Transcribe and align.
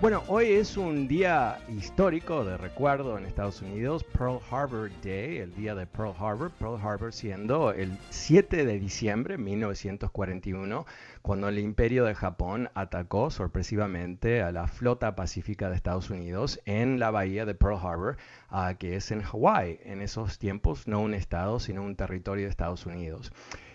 Bueno, 0.00 0.22
hoy 0.28 0.46
es 0.52 0.78
un 0.78 1.06
día 1.08 1.58
histórico 1.68 2.42
de 2.42 2.56
recuerdo 2.56 3.18
en 3.18 3.26
Estados 3.26 3.60
Unidos, 3.60 4.02
Pearl 4.02 4.40
Harbor 4.50 4.90
Day, 5.02 5.36
el 5.36 5.54
día 5.54 5.74
de 5.74 5.86
Pearl 5.86 6.14
Harbor, 6.18 6.50
Pearl 6.52 6.80
Harbor 6.82 7.12
siendo 7.12 7.70
el 7.70 7.98
7 8.08 8.64
de 8.64 8.78
diciembre 8.78 9.36
de 9.36 9.42
1941, 9.42 10.86
cuando 11.20 11.50
el 11.50 11.58
imperio 11.58 12.06
de 12.06 12.14
Japón 12.14 12.70
atacó 12.72 13.30
sorpresivamente 13.30 14.40
a 14.40 14.52
la 14.52 14.68
flota 14.68 15.14
pacífica 15.14 15.68
de 15.68 15.76
Estados 15.76 16.08
Unidos 16.08 16.62
en 16.64 16.98
la 16.98 17.10
bahía 17.10 17.44
de 17.44 17.54
Pearl 17.54 17.76
Harbor, 17.76 18.16
uh, 18.50 18.74
que 18.78 18.96
es 18.96 19.10
en 19.10 19.20
Hawái, 19.20 19.80
en 19.84 20.00
esos 20.00 20.38
tiempos 20.38 20.88
no 20.88 21.00
un 21.00 21.12
estado, 21.12 21.60
sino 21.60 21.82
un 21.82 21.94
territorio 21.94 22.44
de 22.44 22.50
Estados 22.50 22.86
Unidos. 22.86 23.32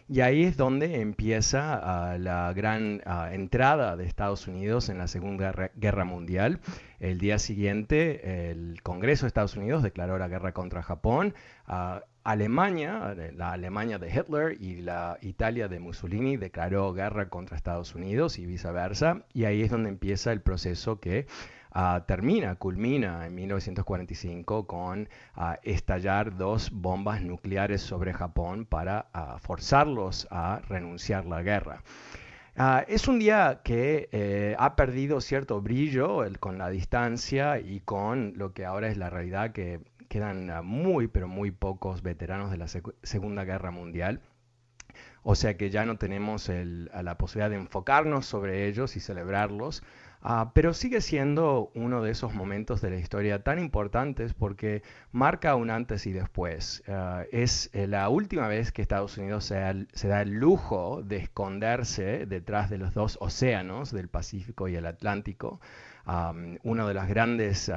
Y 0.07 0.21
ahí 0.21 0.43
es 0.43 0.55
donde 0.55 1.01
empieza 1.01 2.13
uh, 2.13 2.19
la 2.19 2.53
gran 2.53 3.01
uh, 3.07 3.33
entrada 3.33 3.97
de 3.97 4.05
Estados 4.05 4.47
Unidos 4.47 4.89
en 4.89 4.99
la 4.99 5.07
Segunda 5.07 5.71
Guerra 5.75 6.05
Mundial. 6.05 6.59
El 6.99 7.17
día 7.17 7.39
siguiente, 7.39 8.51
el 8.51 8.83
Congreso 8.83 9.25
de 9.25 9.29
Estados 9.29 9.57
Unidos 9.57 9.81
declaró 9.81 10.19
la 10.19 10.27
guerra 10.27 10.53
contra 10.53 10.83
Japón. 10.83 11.33
Uh, 11.67 12.01
Alemania, 12.23 13.15
la 13.35 13.51
Alemania 13.51 13.97
de 13.97 14.09
Hitler 14.09 14.57
y 14.59 14.81
la 14.81 15.17
Italia 15.21 15.67
de 15.67 15.79
Mussolini 15.79 16.37
declaró 16.37 16.91
guerra 16.93 17.29
contra 17.29 17.57
Estados 17.57 17.95
Unidos 17.95 18.37
y 18.37 18.45
viceversa. 18.45 19.23
Y 19.33 19.45
ahí 19.45 19.61
es 19.61 19.71
donde 19.71 19.89
empieza 19.89 20.31
el 20.31 20.41
proceso 20.41 20.99
que 20.99 21.27
Uh, 21.75 21.99
termina, 22.05 22.55
culmina 22.55 23.25
en 23.25 23.35
1945 23.35 24.65
con 24.65 25.09
uh, 25.35 25.55
estallar 25.61 26.37
dos 26.37 26.71
bombas 26.71 27.21
nucleares 27.21 27.81
sobre 27.81 28.13
Japón 28.13 28.65
para 28.65 29.09
uh, 29.13 29.37
forzarlos 29.39 30.25
a 30.31 30.61
renunciar 30.69 31.25
la 31.25 31.41
guerra. 31.41 31.83
es 32.87 33.09
un 33.09 33.19
día 33.19 33.59
que 33.65 34.07
eh, 34.13 34.55
ha 34.57 34.77
perdido 34.77 35.19
cierto 35.19 35.59
brillo 35.59 36.23
con 36.39 36.57
la 36.57 36.69
distancia 36.69 37.59
y 37.59 37.81
con 37.81 38.31
lo 38.37 38.53
que 38.53 38.63
ahora 38.63 38.87
es 38.87 38.95
la 38.95 39.09
realidad 39.09 39.51
que 39.51 39.81
quedan 40.07 40.65
muy, 40.65 41.09
pero 41.09 41.27
muy 41.27 41.51
pocos 41.51 42.01
veteranos 42.01 42.51
de 42.51 42.57
la 42.57 42.67
Segunda 43.03 43.43
Guerra 43.43 43.71
Mundial. 43.71 44.21
O 45.23 45.35
sea 45.35 45.57
que 45.57 45.69
ya 45.69 45.85
no 45.85 45.97
tenemos 45.97 46.49
la 46.49 47.17
posibilidad 47.17 47.49
de 47.49 47.57
enfocarnos 47.57 48.25
sobre 48.25 48.67
ellos 48.67 48.95
y 48.95 49.01
celebrarlos, 49.01 49.83
Uh, 50.27 50.49
pero 50.53 50.73
sigue 50.73 51.01
siendo 51.01 51.71
uno 51.75 52.01
de 52.01 52.09
esos 52.09 52.33
momentos 52.33 52.81
de 52.81 52.89
la 52.89 52.95
historia 52.95 53.43
tan 53.43 53.59
importantes 53.59 54.33
porque 54.33 54.81
marca 55.11 55.53
un 55.53 55.69
antes 55.69 56.07
y 56.07 56.13
después. 56.13 56.83
Uh, 56.87 57.25
es 57.31 57.69
eh, 57.73 57.85
la 57.85 58.09
última 58.09 58.47
vez 58.47 58.71
que 58.71 58.81
Estados 58.81 59.19
Unidos 59.19 59.45
se, 59.45 60.07
da 60.07 60.21
el 60.23 60.31
lujo 60.31 61.03
de 61.03 61.17
esconderse 61.17 62.25
detrás 62.25 62.71
de 62.71 62.79
los 62.79 62.95
dos 62.95 63.19
océanos, 63.21 63.91
del 63.91 64.07
Pacífico 64.07 64.67
y 64.67 64.75
el 64.75 64.87
Atlántico. 64.87 65.61
Um, 66.07 66.57
una 66.63 66.87
de 66.87 66.93
las 66.93 67.07
grandes 67.07 67.71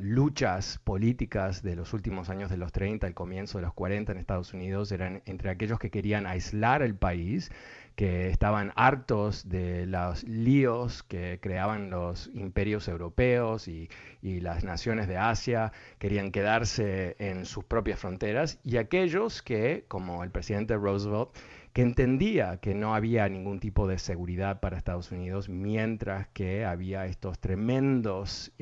luchas 0.00 0.78
políticas 0.84 1.62
de 1.62 1.76
los 1.76 1.94
últimos 1.94 2.28
años 2.28 2.50
de 2.50 2.58
los 2.58 2.72
30, 2.72 3.06
el 3.06 3.14
comienzo 3.14 3.56
de 3.58 3.62
los 3.62 3.74
40 3.74 4.12
en 4.12 4.18
Estados 4.18 4.52
Unidos, 4.52 4.92
eran 4.92 5.22
entre 5.24 5.50
aquellos 5.50 5.78
que 5.78 5.90
querían 5.90 6.26
aislar 6.26 6.82
el 6.82 6.94
país 6.94 7.50
que 7.96 8.28
estaban 8.28 8.72
hartos 8.76 9.48
de 9.48 9.86
los 9.86 10.24
líos 10.24 11.02
que 11.02 11.38
creaban 11.40 11.90
los 11.90 12.28
imperios 12.34 12.88
europeos 12.88 13.68
y, 13.68 13.88
y, 14.22 14.40
las 14.40 14.64
naciones 14.64 15.08
de 15.08 15.18
Asia, 15.18 15.72
querían 15.98 16.32
quedarse 16.32 17.16
en 17.18 17.44
sus 17.44 17.64
propias 17.64 17.98
fronteras, 18.00 18.58
y 18.64 18.76
aquellos 18.76 19.42
que, 19.42 19.84
como 19.88 20.24
el 20.24 20.30
presidente 20.30 20.76
Roosevelt, 20.76 21.30
que 21.72 21.82
entendía 21.82 22.58
que 22.58 22.74
no 22.74 22.94
había 22.94 23.28
ningún 23.28 23.58
tipo 23.58 23.86
de 23.86 23.98
seguridad 23.98 24.60
para 24.60 24.76
Estados 24.76 25.10
Unidos, 25.10 25.48
mientras 25.48 26.28
que 26.28 26.64
había 26.64 27.06
estos 27.06 27.38
tremendos 27.38 28.52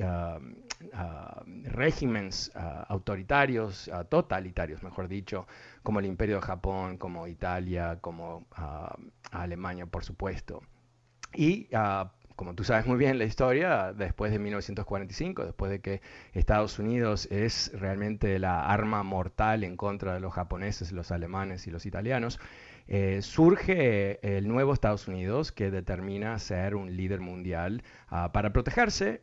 regímenes 1.65 2.53
uh, 2.55 2.85
autoritarios, 2.89 3.91
totalitarios, 4.09 4.83
mejor 4.83 5.09
dicho, 5.09 5.47
como 5.83 5.99
el 5.99 6.07
Imperio 6.07 6.37
de 6.37 6.43
Japón, 6.43 6.99
como 6.99 7.27
Italia, 7.27 7.99
como 8.01 8.47
Alemania, 9.31 9.87
por 9.87 10.05
supuesto. 10.05 10.63
Y 11.35 11.69
como 12.37 12.55
tú 12.55 12.65
sabes 12.65 12.87
muy 12.87 12.97
bien 12.97 13.19
la 13.19 13.25
historia, 13.25 13.93
después 13.93 14.33
de 14.33 14.39
1945, 14.39 15.45
después 15.45 15.71
de 15.71 15.81
que 15.81 16.01
Estados 16.33 16.79
Unidos 16.79 17.29
es 17.31 17.71
realmente 17.75 18.39
la 18.39 18.67
arma 18.67 19.03
mortal 19.03 19.63
en 19.63 19.77
contra 19.77 20.15
de 20.15 20.21
los 20.21 20.33
japoneses, 20.33 20.91
los 20.91 21.11
alemanes 21.11 21.67
y 21.67 21.71
los 21.71 21.85
italianos, 21.85 22.41
eh, 22.93 23.23
surge 23.23 24.19
el 24.37 24.49
nuevo 24.49 24.75
Estados 24.75 25.07
Unidos 25.07 25.53
que 25.53 25.71
determina 25.71 26.37
ser 26.41 26.75
un 26.75 26.97
líder 26.97 27.21
mundial 27.21 27.85
uh, 28.11 28.33
para 28.33 28.53
protegerse 28.53 29.23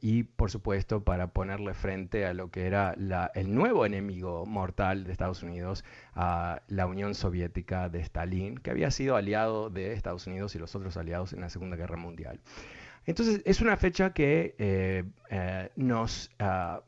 y, 0.00 0.22
por 0.22 0.50
supuesto, 0.50 1.04
para 1.04 1.26
ponerle 1.26 1.74
frente 1.74 2.24
a 2.24 2.32
lo 2.32 2.50
que 2.50 2.66
era 2.66 2.94
la, 2.96 3.30
el 3.34 3.54
nuevo 3.54 3.84
enemigo 3.84 4.46
mortal 4.46 5.04
de 5.04 5.12
Estados 5.12 5.42
Unidos, 5.42 5.84
uh, 6.16 6.56
la 6.68 6.86
Unión 6.86 7.14
Soviética 7.14 7.90
de 7.90 8.00
Stalin, 8.00 8.56
que 8.56 8.70
había 8.70 8.90
sido 8.90 9.16
aliado 9.16 9.68
de 9.68 9.92
Estados 9.92 10.26
Unidos 10.26 10.54
y 10.54 10.58
los 10.58 10.74
otros 10.74 10.96
aliados 10.96 11.34
en 11.34 11.42
la 11.42 11.50
Segunda 11.50 11.76
Guerra 11.76 11.98
Mundial. 11.98 12.40
Entonces, 13.04 13.42
es 13.44 13.60
una 13.60 13.76
fecha 13.76 14.12
que 14.12 14.54
eh, 14.58 15.04
eh, 15.30 15.70
nos, 15.76 16.30
uh, 16.40 16.80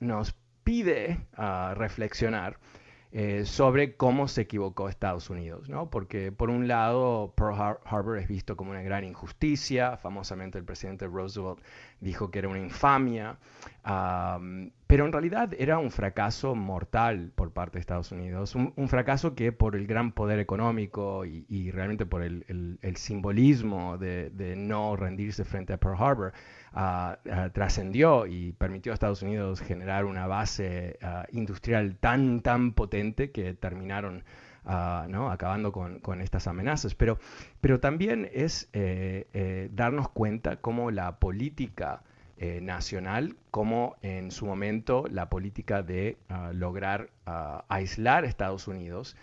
nos 0.00 0.34
pide 0.62 1.26
reflexionar 1.74 2.58
eh, 3.12 3.44
sobre 3.44 3.96
cómo 3.96 4.28
se 4.28 4.42
equivocó 4.42 4.88
Estados 4.88 5.30
Unidos, 5.30 5.68
¿no? 5.68 5.90
Porque 5.90 6.30
por 6.30 6.48
un 6.48 6.68
lado 6.68 7.32
Pearl 7.36 7.78
Harbor 7.84 8.18
es 8.18 8.28
visto 8.28 8.56
como 8.56 8.70
una 8.70 8.82
gran 8.82 9.04
injusticia, 9.04 9.96
famosamente 9.96 10.58
el 10.58 10.64
presidente 10.64 11.08
Roosevelt 11.08 11.58
dijo 12.00 12.30
que 12.30 12.38
era 12.38 12.48
una 12.48 12.60
infamia, 12.60 13.38
pero 14.90 15.06
en 15.06 15.12
realidad 15.12 15.54
era 15.56 15.78
un 15.78 15.92
fracaso 15.92 16.56
mortal 16.56 17.30
por 17.36 17.52
parte 17.52 17.74
de 17.74 17.80
Estados 17.80 18.10
Unidos, 18.10 18.56
un, 18.56 18.88
fracaso 18.88 19.36
que 19.36 19.52
por 19.52 19.76
el 19.76 19.86
gran 19.86 20.10
poder 20.10 20.40
económico 20.40 21.24
y, 21.24 21.70
realmente 21.70 22.06
por 22.06 22.24
el, 22.24 22.44
el, 22.82 22.96
simbolismo 22.96 23.98
de, 23.98 24.54
no 24.56 24.96
rendirse 24.96 25.44
frente 25.44 25.72
a 25.72 25.76
Pearl 25.76 25.94
Harbor, 25.96 26.32
uh, 26.74 26.80
uh, 26.80 27.50
trascendió 27.50 28.26
y 28.26 28.50
permitió 28.54 28.90
a 28.90 28.94
Estados 28.94 29.22
Unidos 29.22 29.60
generar 29.60 30.06
una 30.06 30.26
base 30.26 30.98
uh, 31.04 31.36
industrial 31.36 31.94
tan, 32.00 32.40
tan 32.40 32.72
potente 32.72 33.30
que 33.30 33.54
terminaron 33.54 34.24
acabando 34.64 35.70
con, 35.70 36.00
con, 36.00 36.20
estas 36.20 36.48
amenazas. 36.48 36.96
Pero, 36.96 37.18
pero 37.60 37.78
también 37.78 38.28
es 38.32 38.68
eh, 38.72 39.28
eh, 39.34 39.68
darnos 39.72 40.10
cuenta 40.10 40.56
cómo 40.56 40.90
la 40.90 41.18
política 41.20 42.02
eh, 42.42 42.58
nacional 42.62 43.36
como 43.50 43.96
en 44.00 44.30
su 44.30 44.46
momento 44.46 45.04
la 45.10 45.28
política 45.28 45.82
de 45.82 46.16
ah, 46.30 46.52
lograr 46.54 47.10
ah, 47.26 47.66
aislar 47.68 48.24
Estados 48.24 48.66
Unidos 48.66 49.14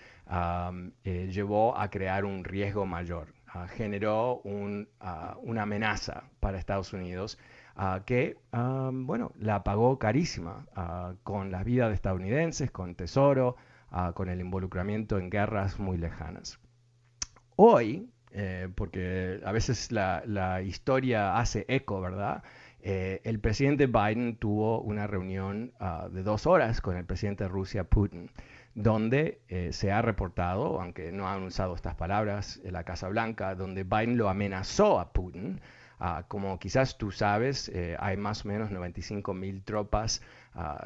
eh, 1.03 1.27
llevó 1.31 1.75
a 1.75 1.89
crear 1.89 2.25
un 2.25 2.43
riesgo 2.43 2.85
mayor, 2.85 3.33
generó 3.69 4.41
una 4.43 5.61
amenaza 5.63 6.25
para 6.39 6.59
Estados 6.59 6.93
Unidos 6.93 7.39
que, 8.05 8.37
bueno, 8.51 9.31
la 9.39 9.63
pagó 9.63 9.97
carísima 9.97 10.67
con 11.23 11.49
la 11.49 11.63
vida 11.63 11.87
de 11.87 11.95
estadounidenses, 11.95 12.69
con 12.69 12.93
tesoro, 12.93 13.55
con 14.13 14.29
el 14.29 14.41
involucramiento 14.41 15.17
en 15.17 15.29
guerras 15.31 15.79
muy 15.79 15.97
lejanas. 15.97 16.59
Hoy, 17.55 18.11
eh, 18.31 18.69
porque 18.75 19.41
a 19.45 19.51
veces 19.51 19.91
la, 19.91 20.61
historia 20.61 21.37
hace 21.37 21.65
eco, 21.69 22.01
¿verdad? 22.01 22.43
Eh, 22.81 23.21
el 23.23 23.39
presidente 23.39 23.87
Biden 23.87 24.37
tuvo 24.37 24.81
una 24.81 25.07
reunión 25.07 25.73
ah, 25.79 26.07
de 26.11 26.23
dos 26.23 26.45
horas 26.45 26.79
con 26.81 26.95
el 26.95 27.05
presidente 27.05 27.43
de 27.43 27.49
Rusia, 27.49 27.83
Putin, 27.83 28.29
donde 28.75 29.41
eh, 29.49 29.73
se 29.73 29.91
ha 29.91 30.01
reportado, 30.01 30.79
aunque 30.79 31.11
no 31.11 31.27
han 31.27 31.43
usado 31.43 31.75
estas 31.75 31.95
palabras 31.95 32.61
en 32.63 32.73
la 32.73 32.83
Casa 32.83 33.07
Blanca, 33.09 33.55
donde 33.55 33.83
Biden 33.83 34.17
lo 34.17 34.29
amenazó 34.29 34.99
a 34.99 35.11
Putin. 35.11 35.59
Ah, 35.99 36.25
como 36.27 36.59
quizás 36.59 36.97
tú 36.99 37.11
sabes, 37.11 37.71
hay 37.97 38.17
más 38.17 38.45
o 38.45 38.49
menos 38.49 38.69
95 38.69 39.33
mil 39.33 39.63
tropas 39.63 40.21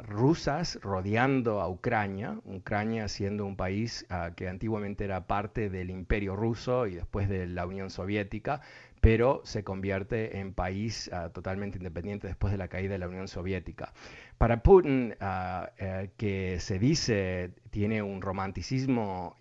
rusas 0.08 0.80
rodeando 0.82 1.62
a 1.62 1.70
Ucrania, 1.70 2.38
Ucrania 2.46 3.08
siendo 3.08 3.46
un 3.46 3.56
país 3.56 4.06
ah, 4.10 4.32
que 4.36 4.50
antiguamente 4.50 5.06
era 5.06 5.28
parte 5.28 5.70
del 5.70 5.90
imperio 5.90 6.36
ruso 6.36 6.88
y 6.88 6.96
después 6.96 7.30
de 7.30 7.48
la 7.48 7.66
Unión 7.66 7.90
Soviética, 7.90 8.62
pero 9.02 9.42
se 9.44 9.64
convierte 9.64 10.38
en 10.38 10.54
país 10.54 11.10
ah, 11.12 11.30
totalmente 11.30 11.80
independiente 11.80 12.28
después 12.28 12.52
de 12.52 12.58
la 12.58 12.68
caída 12.68 12.94
de 12.94 13.00
la 13.00 13.08
Unión 13.08 13.28
Soviética. 13.28 13.94
Para 14.38 14.62
Putin, 14.62 15.16
ah, 15.20 15.72
eh, 15.78 16.12
que 16.18 16.60
se 16.60 16.78
dice 16.78 17.52
tiene 17.72 18.04
un 18.04 18.22
romanticismo 18.22 19.38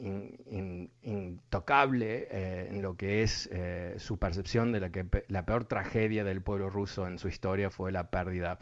intocable 1.02 2.28
eh, 2.30 2.68
en 2.70 2.80
lo 2.80 2.96
que 2.96 3.22
es 3.22 3.48
eh, 3.52 3.94
su 3.98 4.18
percepción 4.18 4.72
de 4.72 4.80
la 4.80 4.90
que 4.90 5.06
la 5.28 5.44
peor 5.44 5.66
tragedia 5.66 6.24
del 6.24 6.40
pueblo 6.40 6.70
ruso 6.70 7.06
en 7.06 7.18
su 7.18 7.28
historia 7.28 7.70
fue 7.70 7.92
la 7.92 8.10
pérdida 8.10 8.58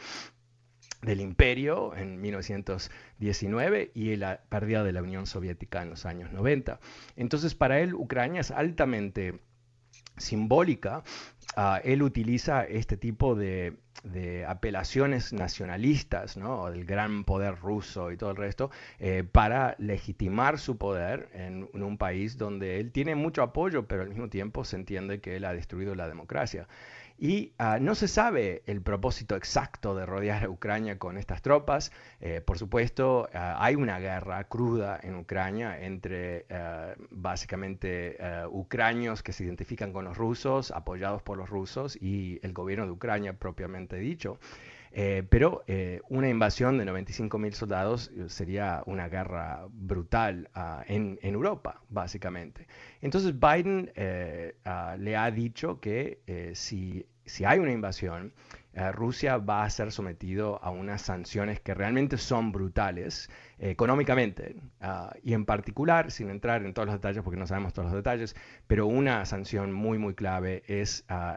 del 1.03 1.21
imperio 1.21 1.95
en 1.95 2.21
1919 2.21 3.93
y 3.95 4.17
la 4.17 4.41
pérdida 4.49 4.83
de 4.83 4.93
la 4.93 5.03
Unión 5.03 5.27
Soviética 5.27 5.83
en 5.83 5.91
los 5.91 6.07
años 6.07 6.33
90. 6.33 6.81
Entonces, 7.15 7.55
para 7.55 7.79
él, 7.79 7.95
Ucrania 7.95 8.41
es 8.41 8.51
altamente 8.51 9.39
simbólica. 10.21 11.03
Ah, 11.57 11.81
él 11.83 12.03
utiliza 12.03 12.65
este 12.65 12.97
tipo 12.97 13.35
de, 13.35 13.77
apelaciones 14.47 15.33
nacionalistas, 15.33 16.37
del 16.37 16.85
gran 16.85 17.25
poder 17.25 17.59
ruso 17.59 18.13
y 18.13 18.17
todo 18.17 18.31
el 18.31 18.37
resto, 18.37 18.71
eh, 19.01 19.25
para 19.25 19.75
legitimar 19.79 20.59
su 20.59 20.79
poder 20.79 21.29
en, 21.33 21.69
un 21.73 21.99
país 21.99 22.39
donde 22.39 22.79
él 22.79 22.93
tiene 22.93 23.17
mucho 23.17 23.43
apoyo, 23.43 23.89
pero 23.89 24.03
al 24.03 24.09
mismo 24.11 24.29
tiempo 24.29 24.65
se 24.65 24.77
entiende 24.77 25.21
que 25.21 25.37
él 25.37 25.45
ha 25.45 25.53
destruido 25.53 25.95
la 25.95 26.07
democracia. 26.07 26.69
Y 27.21 27.53
ah, 27.59 27.79
no 27.81 27.97
se 27.97 28.07
sabe 28.07 28.63
el 28.67 28.81
propósito 28.81 29.35
exacto 29.35 29.97
de 29.97 30.07
rodear 30.07 30.45
a 30.45 30.49
Ucrania 30.49 30.99
con 30.99 31.19
estas 31.19 31.43
tropas. 31.43 31.91
Eh, 32.21 32.41
por 32.41 32.59
supuesto, 32.59 33.29
ah, 33.35 33.57
hay 33.59 33.75
una 33.75 33.99
guerra 33.99 34.45
cruda 34.45 35.01
en 35.03 35.17
Ucrania 35.17 35.81
entre 35.81 36.47
ah, 36.49 36.95
básicamente 37.11 38.17
ucranios 38.51 39.23
que 39.23 39.33
se 39.33 39.45
identifican 39.45 39.93
con 39.93 40.05
los 40.05 40.17
rusos, 40.17 40.71
apoyados 40.71 41.23
por 41.23 41.37
los 41.37 41.49
rusos, 41.51 41.97
y 42.01 42.39
el 42.43 42.53
gobierno 42.53 42.87
de 42.87 42.93
Ucrania 42.93 43.33
propiamente 43.33 43.97
dicho. 43.97 44.39
Eh, 45.01 45.23
pero 45.31 45.63
eh, 45.69 46.01
una 46.09 46.29
invasión 46.29 46.77
de 46.77 46.85
95.000 46.85 47.53
soldados 47.53 48.11
sería 48.27 48.83
una 48.87 49.09
guerra 49.09 49.65
brutal 49.71 50.51
en, 50.89 51.21
en, 51.23 51.35
Europa, 51.35 51.81
básicamente. 51.89 52.67
Entonces 53.01 53.39
Biden 53.39 53.93
eh, 53.95 54.57
ah, 54.65 54.97
le 54.99 55.17
ha 55.17 55.31
dicho 55.31 55.79
que 55.79 56.19
si, 56.57 57.07
si, 57.25 57.45
hay 57.45 57.61
una 57.61 57.71
invasión, 57.71 58.33
Rusia 58.93 59.37
va 59.37 59.63
a 59.63 59.71
ser 59.71 59.93
sometido 59.93 60.61
a 60.65 60.71
unas 60.71 61.03
sanciones 61.03 61.61
que 61.61 61.75
realmente 61.75 62.17
son 62.17 62.51
brutales 62.51 63.31
económicamente 63.61 64.57
ah, 64.81 65.15
y 65.23 65.33
en 65.33 65.45
particular, 65.45 66.11
sin 66.11 66.29
entrar 66.29 66.65
en 66.65 66.75
todos 66.75 66.87
los 66.87 66.97
detalles 66.97 67.23
porque 67.23 67.39
no 67.39 67.47
sabemos 67.47 67.73
todos 67.73 67.87
los 67.87 67.95
detalles, 67.95 68.35
pero 68.67 68.89
una 68.89 69.25
sanción 69.27 69.71
muy 69.73 69.97
muy 69.99 70.15
clave 70.15 70.65
es 70.67 71.05
uh, 71.09 71.37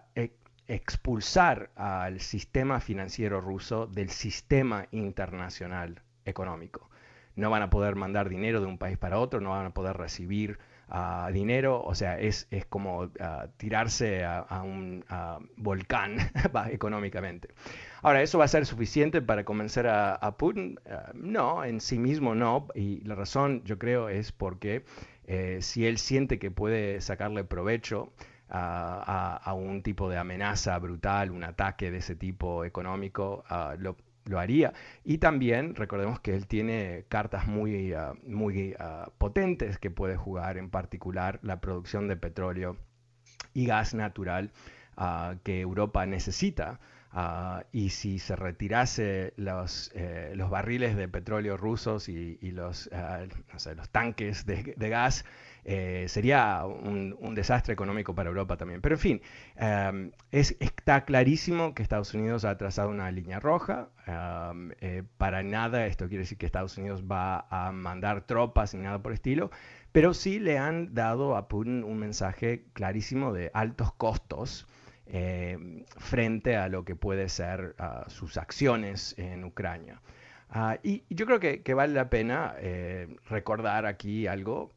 expulsar 0.72 1.70
al 1.76 2.22
sistema 2.22 2.80
financiero 2.80 3.42
ruso 3.42 3.88
del 3.88 4.10
sistema 4.10 4.88
internacional 4.92 6.02
económico. 6.24 6.90
No 7.36 7.50
van 7.50 7.62
a 7.62 7.70
poder 7.70 7.96
mandar 7.96 8.30
dinero 8.30 8.62
de 8.62 8.68
un 8.68 8.78
país 8.78 8.98
para 8.98 9.20
otro, 9.20 9.42
no 9.42 9.50
van 9.50 9.66
a 9.66 9.74
poder 9.74 9.98
recibir 9.98 10.60
ah, 10.88 11.30
dinero, 11.34 11.82
o 11.84 11.94
sea, 11.94 12.18
es, 12.20 12.48
es 12.52 12.66
como 12.66 13.12
ah, 13.20 13.48
tirarse 13.58 14.24
a, 14.24 14.62
un 14.64 15.04
volcán 15.58 16.18
económicamente. 16.72 17.50
Ahora, 18.02 18.22
¿eso 18.22 18.38
va 18.38 18.46
a 18.46 18.48
ser 18.48 18.66
suficiente 18.66 19.22
para 19.22 19.44
convencer 19.44 19.88
a, 19.88 20.38
Putin? 20.38 20.80
Ah, 20.90 21.12
no, 21.14 21.66
en 21.66 21.82
sí 21.82 22.00
mismo 22.00 22.34
no, 22.34 22.68
y 22.76 23.02
la 23.02 23.16
razón 23.16 23.62
yo 23.66 23.78
creo 23.78 24.08
es 24.08 24.32
porque 24.32 24.86
eh, 25.26 25.58
si 25.62 25.86
él 25.86 25.98
siente 25.98 26.40
que 26.40 26.50
puede 26.50 27.02
sacarle 27.02 27.44
provecho, 27.44 28.14
a, 28.52 29.54
un 29.54 29.82
tipo 29.82 30.10
de 30.10 30.18
amenaza 30.18 30.78
brutal, 30.80 31.32
un 31.32 31.44
ataque 31.44 31.92
de 31.92 32.00
ese 32.00 32.16
tipo 32.16 32.66
económico, 32.66 33.44
lo, 33.78 33.96
haría. 34.38 34.74
Y 35.04 35.18
también 35.18 35.76
recordemos 35.76 36.20
que 36.20 36.36
él 36.36 36.48
tiene 36.48 37.06
cartas 37.10 37.48
muy, 37.48 37.94
ah, 37.94 38.14
muy 38.24 38.76
ah, 38.80 39.10
potentes 39.18 39.78
que 39.78 39.90
puede 39.90 40.16
jugar, 40.16 40.58
en 40.58 40.70
particular 40.70 41.40
la 41.42 41.60
producción 41.60 42.08
de 42.08 42.16
petróleo 42.18 42.78
y 43.54 43.66
gas 43.66 43.94
natural 43.94 44.52
ah, 44.96 45.36
que 45.44 45.62
Europa 45.62 46.06
necesita. 46.06 46.80
y 47.72 47.90
si 47.90 48.20
se 48.20 48.36
retirase 48.36 49.34
los, 49.36 49.92
eh, 49.96 50.34
los 50.36 50.50
barriles 50.50 50.96
de 50.96 51.08
petróleo 51.08 51.58
rusos 51.58 52.08
y, 52.08 52.38
los, 52.52 52.90
los 53.76 53.90
tanques 53.90 54.46
de, 54.46 54.76
de 54.78 54.90
gas, 54.90 55.26
eh, 55.64 56.06
sería 56.08 56.66
un, 56.66 57.36
desastre 57.36 57.74
económico 57.74 58.16
para 58.16 58.30
Europa 58.30 58.58
también. 58.58 58.82
Pero 58.82 58.96
en 58.96 59.00
fin, 59.00 59.22
em, 59.56 60.12
es, 60.32 60.56
está 60.60 61.06
clarísimo 61.06 61.74
que 61.74 61.84
Estados 61.84 62.14
Unidos 62.14 62.46
ha 62.46 62.58
trazado 62.58 62.90
una 62.90 63.12
línea 63.12 63.40
roja. 63.40 63.90
Em, 64.08 64.72
eh, 64.82 65.04
para 65.18 65.44
nada 65.44 65.86
esto 65.86 66.08
quiere 66.08 66.24
decir 66.24 66.38
que 66.38 66.46
Estados 66.46 66.78
Unidos 66.78 67.04
va 67.10 67.48
a 67.50 67.72
mandar 67.72 68.26
tropas 68.26 68.74
ni 68.74 68.82
nada 68.82 69.02
por 69.02 69.14
estilo, 69.14 69.52
pero 69.92 70.14
sí 70.14 70.40
le 70.40 70.58
han 70.58 70.94
dado 70.94 71.36
a 71.36 71.48
Putin 71.48 71.84
un 71.84 72.00
mensaje 72.00 72.66
clarísimo 72.74 73.34
de 73.34 73.52
altos 73.54 73.94
costos. 73.94 74.68
Em, 75.14 75.84
frente 75.98 76.56
a 76.56 76.70
lo 76.70 76.86
que 76.86 76.96
puede 76.96 77.28
ser 77.28 77.76
ah, 77.80 78.06
sus 78.08 78.38
acciones 78.38 79.14
en 79.18 79.44
Ucrania. 79.44 80.00
Ah, 80.54 80.78
y, 80.84 81.04
yo 81.10 81.26
creo 81.26 81.40
que, 81.40 81.74
vale 81.74 81.94
la 81.94 82.10
pena 82.10 82.56
eh, 82.60 83.16
recordar 83.30 83.86
aquí 83.86 84.28
algo 84.28 84.74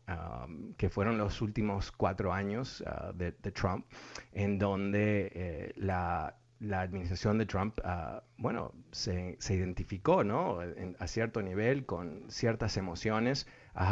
que 0.76 0.88
fueron 0.88 1.18
los 1.18 1.42
últimos 1.42 1.90
cuatro 1.90 2.32
años 2.32 2.84
ah, 2.86 3.10
de, 3.12 3.32
Trump, 3.32 3.84
en 4.32 4.58
donde 4.58 5.32
eh, 5.34 5.72
la, 5.76 6.36
administración 6.72 7.38
de 7.38 7.46
Trump, 7.46 7.78
ah, 7.84 8.22
bueno, 8.38 8.72
se, 8.92 9.36
identificó, 9.50 10.24
¿no? 10.24 10.58
a 10.98 11.06
cierto 11.06 11.42
nivel, 11.42 11.86
con 11.86 12.24
ciertas 12.28 12.76
emociones 12.76 13.46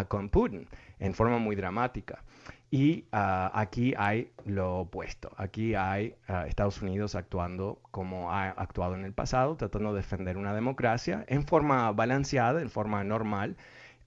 con 0.08 0.28
Putin, 0.28 0.68
en 0.98 1.14
forma 1.14 1.38
muy 1.38 1.56
dramática. 1.56 2.22
Y 2.70 3.04
ah, 3.12 3.50
aquí 3.54 3.94
hay 3.98 4.32
lo 4.46 4.78
opuesto. 4.80 5.32
Aquí 5.36 5.74
hay 5.74 6.14
Estados 6.46 6.80
Unidos 6.80 7.14
actuando 7.14 7.80
como 7.90 8.32
ha 8.32 8.48
actuado 8.48 8.94
en 8.94 9.04
el 9.04 9.12
pasado, 9.12 9.56
tratando 9.56 9.92
de 9.92 9.98
defender 9.98 10.38
una 10.38 10.54
democracia 10.54 11.24
en 11.28 11.46
forma 11.46 11.92
balanceada, 11.92 12.62
en 12.62 12.70
forma 12.70 13.04
normal, 13.04 13.56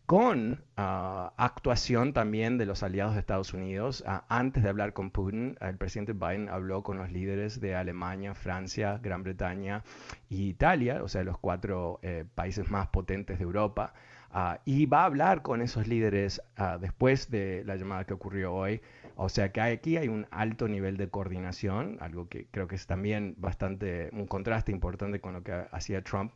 con 0.05 0.63
ah, 0.77 1.33
actuación 1.37 2.13
también 2.13 2.57
de 2.57 2.65
los 2.65 2.83
aliados 2.83 3.13
de 3.15 3.19
Estados 3.19 3.53
Unidos. 3.53 4.03
antes 4.29 4.63
de 4.63 4.69
hablar 4.69 4.93
con 4.93 5.09
Putin, 5.09 5.57
el 5.61 5.77
presidente 5.77 6.13
Biden 6.13 6.49
habló 6.49 6.83
con 6.83 6.97
los 6.97 7.11
líderes 7.11 7.59
de 7.59 7.75
Alemania, 7.75 8.35
Francia, 8.35 8.99
Gran 9.01 9.23
Bretaña 9.23 9.83
e 10.29 10.35
Italia, 10.35 11.01
o 11.03 11.07
sea, 11.07 11.23
los 11.23 11.37
cuatro 11.39 11.99
eh, 12.03 12.25
países 12.35 12.69
más 12.69 12.87
potentes 12.87 13.39
de 13.39 13.43
Europa. 13.43 13.93
Ah, 14.31 14.59
y 14.65 14.85
va 14.85 15.03
a 15.03 15.05
hablar 15.05 15.41
con 15.41 15.61
esos 15.61 15.87
líderes 15.87 16.41
ah, 16.57 16.77
después 16.79 17.31
de 17.31 17.63
la 17.65 17.75
llamada 17.77 18.03
que 18.05 18.13
ocurrió 18.13 18.53
hoy. 18.53 18.81
O 19.15 19.29
sea 19.29 19.51
que 19.51 19.61
aquí 19.61 19.97
hay 19.97 20.09
un 20.09 20.27
alto 20.29 20.67
nivel 20.67 20.97
de 20.97 21.09
coordinación, 21.09 21.97
algo 22.01 22.27
que 22.27 22.47
creo 22.51 22.67
que 22.67 22.75
es 22.75 22.85
también 22.85 23.35
bastante 23.37 24.09
un 24.11 24.27
contraste 24.27 24.73
importante 24.73 25.21
con 25.21 25.33
lo 25.33 25.43
que 25.43 25.53
hacía 25.71 26.03
Trump. 26.03 26.33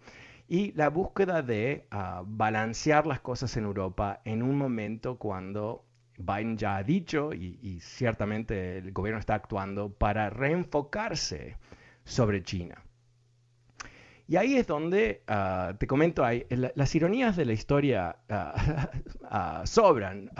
Y 0.51 0.71
la 0.71 0.89
búsqueda 0.89 1.43
de 1.43 1.85
ah, 1.91 2.23
balancear 2.25 3.05
las 3.05 3.19
cosas 3.19 3.55
en 3.55 3.65
Europa 3.65 4.19
en 4.25 4.41
un 4.41 4.57
momento 4.57 5.19
cuando 5.19 5.85
Biden 6.17 6.57
ya 6.57 6.77
ha 6.77 6.83
dicho, 6.83 7.33
y, 7.33 7.79
ciertamente 7.81 8.79
el 8.79 8.91
gobierno 8.91 9.19
está 9.19 9.35
actuando, 9.35 9.93
para 9.93 10.31
reenfocarse 10.31 11.55
sobre 12.03 12.41
China. 12.41 12.83
Y 14.27 14.37
ahí 14.37 14.55
es 14.55 14.65
donde, 14.65 15.21
ah, 15.27 15.75
te 15.77 15.85
comento, 15.85 16.25
hay, 16.25 16.47
las 16.49 16.95
ironías 16.95 17.35
de 17.35 17.45
la 17.45 17.53
historia 17.53 18.17
ah, 18.27 19.61
sobran. 19.65 20.31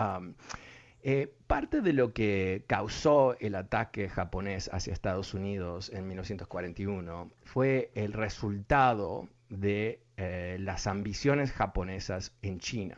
Eh, 1.02 1.32
parte 1.46 1.82
de 1.82 1.92
lo 1.92 2.12
que 2.12 2.64
causó 2.66 3.38
el 3.38 3.54
ataque 3.54 4.08
japonés 4.08 4.68
hacia 4.72 4.92
Estados 4.92 5.34
Unidos 5.34 5.88
en 5.94 6.08
1941 6.08 7.30
fue 7.44 7.90
el 7.94 8.12
resultado 8.12 9.28
de 9.50 10.02
eh, 10.16 10.56
las 10.58 10.86
ambiciones 10.86 11.52
japonesas 11.52 12.32
en 12.42 12.58
China. 12.58 12.96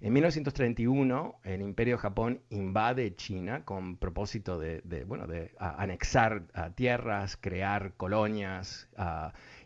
En 0.00 0.12
1931, 0.12 1.40
el 1.44 1.62
Imperio 1.62 1.96
Japón 1.96 2.42
invade 2.50 3.16
China 3.16 3.64
con 3.64 3.96
propósito 3.96 4.58
de, 4.58 4.82
bueno, 5.06 5.26
de 5.26 5.54
anexar 5.58 6.42
tierras, 6.74 7.38
crear 7.38 7.94
colonias 7.96 8.90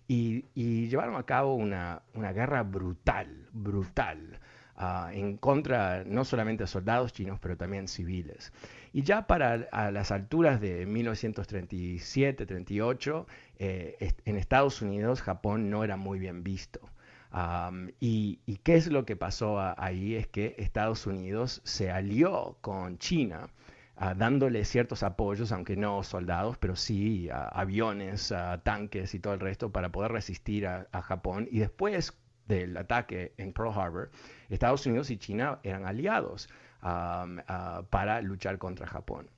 y, 0.06 0.88
llevaron 0.88 1.16
a 1.16 1.24
cabo 1.24 1.54
una, 1.54 2.02
guerra 2.14 2.62
brutal, 2.62 3.48
brutal, 3.52 4.38
en 5.12 5.36
contra 5.36 6.04
no 6.04 6.24
solamente 6.24 6.62
de 6.64 6.68
soldados 6.68 7.12
chinos, 7.12 7.38
pero 7.40 7.56
también 7.56 7.88
civiles. 7.88 8.52
Y 8.92 9.02
ya 9.02 9.26
para 9.26 9.68
las 9.90 10.10
alturas 10.10 10.60
de 10.60 10.86
1937-38, 10.86 13.26
eh, 13.58 14.12
en 14.24 14.36
Estados 14.36 14.82
Unidos 14.82 15.22
Japón 15.22 15.70
no 15.70 15.84
era 15.84 15.96
muy 15.96 16.18
bien 16.18 16.42
visto 16.42 16.80
y, 18.00 18.60
qué 18.62 18.76
es 18.76 18.88
lo 18.88 19.04
que 19.04 19.16
pasó 19.16 19.60
ahí? 19.60 20.16
Es 20.16 20.26
que 20.26 20.54
Estados 20.58 21.06
Unidos 21.06 21.60
se 21.64 21.90
alió 21.90 22.56
con 22.60 22.98
China. 22.98 23.48
Uh, 23.96 24.14
dándole 24.16 24.64
ciertos 24.64 25.02
apoyos, 25.02 25.52
aunque 25.52 25.76
no 25.76 26.02
soldados, 26.02 26.56
pero 26.56 26.74
sí 26.74 27.28
aviones, 27.30 28.32
tanques 28.62 29.14
y 29.14 29.18
todo 29.18 29.34
el 29.34 29.40
resto 29.40 29.72
para 29.72 29.90
poder 29.90 30.12
resistir 30.12 30.66
a, 30.66 31.02
Japón. 31.02 31.48
Y 31.50 31.58
después 31.58 32.16
del 32.46 32.76
ataque 32.76 33.32
en 33.36 33.52
Pearl 33.52 33.72
Harbor, 33.72 34.10
Estados 34.48 34.86
Unidos 34.86 35.10
y 35.10 35.18
China 35.18 35.60
eran 35.62 35.86
aliados 35.86 36.48
para 36.80 38.22
luchar 38.22 38.58
contra 38.58 38.86
Japón. 38.86 39.28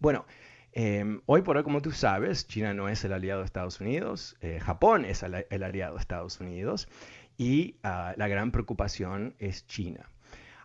Bueno, 0.00 0.26
em, 0.72 1.20
hoy 1.26 1.42
por 1.42 1.56
hoy, 1.56 1.62
como 1.62 1.80
tú 1.80 1.92
sabes, 1.92 2.48
China 2.48 2.74
no 2.74 2.88
es 2.88 3.04
el 3.04 3.12
aliado 3.12 3.40
de 3.40 3.46
Estados 3.46 3.80
Unidos, 3.80 4.36
eh, 4.40 4.58
Japón 4.58 5.04
es 5.04 5.22
el, 5.22 5.62
aliado 5.62 5.94
de 5.94 6.00
Estados 6.00 6.40
Unidos 6.40 6.88
y 7.36 7.76
ah, 7.84 8.14
la 8.16 8.26
gran 8.26 8.50
preocupación 8.50 9.36
es 9.38 9.66
China. 9.66 10.08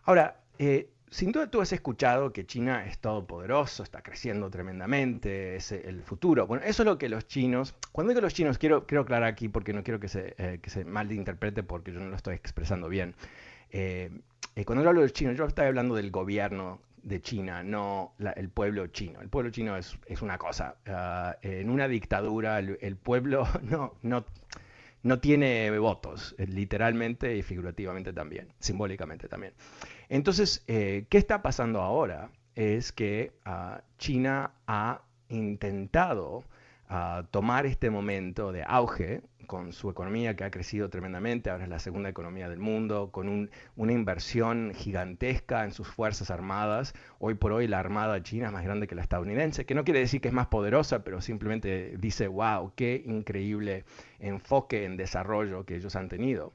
Ahora, 0.02 0.40
eh, 0.58 0.90
sin 1.10 1.32
duda 1.32 1.50
tú 1.50 1.60
has 1.60 1.72
escuchado 1.72 2.32
que 2.32 2.46
China 2.46 2.84
es 2.86 2.98
todopoderoso, 2.98 3.82
está 3.82 4.02
creciendo 4.02 4.50
tremendamente, 4.50 5.56
es 5.56 5.72
el 5.72 6.02
futuro. 6.02 6.46
Bueno, 6.46 6.64
eso 6.64 6.82
es 6.82 6.86
lo 6.86 6.98
que 6.98 7.08
los 7.08 7.26
chinos, 7.26 7.74
cuando 7.92 8.10
digo 8.10 8.20
los 8.20 8.34
chinos, 8.34 8.58
quiero, 8.58 8.86
quiero 8.86 9.02
aclarar 9.02 9.28
aquí 9.28 9.48
porque 9.48 9.72
no 9.72 9.82
quiero 9.82 10.00
que 10.00 10.08
se, 10.08 10.34
eh, 10.38 10.84
malinterprete 10.84 11.62
porque 11.62 11.92
yo 11.92 12.00
no 12.00 12.08
lo 12.08 12.16
estoy 12.16 12.34
expresando 12.34 12.88
bien. 12.88 13.14
Eh, 13.70 14.10
cuando 14.66 14.82
yo 14.82 14.88
hablo 14.88 15.00
de 15.00 15.06
los 15.06 15.12
chinos, 15.12 15.36
yo 15.36 15.46
estoy 15.46 15.66
hablando 15.66 15.94
del 15.94 16.10
gobierno 16.10 16.80
de 17.02 17.20
China, 17.22 17.62
no 17.62 18.14
el 18.36 18.48
pueblo 18.50 18.86
chino. 18.88 19.20
El 19.20 19.28
pueblo 19.28 19.50
chino 19.50 19.76
es, 19.76 19.96
una 20.20 20.36
cosa. 20.36 20.76
Ah, 20.86 21.36
en 21.42 21.70
una 21.70 21.88
dictadura 21.88 22.58
el, 22.58 22.96
pueblo 22.96 23.46
no 25.02 25.20
tiene 25.20 25.70
votos, 25.78 26.34
eh, 26.38 26.46
literalmente 26.46 27.36
y 27.36 27.42
figurativamente 27.42 28.12
también, 28.12 28.48
simbólicamente 28.58 29.28
también. 29.28 29.54
Entonces, 30.08 30.64
eh, 30.66 31.06
¿qué 31.10 31.18
está 31.18 31.42
pasando 31.42 31.82
ahora? 31.82 32.30
Es 32.54 32.92
que 32.92 33.32
ah, 33.44 33.82
China 33.98 34.52
ha 34.66 35.02
intentado 35.28 36.44
ah, 36.88 37.24
tomar 37.30 37.66
este 37.66 37.90
momento 37.90 38.52
de 38.52 38.64
auge 38.66 39.22
con 39.46 39.72
su 39.72 39.88
economía 39.88 40.36
que 40.36 40.44
ha 40.44 40.50
crecido 40.50 40.90
tremendamente, 40.90 41.48
ahora 41.48 41.64
es 41.64 41.70
la 41.70 41.78
segunda 41.78 42.10
economía 42.10 42.50
del 42.50 42.58
mundo, 42.58 43.10
con 43.10 43.48
una 43.76 43.92
inversión 43.92 44.72
gigantesca 44.74 45.64
en 45.64 45.72
sus 45.72 45.88
fuerzas 45.88 46.30
armadas. 46.30 46.94
Hoy 47.18 47.34
por 47.34 47.52
hoy 47.52 47.66
la 47.66 47.78
armada 47.78 48.22
china 48.22 48.48
es 48.48 48.52
más 48.52 48.64
grande 48.64 48.86
que 48.86 48.94
la 48.94 49.02
estadounidense, 49.02 49.64
que 49.64 49.74
no 49.74 49.84
quiere 49.84 50.00
decir 50.00 50.20
que 50.20 50.28
es 50.28 50.34
más 50.34 50.48
poderosa, 50.48 51.02
pero 51.02 51.22
simplemente 51.22 51.96
dice, 51.98 52.28
wow, 52.28 52.72
qué 52.76 53.02
increíble 53.06 53.84
enfoque 54.20 54.84
en 54.84 54.98
desarrollo 54.98 55.64
que 55.64 55.76
ellos 55.76 55.96
han 55.96 56.08
tenido. 56.08 56.52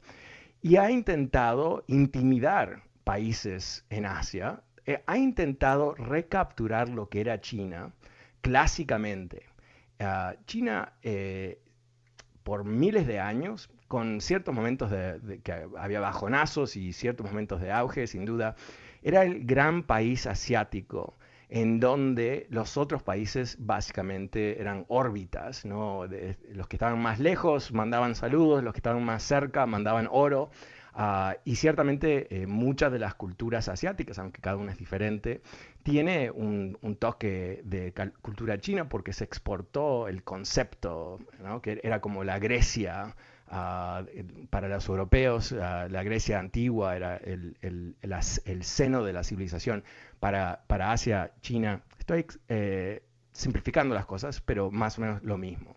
Y 0.61 0.75
ha 0.77 0.91
intentado 0.91 1.83
intimidar 1.87 2.83
países 3.03 3.85
en 3.89 4.05
Asia, 4.05 4.61
eh, 4.85 5.03
ha 5.05 5.17
intentado 5.17 5.95
recapturar 5.95 6.89
lo 6.89 7.09
que 7.09 7.21
era 7.21 7.39
China 7.41 7.93
clásicamente. 8.41 9.43
Ah, 9.99 10.35
China 10.45 10.93
eh, 11.01 11.59
por 12.43 12.65
miles 12.65 13.07
de 13.07 13.19
años, 13.19 13.69
con 13.87 14.19
ciertos 14.21 14.53
momentos 14.53 14.91
de, 14.91 15.39
que 15.43 15.65
había 15.77 15.99
bajonazos 15.99 16.75
y 16.75 16.93
ciertos 16.93 17.27
momentos 17.27 17.61
de 17.61 17.71
auge, 17.71 18.07
sin 18.07 18.25
duda, 18.25 18.55
era 19.01 19.23
el 19.23 19.45
gran 19.45 19.83
país 19.83 20.27
asiático 20.27 21.15
en 21.49 21.79
donde 21.79 22.47
los 22.49 22.77
otros 22.77 23.03
países 23.03 23.57
básicamente 23.59 24.59
eran 24.59 24.85
órbitas, 24.87 25.65
¿no? 25.65 26.07
los 26.51 26.67
que 26.67 26.75
estaban 26.75 26.99
más 26.99 27.19
lejos 27.19 27.71
mandaban 27.71 28.15
saludos, 28.15 28.63
los 28.63 28.73
que 28.73 28.79
estaban 28.79 29.03
más 29.03 29.21
cerca 29.21 29.67
mandaban 29.67 30.07
oro, 30.09 30.49
Ah, 30.95 31.37
y 31.43 31.55
ciertamente 31.55 32.43
eh, 32.43 32.47
muchas 32.47 32.91
de 32.91 32.99
las 32.99 33.15
culturas 33.15 33.67
asiáticas, 33.67 34.19
aunque 34.19 34.41
cada 34.41 34.57
una 34.57 34.71
es 34.71 34.77
diferente, 34.77 35.41
tiene 35.81 36.29
un, 36.29 36.77
toque 36.99 37.61
de 37.65 37.93
cultura 38.21 38.59
china 38.59 38.87
porque 38.87 39.11
se 39.11 39.23
exportó 39.23 40.07
el 40.07 40.23
concepto, 40.23 41.19
que 41.61 41.79
era 41.83 41.99
como 41.99 42.23
la 42.23 42.39
Grecia. 42.39 43.15
Ah, 43.55 44.03
para 44.49 44.67
los 44.67 44.87
europeos, 44.87 45.51
ah, 45.53 45.87
la 45.89 46.01
Grecia 46.03 46.39
antigua 46.39 46.95
era 46.95 47.17
el, 47.17 47.55
el, 47.61 48.63
seno 48.63 49.03
de 49.03 49.13
la 49.13 49.23
civilización. 49.23 49.83
Para, 50.19 50.63
para 50.67 50.91
Asia, 50.91 51.31
China, 51.41 51.81
estoy 51.99 52.25
eh, 52.49 53.03
simplificando 53.31 53.93
las 53.95 54.05
cosas, 54.05 54.41
pero 54.41 54.71
más 54.71 54.97
o 54.97 55.01
menos 55.01 55.23
lo 55.23 55.37
mismo. 55.37 55.75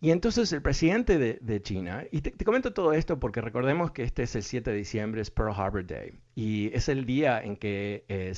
Y 0.00 0.10
entonces 0.10 0.52
el 0.52 0.60
presidente 0.60 1.18
de, 1.18 1.62
China, 1.62 2.04
y 2.10 2.20
te, 2.20 2.44
comento 2.44 2.72
todo 2.72 2.92
esto 2.92 3.18
porque 3.18 3.40
recordemos 3.40 3.92
que 3.92 4.02
este 4.02 4.24
es 4.24 4.36
el 4.36 4.42
7 4.42 4.70
de 4.70 4.76
diciembre, 4.76 5.22
es 5.22 5.30
Pearl 5.30 5.54
Harbor 5.56 5.86
Day, 5.86 6.12
y 6.34 6.70
es 6.74 6.88
el 6.88 7.06
día 7.06 7.42
en 7.42 7.56
que 7.56 8.04
eh, 8.08 8.34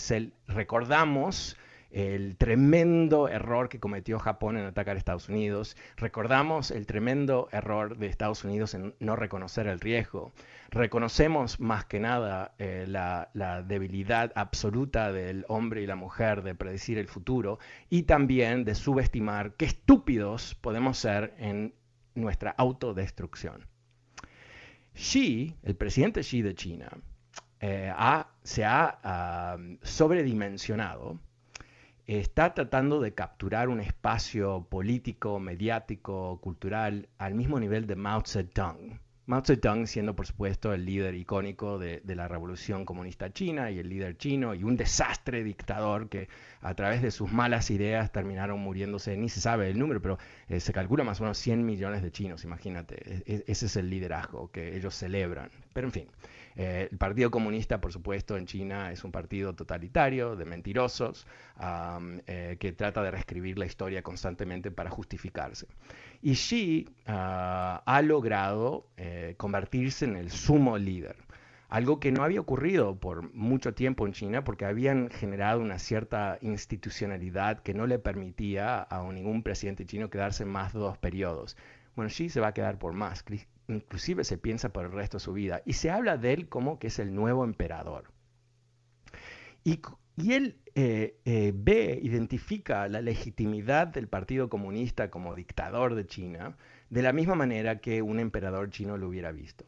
recordamos 0.47 1.57
el 1.91 2.37
tremendo 2.37 3.29
error 3.29 3.69
que 3.69 3.81
cometió 3.81 4.19
Japón 4.19 4.59
en 4.59 4.67
atacar 4.67 4.97
a 4.97 4.99
Estados 4.99 5.29
Unidos. 5.29 5.77
Recordamos 5.97 6.71
el 6.71 6.87
tremendo 6.87 7.49
error 7.51 7.97
de 7.97 8.07
Estados 8.07 8.45
Unidos 8.45 8.75
en 8.75 8.95
no 9.01 9.17
reconocer 9.17 9.67
el 9.67 9.81
riesgo. 9.81 10.33
Reconocemos 10.71 11.61
más 11.61 11.87
que 11.87 11.99
nada 11.99 12.55
eh, 12.59 12.85
la, 12.87 13.31
debilidad 13.67 14.33
absoluta 14.35 15.13
del 15.13 15.47
hombre 15.49 15.83
y 15.83 15.87
la 15.87 15.97
mujer 15.97 16.43
de 16.43 16.55
predecir 16.55 16.99
el 16.99 17.09
futuro 17.09 17.59
y 17.89 18.03
también 18.03 18.65
de 18.65 18.75
subestimar 18.75 19.55
qué 19.55 19.65
estúpidos 19.65 20.55
podemos 20.57 20.99
ser 20.99 21.35
en 21.39 21.75
nuestra 22.15 22.51
autodestrucción. 22.51 23.67
Xi, 24.95 25.57
el 25.63 25.77
presidente 25.77 26.21
Xi 26.21 26.43
de 26.43 26.55
China, 26.55 26.91
eh, 27.61 27.93
se 28.43 28.65
ha 28.65 28.99
ah, 29.03 29.57
sobredimensionado 29.83 31.19
está 32.09 32.55
tratando 32.55 33.01
de 33.01 33.13
capturar 33.13 33.69
un 33.69 33.81
espacio 33.81 34.67
político, 34.71 35.39
mediático, 35.39 36.41
cultural 36.41 37.11
al 37.19 37.35
mismo 37.35 37.61
nivel 37.61 37.87
de 37.87 37.97
Mao 37.97 38.23
Zedong. 38.27 38.99
Mao 39.27 39.43
Zedong 39.45 39.87
siendo, 39.87 40.17
por 40.17 40.27
supuesto, 40.27 40.73
el 40.73 40.87
líder 40.87 41.15
icónico 41.15 41.79
de, 41.79 42.01
la 42.07 42.27
revolución 42.27 42.87
comunista 42.87 43.31
china 43.31 43.71
y 43.71 43.79
el 43.79 43.91
líder 43.91 44.17
chino 44.17 44.55
y 44.55 44.65
un 44.65 44.79
desastre 44.79 45.45
dictador 45.45 46.09
que 46.09 46.31
a 46.63 46.73
través 46.73 47.03
de 47.03 47.11
sus 47.11 47.31
malas 47.31 47.71
ideas 47.71 48.11
terminaron 48.11 48.59
muriéndose, 48.59 49.15
ni 49.19 49.29
se 49.29 49.43
sabe 49.43 49.69
el 49.69 49.79
número, 49.79 50.01
pero 50.01 50.19
eh, 50.49 50.61
se 50.61 50.73
calcula 50.73 51.05
más 51.05 51.21
o 51.21 51.25
menos 51.25 51.37
100 51.37 51.63
millones 51.63 52.03
de 52.03 52.11
chinos, 52.11 52.43
imagínate. 52.43 52.97
E, 53.07 53.23
e, 53.27 53.45
ese 53.49 53.67
es 53.67 53.77
el 53.77 53.91
liderazgo 53.91 54.51
que 54.51 54.75
ellos 54.79 54.95
celebran. 54.95 55.51
Pero 55.75 55.89
en 55.89 55.93
fin, 55.93 56.09
eh, 56.59 56.89
el 56.91 56.99
Partido 56.99 57.31
Comunista, 57.31 57.81
por 57.81 57.93
supuesto, 57.93 58.37
en 58.37 58.45
China 58.47 58.91
es 58.91 59.05
un 59.05 59.13
partido 59.13 59.55
totalitario, 59.55 60.35
de 60.35 60.45
mentirosos, 60.45 61.25
eh, 62.27 62.57
que 62.59 62.73
trata 62.73 63.01
de 63.05 63.13
reescribir 63.13 63.59
la 63.59 63.65
historia 63.65 64.03
constantemente 64.03 64.73
para 64.73 64.91
justificarse. 64.91 65.69
Y 66.21 66.35
Xi 66.35 66.89
ah, 67.07 67.81
ha 67.87 68.03
logrado 68.03 68.89
eh, 68.97 69.35
convertirse 69.37 70.05
en 70.05 70.17
el 70.17 70.33
sumo 70.33 70.77
líder 70.77 71.17
algo 71.69 72.01
que 72.01 72.13
no 72.13 72.25
había 72.25 72.41
ocurrido 72.41 72.97
por 72.99 73.33
mucho 73.35 73.75
tiempo 73.75 74.07
en 74.07 74.13
China 74.15 74.43
porque 74.43 74.65
habían 74.65 75.11
generado 75.11 75.61
una 75.61 75.79
cierta 75.79 76.39
institucionalidad 76.41 77.61
que 77.61 77.75
no 77.75 77.87
le 77.87 77.99
permitía 77.99 78.87
a 78.89 79.03
ningún 79.13 79.43
presidente 79.43 79.85
chino 79.85 80.09
quedarse 80.09 80.47
más 80.47 80.73
dos 80.73 80.97
periodos. 80.97 81.59
Bueno, 81.95 82.09
Xi 82.09 82.31
se 82.31 82.41
va 82.41 82.49
a 82.49 82.55
quedar 82.55 82.79
por 82.79 82.95
más 82.95 83.23
inclusive 83.69 84.25
se 84.25 84.39
piensa 84.39 84.73
por 84.73 84.85
el 84.85 84.93
resto 84.93 85.19
de 85.19 85.25
su 85.25 85.33
vida, 85.33 85.63
y 85.65 85.75
se 85.75 85.91
habla 85.91 86.17
de 86.17 86.33
él 86.33 86.49
como 86.49 86.79
que 86.79 86.89
es 86.89 86.99
el 86.99 87.15
nuevo 87.15 87.45
emperador. 87.45 88.11
Y 89.65 89.81
y 90.21 90.33
él 90.33 90.57
eh, 90.75 91.17
eh, 91.25 91.53
ve, 91.55 92.01
identifica 92.03 92.89
la 92.89 93.01
legitimidad 93.01 93.87
del 93.87 94.09
Partido 94.09 94.49
Comunista 94.49 95.11
como 95.11 95.37
dictador 95.37 95.95
de 95.95 96.07
China 96.07 96.57
de 96.91 97.03
la 97.03 97.13
misma 97.13 97.37
manera 97.37 97.81
que 97.81 98.03
un 98.03 98.19
emperador 98.19 98.71
chino 98.71 98.97
lo 98.97 99.09
hubiera 99.09 99.31
visto. 99.31 99.65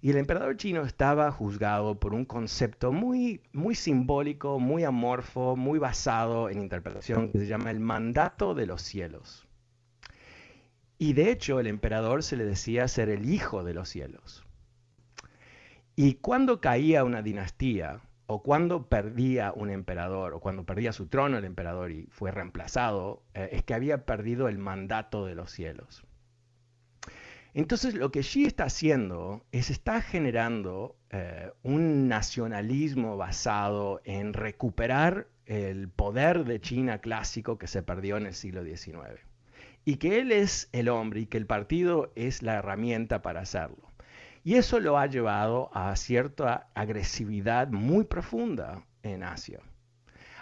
Y 0.00 0.10
el 0.10 0.16
emperador 0.16 0.56
chino 0.56 0.82
estaba 0.82 1.30
juzgado 1.30 2.00
por 2.00 2.14
un 2.14 2.24
concepto 2.24 2.90
muy, 2.90 3.42
muy 3.52 3.76
simbólico, 3.76 4.58
muy 4.58 4.82
amorfo, 4.82 5.54
muy 5.54 5.78
basado 5.78 6.50
en 6.50 6.60
interpretación 6.60 7.30
que 7.30 7.38
se 7.38 7.46
llama 7.46 7.70
el 7.70 7.78
mandato 7.78 8.54
de 8.54 8.66
los 8.66 8.82
cielos. 8.82 9.45
Y 10.98 11.12
de 11.12 11.30
hecho 11.30 11.60
el 11.60 11.66
emperador 11.66 12.22
se 12.22 12.36
le 12.36 12.44
decía 12.44 12.88
ser 12.88 13.08
el 13.08 13.28
hijo 13.28 13.64
de 13.64 13.74
los 13.74 13.88
cielos. 13.88 14.44
Y 15.94 16.14
cuando 16.14 16.60
caía 16.60 17.04
una 17.04 17.22
dinastía, 17.22 18.00
o 18.26 18.42
cuando 18.42 18.88
perdía 18.88 19.52
un 19.54 19.70
emperador, 19.70 20.34
o 20.34 20.40
cuando 20.40 20.64
perdía 20.64 20.92
su 20.92 21.06
trono 21.06 21.38
el 21.38 21.44
emperador 21.44 21.92
y 21.92 22.06
fue 22.10 22.32
reemplazado, 22.32 23.22
eh, 23.34 23.50
es 23.52 23.62
que 23.62 23.74
había 23.74 24.04
perdido 24.04 24.48
el 24.48 24.58
mandato 24.58 25.24
de 25.26 25.34
los 25.34 25.50
cielos. 25.50 26.04
Entonces 27.54 27.94
lo 27.94 28.10
que 28.10 28.20
Xi 28.20 28.44
está 28.44 28.64
haciendo 28.64 29.42
es 29.52 29.70
está 29.70 30.02
generando 30.02 30.96
eh, 31.10 31.50
un 31.62 32.08
nacionalismo 32.08 33.16
basado 33.16 34.02
en 34.04 34.34
recuperar 34.34 35.28
el 35.46 35.88
poder 35.88 36.44
de 36.44 36.60
China 36.60 36.98
clásico 36.98 37.56
que 37.56 37.66
se 37.66 37.82
perdió 37.82 38.18
en 38.18 38.26
el 38.26 38.34
siglo 38.34 38.62
XIX. 38.62 39.25
Y 39.86 39.96
que 39.96 40.20
él 40.20 40.32
es 40.32 40.68
el 40.72 40.90
hombre 40.90 41.20
y 41.20 41.26
que 41.26 41.38
el 41.38 41.46
partido 41.46 42.12
es 42.14 42.42
la 42.42 42.56
herramienta 42.56 43.22
para 43.22 43.40
hacerlo. 43.40 43.90
Y 44.44 44.56
eso 44.56 44.80
lo 44.80 44.98
ha 44.98 45.06
llevado 45.06 45.70
a 45.72 45.96
cierta 45.96 46.68
agresividad 46.74 47.68
muy 47.68 48.04
profunda 48.04 48.84
en 49.02 49.22
Asia 49.22 49.60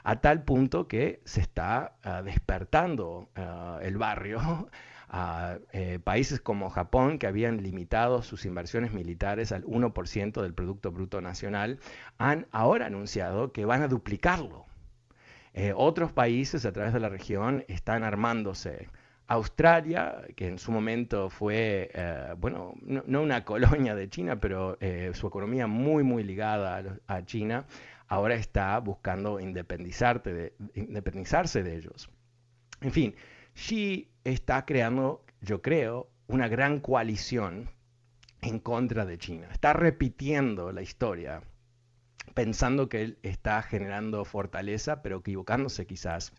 a 0.05 0.21
tal 0.21 0.45
punto 0.45 0.87
que 0.87 1.21
se 1.25 1.41
está 1.41 1.97
ah, 2.05 2.23
despertando 2.23 3.31
ah, 3.35 3.81
el 3.83 3.97
barrio 3.97 4.69
eh, 5.73 5.99
países 6.05 6.41
como 6.41 6.71
Japón, 6.71 7.19
que 7.19 7.27
habían 7.27 7.63
limitado 7.63 8.23
sus 8.23 8.45
inversiones 8.45 8.93
militares 8.93 9.51
al 9.51 9.65
1% 9.65 10.43
del 10.43 10.55
Producto 10.55 10.93
Bruto 10.93 11.21
Nacional, 11.21 11.81
han 12.19 12.47
ahora 12.53 12.87
anunciado 12.87 13.53
que 13.53 13.65
van 13.65 13.83
a 13.83 13.89
duplicarlo. 13.89 14.67
Eh, 15.55 15.73
otros 15.75 16.13
países 16.13 16.67
a 16.67 16.73
través 16.73 16.93
de 16.93 17.01
la 17.01 17.09
región 17.09 17.65
están 17.69 18.03
armándose. 18.03 18.89
Australia, 19.27 20.23
que 20.37 20.49
en 20.49 20.59
su 20.59 20.71
momento 20.71 21.31
fue, 21.31 21.91
eh, 21.95 22.35
bueno, 22.39 22.75
no, 22.83 23.23
una 23.23 23.45
colonia 23.45 23.95
de 23.95 24.09
China, 24.09 24.41
pero 24.41 24.79
su 25.13 25.27
economía 25.27 25.67
muy, 25.67 26.03
muy 26.03 26.25
ligada 26.25 26.99
a, 27.07 27.25
China, 27.25 27.67
ahora 28.09 28.35
está 28.35 28.79
buscando 28.81 29.41
independizarse 29.41 30.33
de, 30.33 30.53
independizarse 30.75 31.63
de 31.63 31.77
ellos. 31.77 32.11
En 32.81 32.93
fin, 32.93 33.15
Xi 33.55 34.11
está 34.25 34.65
creando, 34.67 35.25
yo 35.41 35.63
creo, 35.63 36.11
una 36.27 36.49
gran 36.49 36.81
coalición 36.81 37.71
en 38.43 38.59
contra 38.59 39.05
de 39.07 39.19
China. 39.19 39.49
Está 39.53 39.73
repitiendo 39.73 40.73
la 40.73 40.83
historia, 40.83 41.43
pensando 42.35 42.89
que 42.89 43.03
él 43.03 43.19
está 43.23 43.63
generando 43.63 44.25
fortaleza, 44.25 45.03
pero 45.03 45.19
equivocándose 45.19 45.87
quizás, 45.87 46.33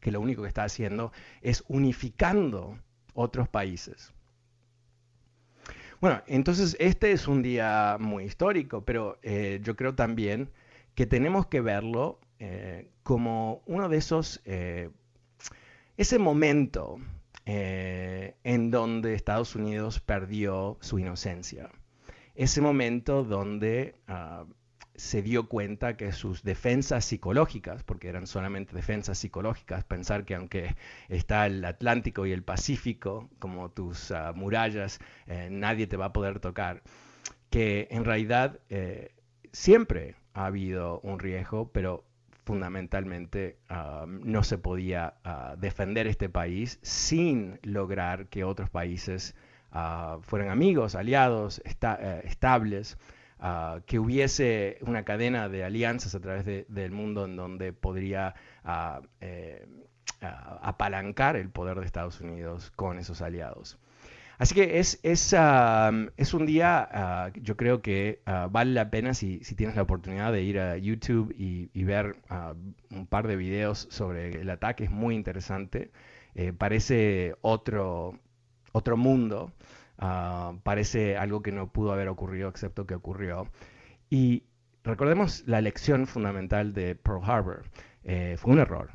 que 0.00 0.10
lo 0.10 0.20
único 0.20 0.42
que 0.42 0.48
está 0.48 0.64
haciendo 0.64 1.12
es 1.42 1.64
unificando 1.68 2.78
otros 3.14 3.48
países. 3.48 4.12
Bueno, 6.00 6.22
entonces 6.26 6.76
este 6.80 7.12
es 7.12 7.28
un 7.28 7.42
día 7.42 7.98
muy 8.00 8.24
histórico, 8.24 8.84
pero 8.84 9.18
eh, 9.22 9.60
yo 9.62 9.76
creo 9.76 9.94
también 9.94 10.50
que 10.94 11.06
tenemos 11.06 11.46
que 11.46 11.60
verlo 11.60 12.18
eh, 12.38 12.88
como 13.02 13.62
uno 13.66 13.90
de 13.90 13.98
esos 13.98 14.40
eh, 14.46 14.90
ese 15.98 16.18
momento 16.18 16.98
en 17.44 18.70
donde 18.70 19.14
Estados 19.14 19.56
Unidos 19.56 19.98
perdió 19.98 20.78
su 20.80 21.00
inocencia, 21.00 21.68
ese 22.36 22.60
momento 22.60 23.24
donde 23.24 23.96
ah, 24.06 24.44
se 25.00 25.22
dio 25.22 25.48
cuenta 25.48 25.96
que 25.96 26.12
sus 26.12 26.42
defensas 26.42 27.06
psicológicas, 27.06 27.82
porque 27.82 28.08
eran 28.08 28.26
solamente 28.26 28.76
defensas 28.76 29.16
psicológicas, 29.16 29.82
pensar 29.82 30.26
que 30.26 30.34
aunque 30.34 30.76
está 31.08 31.46
el 31.46 31.64
Atlántico 31.64 32.26
y 32.26 32.32
el 32.32 32.42
Pacífico 32.42 33.30
como 33.38 33.70
tus 33.70 34.10
ah, 34.10 34.34
murallas, 34.36 35.00
eh, 35.26 35.48
nadie 35.50 35.86
te 35.86 35.96
va 35.96 36.06
a 36.06 36.12
poder 36.12 36.38
tocar, 36.38 36.82
que 37.48 37.88
en 37.90 38.04
realidad 38.04 38.60
eh, 38.68 39.14
siempre 39.52 40.16
ha 40.34 40.44
habido 40.44 41.00
un 41.00 41.18
riesgo, 41.18 41.72
pero 41.72 42.04
fundamentalmente 42.44 43.56
ah, 43.70 44.04
no 44.06 44.42
se 44.42 44.58
podía 44.58 45.14
ah, 45.24 45.56
defender 45.58 46.08
este 46.08 46.28
país 46.28 46.78
sin 46.82 47.58
lograr 47.62 48.28
que 48.28 48.44
otros 48.44 48.68
países 48.68 49.34
fueran 50.22 50.50
amigos, 50.50 50.96
aliados, 50.96 51.62
eh, 51.64 52.20
estables, 52.24 52.98
que 53.86 53.98
hubiese 53.98 54.78
una 54.82 55.04
cadena 55.04 55.48
de 55.48 55.64
alianzas 55.64 56.14
a 56.14 56.20
través 56.20 56.44
del 56.68 56.90
mundo 56.92 57.24
en 57.24 57.36
donde 57.36 57.72
podría 57.72 58.34
eh, 59.20 59.66
apalancar 60.20 61.36
el 61.36 61.48
poder 61.48 61.80
de 61.80 61.86
Estados 61.86 62.20
Unidos 62.20 62.70
con 62.76 62.98
esos 62.98 63.22
aliados. 63.22 63.78
Así 64.40 64.54
que 64.54 64.78
es, 64.78 64.98
es, 65.02 65.34
es 66.16 66.34
un 66.34 66.46
día, 66.46 67.30
uh, 67.34 67.40
yo 67.42 67.58
creo 67.58 67.82
que 67.82 68.22
uh, 68.26 68.48
vale 68.50 68.72
la 68.72 68.90
pena 68.90 69.12
si, 69.12 69.44
si, 69.44 69.54
tienes 69.54 69.76
la 69.76 69.82
oportunidad 69.82 70.32
de 70.32 70.42
ir 70.42 70.58
a 70.58 70.78
YouTube 70.78 71.34
y, 71.36 71.68
y 71.74 71.84
ver 71.84 72.16
uh, 72.30 72.54
un 72.94 73.06
par 73.06 73.28
de 73.28 73.36
videos 73.36 73.86
sobre 73.90 74.40
el 74.40 74.48
ataque, 74.48 74.84
es 74.84 74.90
muy 74.90 75.14
interesante. 75.14 75.90
Eh, 76.34 76.54
parece 76.54 77.34
otro, 77.42 78.18
otro 78.72 78.96
mundo, 78.96 79.52
parece 80.62 81.16
algo 81.16 81.42
que 81.42 81.52
no 81.52 81.72
pudo 81.72 81.92
haber 81.92 82.08
ocurrido 82.08 82.48
excepto 82.48 82.86
que 82.86 82.94
ocurrió. 82.94 83.48
Y 84.08 84.44
recordemos 84.82 85.44
la 85.46 85.60
lección 85.60 86.06
fundamental 86.06 86.72
de 86.72 86.94
Pearl 86.94 87.22
Harbor, 87.24 87.64
eh, 88.04 88.36
fue 88.38 88.52
un 88.52 88.60
error 88.60 88.92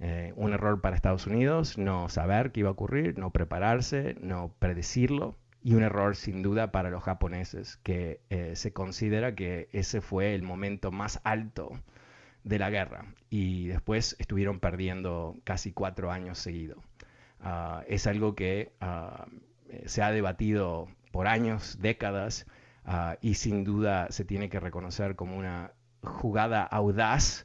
eh, 0.00 0.32
un 0.36 0.52
error 0.52 0.80
para 0.80 0.94
Estados 0.94 1.26
Unidos, 1.26 1.76
no 1.76 2.08
saber 2.08 2.52
qué 2.52 2.60
iba 2.60 2.68
a 2.68 2.72
ocurrir, 2.72 3.18
no 3.18 3.30
prepararse, 3.30 4.16
no 4.20 4.54
predecirlo. 4.58 5.36
Y 5.60 5.74
un 5.74 5.82
error 5.82 6.14
sin 6.14 6.42
duda 6.42 6.70
para 6.70 6.88
los 6.88 7.02
japoneses, 7.02 7.78
que 7.78 8.20
eh, 8.30 8.54
se 8.54 8.72
considera 8.72 9.34
que 9.34 9.68
ese 9.72 10.00
fue 10.00 10.34
el 10.34 10.42
momento 10.42 10.92
más 10.92 11.20
alto 11.24 11.72
de 12.44 12.58
la 12.60 12.70
guerra. 12.70 13.06
Y 13.28 13.66
después 13.66 14.14
estuvieron 14.20 14.60
perdiendo 14.60 15.36
casi 15.44 15.72
cuatro 15.72 16.12
años 16.12 16.38
seguidos. 16.38 16.78
Ah, 17.40 17.84
es 17.88 18.06
algo 18.06 18.34
que 18.36 18.72
ah, 18.80 19.26
se 19.86 20.02
ha 20.02 20.10
debatido 20.10 20.88
por 21.12 21.26
años, 21.26 21.78
décadas, 21.80 22.46
ah, 22.84 23.16
y 23.20 23.34
sin 23.34 23.64
duda 23.64 24.10
se 24.10 24.24
tiene 24.24 24.48
que 24.48 24.60
reconocer 24.60 25.16
como 25.16 25.36
una 25.36 25.72
jugada 26.02 26.62
audaz 26.62 27.44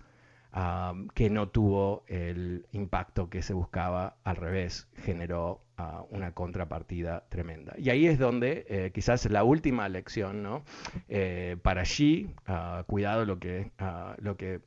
que 1.15 1.31
no 1.31 1.49
tuvo 1.49 2.03
el 2.07 2.67
impacto 2.73 3.27
que 3.27 3.41
se 3.41 3.53
buscaba, 3.53 4.17
al 4.23 4.36
revés, 4.36 4.88
generó 4.97 5.62
ah, 5.77 6.03
una 6.12 6.31
contrapartida 6.33 7.25
tremenda. 7.29 7.73
Y 7.79 7.89
ahí 7.89 8.05
es 8.05 8.19
donde 8.19 8.65
eh, 8.69 8.91
quizás 8.93 9.25
la 9.31 9.43
última 9.43 9.89
lección, 9.89 10.43
¿no? 10.43 10.63
Eh, 11.09 11.57
para 11.63 11.81
uh, 11.81 12.83
cuidado 12.86 13.25
lo 13.25 13.39
que, 13.39 13.71
ah, 13.79 14.15
lo 14.19 14.38
que 14.38 14.62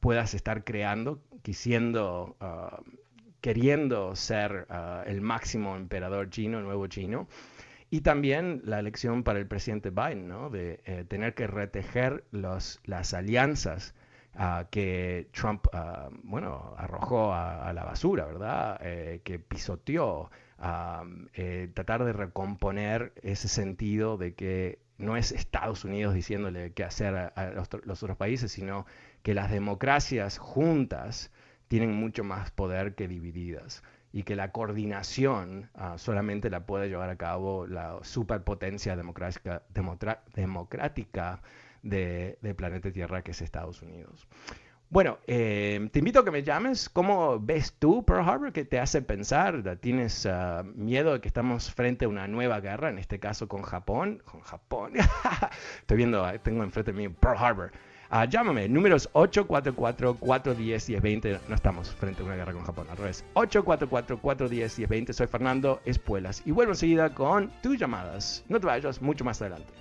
puedas 0.00 0.34
estar 0.34 0.64
creando, 0.64 1.22
quisiendo, 1.42 2.36
queriendo 3.40 4.14
ser 4.16 4.66
el 5.06 5.20
máximo 5.20 5.76
emperador 5.76 6.30
chino, 6.30 6.60
nuevo 6.60 6.86
chino. 6.86 7.28
Y 7.90 8.02
también 8.02 8.62
la 8.64 8.82
lección 8.82 9.24
para 9.24 9.40
el 9.40 9.46
presidente 9.48 9.90
Biden, 9.90 10.28
¿no? 10.28 10.48
de 10.48 10.80
eh, 10.84 11.04
tener 11.08 11.34
que 11.34 11.48
retejer 11.48 12.24
los, 12.30 12.80
las 12.84 13.14
alianzas 13.14 13.94
que 14.70 15.28
Trump, 15.32 15.66
bueno, 16.22 16.74
arrojó 16.78 17.34
a, 17.34 17.72
la 17.72 17.84
basura, 17.84 18.24
¿verdad? 18.26 18.80
Eh, 18.82 19.20
que 19.24 19.38
pisoteó, 19.38 20.30
eh, 21.34 21.70
tratar 21.74 22.04
de 22.04 22.12
recomponer 22.12 23.12
ese 23.22 23.48
sentido 23.48 24.16
de 24.16 24.34
que 24.34 24.78
no 24.98 25.16
es 25.16 25.32
Estados 25.32 25.84
Unidos 25.84 26.14
diciéndole 26.14 26.72
qué 26.72 26.84
hacer 26.84 27.14
a, 27.14 27.52
los, 27.84 28.02
otros 28.02 28.16
países, 28.16 28.52
sino 28.52 28.86
que 29.22 29.34
las 29.34 29.50
democracias 29.50 30.38
juntas 30.38 31.30
tienen 31.70 31.94
mucho 31.94 32.24
más 32.24 32.50
poder 32.50 32.96
que 32.96 33.06
divididas 33.06 33.84
y 34.12 34.24
que 34.24 34.34
la 34.34 34.50
coordinación 34.50 35.70
ah, 35.74 35.98
solamente 35.98 36.50
la 36.50 36.66
puede 36.66 36.88
llevar 36.88 37.10
a 37.10 37.16
cabo 37.16 37.68
la 37.68 38.00
superpotencia 38.02 38.96
democrática, 38.96 39.62
democrática 40.34 41.40
de, 41.84 42.36
planeta 42.56 42.90
Tierra, 42.90 43.22
que 43.22 43.30
es 43.30 43.40
Estados 43.40 43.82
Unidos. 43.82 44.26
Bueno, 44.88 45.18
eh, 45.28 45.88
te 45.92 46.00
invito 46.00 46.18
a 46.18 46.24
que 46.24 46.32
me 46.32 46.42
llames. 46.42 46.88
¿Cómo 46.88 47.38
ves 47.38 47.72
tú 47.78 48.04
Pearl 48.04 48.28
Harbor? 48.28 48.52
¿Qué 48.52 48.64
te 48.64 48.80
hace 48.80 49.00
pensar? 49.00 49.62
¿Tienes 49.80 50.26
ah, 50.26 50.64
miedo 50.74 51.12
de 51.12 51.20
que 51.20 51.28
estamos 51.28 51.72
frente 51.72 52.06
a 52.06 52.08
una 52.08 52.26
nueva 52.26 52.58
guerra, 52.58 52.90
en 52.90 52.98
este 52.98 53.20
caso 53.20 53.46
con 53.46 53.62
Japón? 53.62 54.20
Con 54.24 54.40
Japón. 54.40 54.94
Estoy 55.78 55.96
viendo, 55.96 56.26
tengo 56.42 56.64
enfrente 56.64 56.90
de 56.90 56.98
mí 56.98 57.08
Pearl 57.08 57.38
Harbor. 57.38 57.70
Uh, 58.12 58.24
llámame, 58.28 58.68
números 58.68 59.08
844-410-1020. 59.12 61.38
No 61.48 61.54
estamos 61.54 61.94
frente 61.94 62.22
a 62.22 62.24
una 62.24 62.34
guerra 62.34 62.52
con 62.52 62.64
Japón, 62.64 62.88
al 62.90 62.96
revés. 62.96 63.24
844-410-1020. 63.34 65.12
Soy 65.12 65.28
Fernando 65.28 65.80
Espuelas 65.84 66.42
y 66.44 66.50
vuelvo 66.50 66.72
enseguida 66.72 67.14
con 67.14 67.52
tus 67.62 67.78
llamadas. 67.78 68.44
No 68.48 68.58
te 68.58 68.66
vayas, 68.66 69.00
mucho 69.00 69.24
más 69.24 69.40
adelante. 69.40 69.72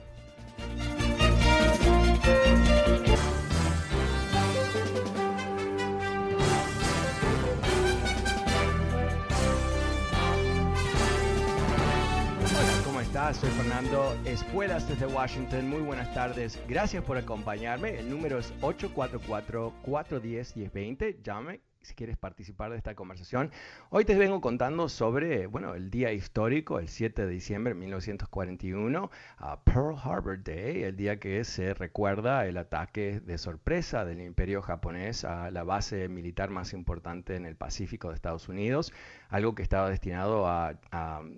Soy 13.34 13.50
Fernando 13.52 14.18
Espuelas 14.26 14.90
desde 14.90 15.06
Washington. 15.06 15.70
Muy 15.70 15.82
buenas 15.82 16.12
tardes. 16.16 16.60
Gracias 16.68 17.04
por 17.04 17.16
acompañarme. 17.16 18.00
El 18.00 18.10
número 18.10 18.40
es 18.40 18.52
844-410-1020. 18.62 21.22
Llame 21.22 21.62
si 21.82 21.94
quieres 21.94 22.18
participar 22.18 22.72
de 22.72 22.78
esta 22.78 22.96
conversación. 22.96 23.52
Hoy 23.90 24.04
te 24.04 24.16
vengo 24.16 24.42
contando 24.42 24.90
sobre, 24.90 25.48
bueno, 25.48 25.76
el 25.76 25.90
día 25.90 26.12
histórico, 26.12 26.80
el 26.80 26.90
7 26.90 27.26
de 27.26 27.32
diciembre 27.32 27.74
de 27.74 27.80
1941, 27.80 29.10
a 29.38 29.64
Pearl 29.64 29.96
Harbor 30.04 30.44
Day, 30.44 30.84
el 30.84 30.96
día 30.96 31.20
que 31.20 31.44
se 31.44 31.74
recuerda 31.74 32.46
el 32.46 32.58
ataque 32.58 33.22
de 33.22 33.38
sorpresa 33.38 34.06
del 34.06 34.22
imperio 34.22 34.62
japonés 34.62 35.24
a 35.24 35.52
la 35.52 35.64
base 35.64 36.10
militar 36.10 36.50
más 36.50 36.74
importante 36.74 37.36
en 37.36 37.46
el 37.46 37.56
Pacífico 37.56 38.10
de 38.10 38.16
Estados 38.16 38.50
Unidos, 38.50 38.92
algo 39.30 39.54
que 39.54 39.62
estaba 39.62 39.90
destinado 39.90 40.48
a, 40.48 40.74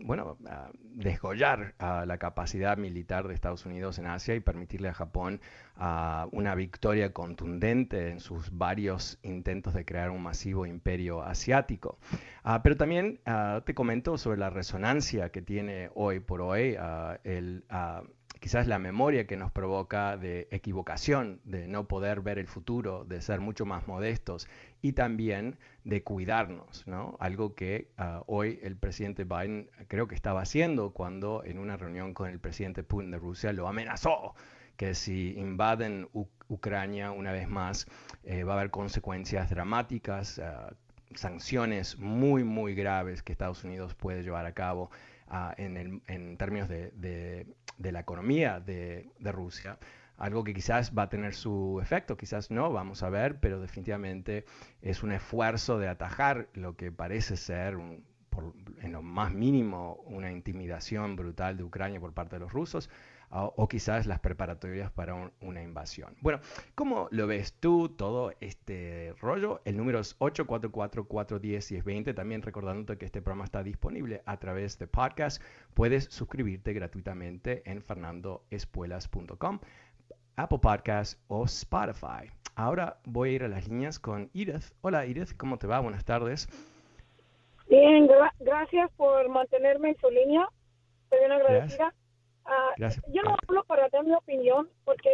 bueno, 0.04 0.38
desgollar 0.82 1.76
a 1.78 2.06
la 2.06 2.18
capacidad 2.18 2.78
militar 2.78 3.28
de 3.28 3.34
Estados 3.34 3.66
Unidos 3.66 4.00
en 4.00 4.08
Asia 4.08 4.34
y 4.34 4.40
permitirle 4.40 4.90
a 4.90 4.94
Japón 4.94 5.42
una 6.32 6.56
victoria 6.56 7.12
contundente 7.12 8.10
en 8.10 8.20
sus 8.20 8.58
varios 8.58 9.20
intentos 9.24 9.74
de 9.74 9.84
crear 9.84 10.10
un 10.10 10.24
masivo 10.24 10.66
imperio 10.66 11.22
asiático. 11.22 12.00
Ah, 12.44 12.64
pero 12.64 12.78
también 12.78 13.20
ah, 13.26 13.62
te 13.66 13.74
comento 13.76 14.18
sobre 14.18 14.38
la 14.38 14.50
resonancia 14.50 15.30
que 15.30 15.42
tiene 15.42 15.90
hoy 15.94 16.20
por 16.20 16.42
hoy 16.42 16.76
ah, 16.80 17.20
quizás 18.42 18.66
la 18.66 18.80
memoria 18.80 19.28
que 19.28 19.38
nos 19.38 19.52
provoca 19.52 20.18
de 20.18 20.48
equivocación, 20.50 21.42
de 21.44 21.68
no 21.68 21.88
poder 21.88 22.22
ver 22.22 22.40
el 22.40 22.48
futuro, 22.48 23.06
de 23.06 23.22
ser 23.22 23.40
mucho 23.40 23.68
más 23.68 23.88
modestos 23.88 24.48
y 24.82 24.94
también 24.94 25.58
de 25.84 26.04
cuidarnos, 26.04 26.86
¿no? 26.88 27.17
Algo 27.20 27.56
que 27.56 27.89
hoy 28.26 28.60
el 28.63 28.78
presidente 28.78 29.24
Biden 29.24 29.70
creo 29.88 30.08
que 30.08 30.15
estaba 30.15 30.41
haciendo 30.41 30.91
cuando 30.91 31.44
en 31.46 31.60
una 31.60 31.78
reunión 31.78 32.13
con 32.13 32.30
el 32.30 32.39
presidente 32.39 32.84
Putin 32.84 33.12
de 33.12 33.20
Rusia 33.20 33.54
lo 33.54 33.67
amenazó 33.67 34.34
que 34.82 34.96
si 34.96 35.36
invaden 35.38 36.10
Ucrania 36.48 37.12
una 37.12 37.32
vez 37.32 37.48
más 37.48 37.86
eh, 38.24 38.44
va 38.44 38.54
a 38.54 38.58
haber 38.58 38.72
consecuencias 38.72 39.52
dramáticas, 39.52 40.39
eh, 40.39 40.44
sanciones 41.13 42.00
muy, 42.00 42.44
muy 42.44 42.74
graves 42.74 43.22
que 43.22 43.32
Estados 43.32 43.63
Unidos 43.63 43.94
puede 43.94 44.24
llevar 44.24 44.48
a 44.48 44.54
cabo 44.54 44.89
ah, 45.28 45.54
en, 45.58 46.36
términos 46.38 46.67
de, 46.67 47.46
la 47.78 48.00
economía 48.00 48.60
de, 48.60 49.08
Rusia 49.20 49.78
algo 50.22 50.44
que 50.44 50.54
quizás 50.54 50.96
va 50.96 51.04
a 51.04 51.10
tener 51.10 51.34
su 51.34 51.80
efecto, 51.82 52.16
quizás 52.16 52.52
no, 52.52 52.72
vamos 52.72 53.02
a 53.02 53.10
ver, 53.10 53.40
pero 53.40 53.60
definitivamente 53.60 54.46
es 54.84 55.02
un 55.02 55.12
esfuerzo 55.12 55.80
de 55.80 55.88
atajar 55.88 56.48
lo 56.54 56.76
que 56.76 56.92
parece 56.92 57.36
ser, 57.36 57.76
en 58.82 58.92
lo 58.92 59.02
más 59.02 59.34
mínimo, 59.34 59.96
una 60.06 60.32
intimidación 60.32 61.16
brutal 61.16 61.58
de 61.58 61.64
Ucrania 61.64 62.00
por 62.00 62.14
parte 62.14 62.36
de 62.36 62.42
los 62.42 62.54
rusos 62.54 62.88
o, 63.32 63.68
quizás 63.68 64.06
las 64.08 64.20
preparatorias 64.20 64.92
para 64.92 65.32
una 65.40 65.64
invasión. 65.64 66.16
Bueno, 66.22 66.42
¿cómo 66.76 67.08
lo 67.12 67.28
ves 67.28 67.54
tú 67.54 67.88
todo 67.90 68.34
este 68.42 69.14
rollo? 69.22 69.62
El 69.64 69.78
número 69.78 70.00
es 70.00 70.20
844-410-1020. 70.20 72.14
También 72.14 72.42
recordándote 72.42 72.98
que 72.98 73.06
este 73.06 73.22
programa 73.22 73.46
está 73.46 73.64
disponible 73.64 74.22
a 74.26 74.36
través 74.38 74.78
de 74.80 74.88
podcast. 74.88 75.42
Puedes 75.74 76.06
suscribirte 76.06 76.74
gratuitamente 76.74 77.62
en 77.70 77.82
fernandoespuelas.com, 77.82 79.60
Apple 80.42 80.58
Podcasts 80.58 81.22
o 81.28 81.46
Spotify. 81.46 82.32
Ahora 82.56 82.98
voy 83.06 83.30
a 83.30 83.32
ir 83.34 83.44
a 83.44 83.48
las 83.48 83.68
líneas 83.68 84.00
con 84.00 84.32
Edith. 84.34 84.74
Hola 84.82 85.06
Edith, 85.06 85.38
¿cómo 85.38 85.58
te 85.58 85.68
va? 85.68 85.80
Buenas 85.80 86.04
tardes. 86.04 86.48
Bien, 87.70 88.10
gracias 88.40 88.90
por 88.98 89.30
mantenerme 89.30 89.90
en 89.90 89.98
su 89.98 90.10
línea. 90.10 90.50
Estoy 91.04 91.20
bien 91.20 91.32
agradecida. 91.32 91.94
Ah, 92.46 92.72
yo 92.80 93.22
no 93.22 93.38
hablo 93.48 93.64
para 93.66 93.88
dar 93.90 94.04
mi 94.04 94.16
opinión 94.16 94.68
porque 94.84 95.10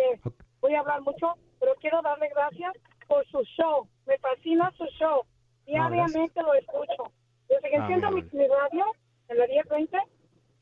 voy 0.61 0.75
a 0.75 0.79
hablar 0.79 1.01
mucho, 1.01 1.33
pero 1.59 1.73
quiero 1.81 2.01
darle 2.01 2.29
gracias 2.29 2.73
por 3.05 3.27
su 3.27 3.43
show. 3.57 3.85
Me 4.05 4.17
fascina 4.19 4.71
su 4.77 4.85
show. 4.97 5.23
Diariamente 5.65 6.41
lo 6.41 6.53
escucho. 6.53 7.11
Desde 7.49 7.69
que 7.69 7.75
ah, 7.75 7.79
enciendo 7.81 8.11
mi, 8.11 8.21
radio 8.21 8.85
en 9.27 9.37
la 9.37 9.45
10.20 9.45 10.01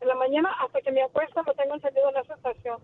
en 0.02 0.08
la 0.08 0.16
mañana 0.16 0.50
hasta 0.60 0.82
que 0.82 0.92
me 0.92 1.04
acuesto 1.04 1.44
lo 1.44 1.54
tengo 1.54 1.76
encendido 1.76 2.10
en 2.10 2.18
esa 2.18 2.34
estación. 2.34 2.80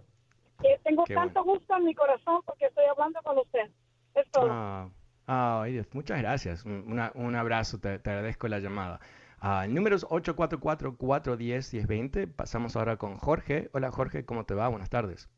Y 0.63 0.78
tengo 0.84 1.04
tanto 1.06 1.43
gusto 1.43 1.76
en 1.76 1.86
mi 1.86 1.95
corazón 1.95 2.41
porque 2.45 2.65
estoy 2.65 2.86
hablando 2.86 3.19
con 3.24 3.39
usted. 3.39 3.71
Es 4.15 4.30
todo. 4.32 4.91
Ah, 5.28 5.65
muchas 5.93 6.19
gracias. 6.19 6.65
Un, 6.65 7.00
un 7.13 7.36
abrazo, 7.36 7.80
te, 7.80 8.00
te 8.00 8.10
agradezco 8.10 8.47
la 8.47 8.60
llamada. 8.60 9.00
Uh, 9.41 9.67
números 9.67 10.08
844-410-1020. 10.08 12.32
Pasamos 12.36 12.76
ahora 12.76 12.97
con 12.97 13.17
Jorge. 13.17 13.69
Hola 13.74 13.91
Jorge, 13.91 14.24
¿cómo 14.24 14.45
te 14.45 14.54
va? 14.54 14.67
Buenas 14.67 14.91
tardes. 14.91 15.32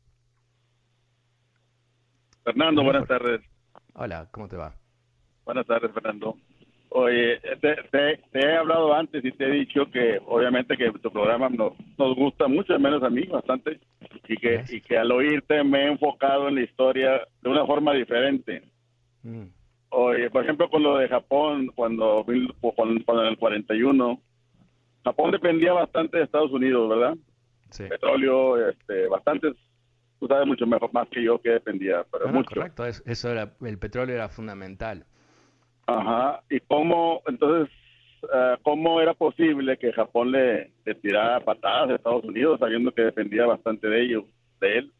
Fernando, 2.44 2.84
buenas 2.84 3.08
tardes. 3.08 3.40
Hola, 3.94 4.28
¿cómo 4.30 4.48
te 4.48 4.58
va? 4.58 4.74
Buenas 5.46 5.66
tardes, 5.66 5.90
Fernando. 5.92 6.36
Oye, 6.96 7.40
te, 7.60 8.20
he 8.34 8.56
hablado 8.56 8.94
antes 8.94 9.24
y 9.24 9.32
te 9.32 9.46
he 9.46 9.50
dicho 9.50 9.90
que 9.90 10.20
obviamente 10.26 10.76
que 10.76 10.92
tu 10.92 11.10
programa 11.10 11.48
nos, 11.48 11.72
nos 11.98 12.14
gusta 12.14 12.46
mucho, 12.46 12.72
al 12.72 12.78
menos 12.78 13.02
a 13.02 13.10
mí 13.10 13.22
bastante, 13.22 13.80
y 14.28 14.36
que, 14.36 14.62
y 14.68 14.80
que 14.80 14.96
al 14.96 15.10
oírte 15.10 15.64
me 15.64 15.82
he 15.82 15.86
enfocado 15.88 16.46
en 16.46 16.54
la 16.54 16.60
historia 16.60 17.26
de 17.42 17.50
una 17.50 17.66
forma 17.66 17.94
diferente. 17.94 18.62
Mm. 19.24 19.46
Oye, 19.88 20.30
por 20.30 20.44
ejemplo, 20.44 20.70
con 20.70 20.84
lo 20.84 20.98
de 20.98 21.08
Japón, 21.08 21.72
cuando, 21.74 22.24
cuando, 22.60 22.94
en 23.24 23.26
el 23.26 23.38
41, 23.38 24.20
Japón 25.02 25.32
dependía 25.32 25.72
bastante 25.72 26.18
de 26.18 26.22
Estados 26.22 26.52
Unidos, 26.52 26.88
¿verdad? 26.88 27.16
Sí. 27.70 27.86
Petróleo, 27.88 28.68
este, 28.68 29.08
bastantes, 29.08 29.54
tú 30.20 30.28
sabes 30.28 30.46
mucho 30.46 30.64
mejor 30.64 30.92
más 30.92 31.08
que 31.08 31.24
yo 31.24 31.40
que 31.40 31.50
dependía, 31.50 32.06
pero 32.12 32.28
mucho. 32.28 32.54
correcto, 32.54 32.86
eso 32.86 33.32
era, 33.32 33.52
el 33.62 33.78
petróleo 33.80 34.14
era 34.14 34.28
fundamental. 34.28 35.06
Ajá, 35.86 36.42
y 36.48 36.60
cómo, 36.60 37.22
entonces, 37.26 37.72
uh, 38.22 38.60
¿cómo 38.62 39.00
era 39.00 39.14
posible 39.14 39.76
que 39.76 39.92
Japón 39.92 40.32
le, 40.32 40.72
tirara 41.02 41.40
patadas 41.40 41.90
a 41.90 41.94
Estados 41.94 42.24
Unidos 42.24 42.58
sabiendo 42.60 42.92
que 42.92 43.02
dependía 43.02 43.46
bastante 43.46 43.88
de 43.88 44.02
ellos, 44.02 44.24
de 44.60 44.78
él? 44.78 44.92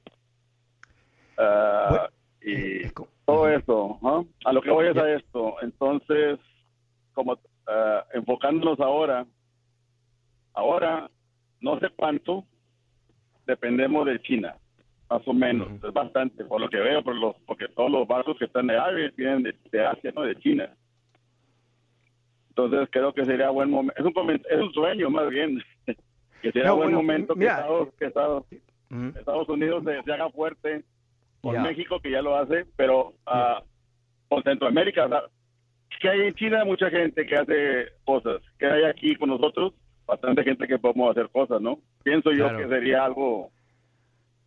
Uh, 1.38 2.08
y 2.46 2.88
todo 3.24 3.48
eso, 3.48 3.98
a 4.44 4.52
lo 4.52 4.60
que 4.60 4.70
voy 4.70 4.88
es 4.88 4.96
a 4.96 5.10
esto. 5.10 5.56
Entonces, 5.62 6.38
como 7.14 7.34
eh, 7.34 8.00
enfocándonos 8.12 8.78
ahora, 8.80 9.26
ahora 10.52 11.10
no 11.60 11.78
sé 11.80 11.88
cuánto 11.96 12.44
dependemos 13.46 14.04
de 14.04 14.20
China, 14.20 14.56
más 15.10 15.26
o 15.26 15.32
menos, 15.32 15.68
es 15.82 15.92
bastante, 15.92 16.44
por 16.44 16.60
lo 16.60 16.68
que 16.68 16.78
veo, 16.78 17.02
por 17.02 17.14
los, 17.14 17.36
porque 17.46 17.68
todos 17.68 17.90
los 17.90 18.06
barcos 18.06 18.36
que 18.38 18.46
están 18.46 18.66
de 18.66 18.76
Asia 18.76 19.12
vienen 19.16 19.42
de, 19.42 19.86
Asia, 19.86 20.12
no 20.14 20.22
de 20.22 20.36
China. 20.36 20.70
Entonces 22.48 22.88
creo 22.90 23.12
que 23.12 23.24
sería 23.24 23.50
buen 23.50 23.70
momento, 23.70 23.94
es 24.00 24.04
un, 24.04 24.30
es 24.30 24.60
un 24.60 24.72
sueño 24.72 25.10
más 25.10 25.28
bien, 25.28 25.62
que 26.42 26.52
sería 26.52 26.72
buen 26.72 26.92
momento 26.92 27.34
que, 27.34 27.46
Estados, 27.46 27.88
Estados, 29.18 29.48
Unidos 29.48 29.84
se 29.84 30.12
haga 30.12 30.30
fuerte 30.30 30.84
por 31.40 31.58
México 31.60 32.00
que 32.00 32.10
ya 32.10 32.22
lo 32.22 32.36
hace, 32.36 32.64
pero 32.76 33.14
uh, 33.26 33.62
por 34.28 34.42
Centroamérica, 34.42 35.08
que 36.00 36.08
hay 36.08 36.20
en 36.22 36.34
China 36.34 36.64
mucha 36.64 36.90
gente 36.90 37.26
que 37.26 37.36
hace 37.36 37.88
cosas, 38.04 38.40
que 38.58 38.66
hay 38.66 38.84
aquí 38.84 39.16
con 39.16 39.28
nosotros 39.28 39.74
bastante 40.06 40.44
gente 40.44 40.66
que 40.66 40.78
podemos 40.78 41.10
hacer 41.10 41.28
cosas, 41.30 41.60
¿no? 41.60 41.78
Pienso 42.02 42.30
yo 42.32 42.56
que 42.56 42.68
sería 42.68 43.04
algo 43.04 43.50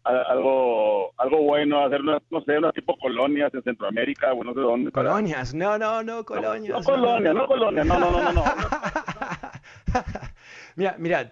algo 0.08 1.12
algo 1.18 1.42
bueno 1.42 1.86
hacer 1.86 2.02
una, 2.02 2.22
no 2.30 2.42
sé, 2.42 2.58
unas 2.58 2.74
tipo 2.74 2.98
colonias 2.98 3.54
en 3.54 3.64
Centroamérica 3.64 4.34
o 4.34 4.44
no 4.44 4.54
sé 4.54 4.60
dónde. 4.60 4.92
Colonias, 4.92 5.54
no, 5.54 5.78
no, 5.78 6.04
no, 6.04 6.24
colonias. 6.26 6.80
No, 6.80 6.84
colonias, 6.84 7.36
no 7.36 7.48
colonias, 7.48 7.86
no, 7.86 8.00
no, 8.00 8.12
no, 8.12 8.32
no. 8.34 8.44
Mira, 10.76 10.96
mira 11.00 11.28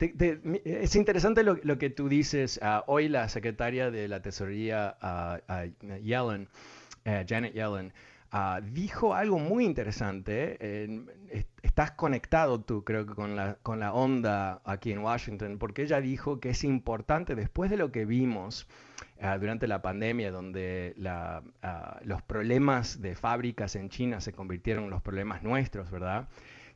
es 0.65 0.95
interesante 0.95 1.43
lo, 1.43 1.77
que 1.77 1.91
tú 1.91 2.09
dices. 2.09 2.59
Ah, 2.63 2.83
hoy 2.87 3.09
la 3.09 3.29
secretaria 3.29 3.91
de 3.91 4.07
la 4.07 4.19
Tesorería, 4.19 4.97
uh, 5.03 5.99
Yellen, 6.01 6.47
eh, 7.05 7.23
Janet 7.29 7.53
Yellen, 7.53 7.93
ah, 8.35 8.59
dijo 8.61 9.13
algo 9.13 9.39
muy 9.39 9.65
interesante. 9.65 10.57
estás 11.63 11.91
conectado 11.91 12.59
tú, 12.61 12.83
creo 12.83 13.05
que, 13.05 13.13
con 13.13 13.35
la, 13.35 13.55
con 13.63 13.79
la 13.79 13.93
onda 13.93 14.61
aquí 14.65 14.91
en 14.91 14.99
Washington, 14.99 15.57
porque 15.57 15.83
ella 15.83 16.01
dijo 16.01 16.39
que 16.39 16.49
es 16.49 16.63
importante, 16.63 17.35
después 17.35 17.69
de 17.69 17.77
lo 17.77 17.91
que 17.91 18.05
vimos 18.05 18.67
ah, 19.21 19.37
durante 19.37 19.67
la 19.67 19.81
pandemia, 19.81 20.31
donde 20.31 20.95
ah, 21.05 21.99
los 22.03 22.21
problemas 22.21 23.01
de 23.01 23.15
fábricas 23.15 23.75
en 23.75 23.89
China 23.89 24.19
se 24.19 24.33
convirtieron 24.33 24.85
en 24.85 24.89
los 24.89 25.01
problemas 25.01 25.41
nuestros, 25.41 25.89
¿verdad? 25.89 26.27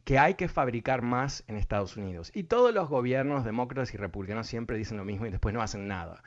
que 0.06 0.18
hay 0.18 0.36
que 0.36 0.48
fabricar 0.48 1.02
más 1.02 1.44
en 1.48 1.58
Estados 1.58 1.98
Unidos. 1.98 2.32
Y 2.34 2.44
todos 2.44 2.74
los 2.74 2.90
gobiernos 2.90 3.46
demócratas 3.46 3.94
y 3.94 3.98
republicanos 3.98 4.48
siempre 4.48 4.78
dicen 4.78 4.98
lo 4.98 5.06
mismo 5.06 5.28
y 5.28 5.30
después 5.30 5.54
no 5.54 5.62
hacen 5.62 5.88
nada. 5.88 6.24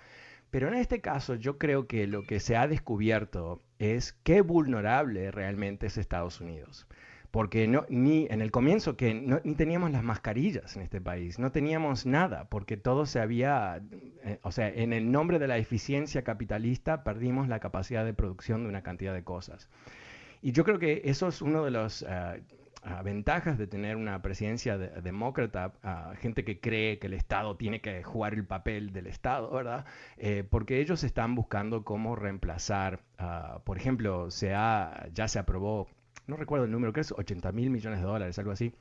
Pero 0.52 0.68
en 0.68 0.74
este 0.74 1.00
caso 1.00 1.34
yo 1.34 1.56
creo 1.56 1.86
que 1.86 2.06
lo 2.06 2.24
que 2.24 2.38
se 2.38 2.56
ha 2.56 2.68
descubierto 2.68 3.62
es 3.82 4.12
qué 4.22 4.42
vulnerable 4.42 5.32
realmente 5.32 5.88
es 5.88 5.98
Estados 5.98 6.40
Unidos. 6.40 6.86
Porque 7.32 7.66
no, 7.66 7.84
ni 7.88 8.26
en 8.30 8.42
el 8.42 8.50
comienzo 8.50 8.96
que 8.96 9.14
ni 9.14 9.54
teníamos 9.54 9.90
las 9.90 10.04
mascarillas 10.04 10.76
en 10.76 10.82
este 10.82 11.00
país, 11.00 11.38
no 11.38 11.50
teníamos 11.50 12.04
nada, 12.04 12.44
porque 12.50 12.76
todo 12.76 13.06
se 13.06 13.20
había, 13.20 13.82
eh, 14.22 14.38
o 14.42 14.52
sea, 14.52 14.68
en 14.68 14.92
el 14.92 15.10
nombre 15.10 15.38
de 15.38 15.48
la 15.48 15.56
eficiencia 15.56 16.22
capitalista 16.22 17.02
perdimos 17.04 17.48
la 17.48 17.58
capacidad 17.58 18.04
de 18.04 18.12
producción 18.12 18.62
de 18.62 18.68
una 18.68 18.82
cantidad 18.82 19.14
de 19.14 19.24
cosas. 19.24 19.68
Y 20.42 20.52
yo 20.52 20.62
creo 20.62 20.78
que 20.78 21.02
eso 21.04 21.28
es 21.28 21.42
uno 21.42 21.64
de 21.64 21.70
los... 21.70 22.04
Ventajas 23.04 23.58
de 23.58 23.66
tener 23.68 23.96
una 23.96 24.22
presidencia 24.22 24.76
demócrata, 24.76 25.72
gente 26.18 26.44
que 26.44 26.60
cree 26.60 26.98
que 26.98 27.06
el 27.06 27.14
Estado 27.14 27.56
tiene 27.56 27.80
que 27.80 28.02
jugar 28.02 28.34
el 28.34 28.44
papel 28.44 28.92
del 28.92 29.06
Estado, 29.06 29.50
¿verdad? 29.50 29.84
Eh, 30.16 30.44
porque 30.48 30.80
ellos 30.80 31.04
están 31.04 31.34
buscando 31.34 31.84
cómo 31.84 32.16
reemplazar, 32.16 33.00
por 33.64 33.76
ejemplo, 33.76 34.30
se 34.30 34.48
ya 34.50 35.28
se 35.28 35.38
aprobó, 35.38 35.88
no 36.26 36.36
recuerdo 36.36 36.64
el 36.64 36.72
número, 36.72 36.92
creo 36.92 37.02
que 37.04 37.12
es 37.12 37.12
80 37.12 37.52
mil 37.52 37.70
millones 37.70 38.00
de 38.00 38.06
dólares, 38.06 38.38
algo 38.38 38.50
así, 38.52 38.74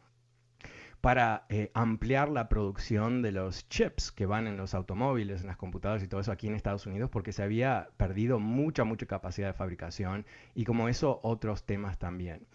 para 1.02 1.46
eh, 1.50 1.72
ampliar 1.74 2.30
la 2.30 2.48
producción 2.48 3.24
de 3.24 3.32
los 3.32 3.68
chips 3.70 4.12
que 4.12 4.28
van 4.28 4.48
en 4.48 4.56
los 4.56 4.76
automóviles, 4.76 5.42
en 5.42 5.48
las 5.48 5.58
computadoras 5.58 6.04
y 6.04 6.08
todo 6.08 6.22
eso 6.22 6.32
aquí 6.32 6.48
en 6.48 6.54
Estados 6.54 6.86
Unidos, 6.86 7.10
porque 7.10 7.34
se 7.34 7.42
había 7.42 7.90
perdido 7.98 8.40
mucha, 8.40 8.84
mucha 8.84 9.08
capacidad 9.08 9.48
de 9.48 9.54
fabricación 9.54 10.26
y 10.54 10.64
como 10.64 10.88
eso 10.88 11.20
otros 11.24 11.66
temas 11.66 11.98
también. 11.98 12.46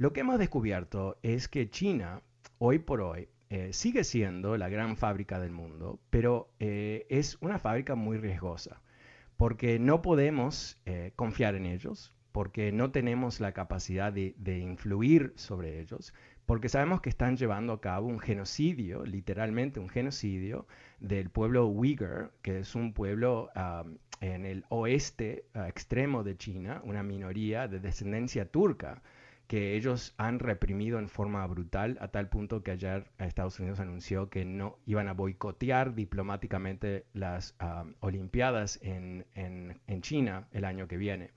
Lo 0.00 0.14
que 0.14 0.20
hemos 0.20 0.38
descubierto 0.38 1.18
es 1.22 1.46
que 1.46 1.68
China, 1.68 2.22
hoy 2.56 2.78
por 2.78 3.02
hoy, 3.02 3.28
eh, 3.50 3.74
sigue 3.74 4.02
siendo 4.02 4.56
la 4.56 4.70
gran 4.70 4.96
fábrica 4.96 5.38
del 5.38 5.50
mundo, 5.50 6.00
pero 6.08 6.48
eh, 6.58 7.04
es 7.10 7.36
una 7.42 7.58
fábrica 7.58 7.96
muy 7.96 8.16
riesgosa, 8.16 8.80
porque 9.36 9.78
no 9.78 10.00
podemos 10.00 10.80
eh, 10.86 11.12
confiar 11.16 11.54
en 11.54 11.66
ellos, 11.66 12.14
porque 12.32 12.72
no 12.72 12.92
tenemos 12.92 13.40
la 13.40 13.52
capacidad 13.52 14.10
de, 14.10 14.58
influir 14.58 15.34
sobre 15.36 15.80
ellos, 15.80 16.14
porque 16.46 16.70
sabemos 16.70 17.02
que 17.02 17.10
están 17.10 17.36
llevando 17.36 17.74
a 17.74 17.82
cabo 17.82 18.06
un 18.06 18.20
genocidio, 18.20 19.04
literalmente 19.04 19.80
un 19.80 19.90
genocidio, 19.90 20.66
del 20.98 21.28
pueblo 21.28 21.66
Uyghur, 21.66 22.32
que 22.40 22.60
es 22.60 22.74
un 22.74 22.94
pueblo 22.94 23.50
en 24.22 24.46
el 24.46 24.64
oeste 24.70 25.44
extremo 25.54 26.24
de 26.24 26.38
China, 26.38 26.80
una 26.84 27.02
minoría 27.02 27.68
de 27.68 27.80
descendencia 27.80 28.46
turca 28.46 29.02
que 29.50 29.74
ellos 29.74 30.14
han 30.16 30.38
reprimido 30.38 31.00
en 31.00 31.08
forma 31.08 31.44
brutal 31.48 31.98
a 32.00 32.06
tal 32.06 32.28
punto 32.28 32.62
que 32.62 32.70
ayer 32.70 33.10
Estados 33.18 33.58
Unidos 33.58 33.80
anunció 33.80 34.30
que 34.30 34.44
no 34.44 34.78
iban 34.86 35.08
a 35.08 35.12
boicotear 35.12 35.96
diplomáticamente 35.96 37.04
las 37.14 37.56
ah, 37.58 37.84
Olimpiadas 37.98 38.78
en, 38.80 39.26
China 40.02 40.46
el 40.52 40.64
año 40.64 40.86
que 40.86 40.96
viene. 40.96 41.32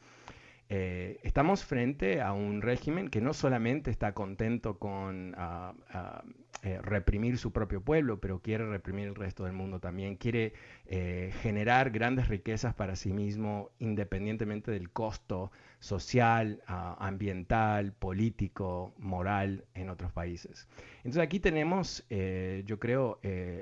Eh, 0.69 1.21
estamos 1.23 1.65
frente 1.65 2.21
a 2.21 2.34
un 2.34 2.62
régimen 2.62 3.10
que 3.10 3.19
no 3.19 3.34
solamente 3.34 3.89
está 3.89 4.13
contento 4.13 4.78
con 4.78 5.34
ah, 5.36 5.73
ah, 5.89 6.23
eh, 6.62 6.80
reprimir 6.84 7.39
su 7.39 7.52
propio 7.52 7.82
pueblo, 7.82 8.19
pero 8.19 8.43
quiere 8.43 8.65
reprimir 8.69 9.08
el 9.08 9.15
resto 9.15 9.43
del 9.45 9.54
mundo 9.54 9.80
también. 9.80 10.17
Quiere 10.17 10.54
eh, 10.86 11.34
generar 11.41 11.89
grandes 11.89 12.28
riquezas 12.28 12.76
para 12.76 12.95
sí 12.95 13.12
mismo, 13.12 13.71
independientemente 13.80 14.69
del 14.69 14.91
costo 14.91 15.52
social, 15.84 16.62
ah, 16.67 16.96
ambiental, 17.00 17.91
político, 17.91 18.93
moral 18.98 19.65
en 19.74 19.89
otros 19.89 20.12
países. 20.12 20.67
Entonces 20.98 21.22
aquí 21.22 21.39
tenemos, 21.39 22.06
eh, 22.10 22.63
yo 22.65 22.80
creo, 22.80 23.19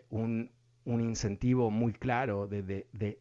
un, 0.10 0.52
incentivo 0.86 1.72
muy 1.72 1.94
claro 1.94 2.48
de, 2.48 2.62
de, 2.64 3.18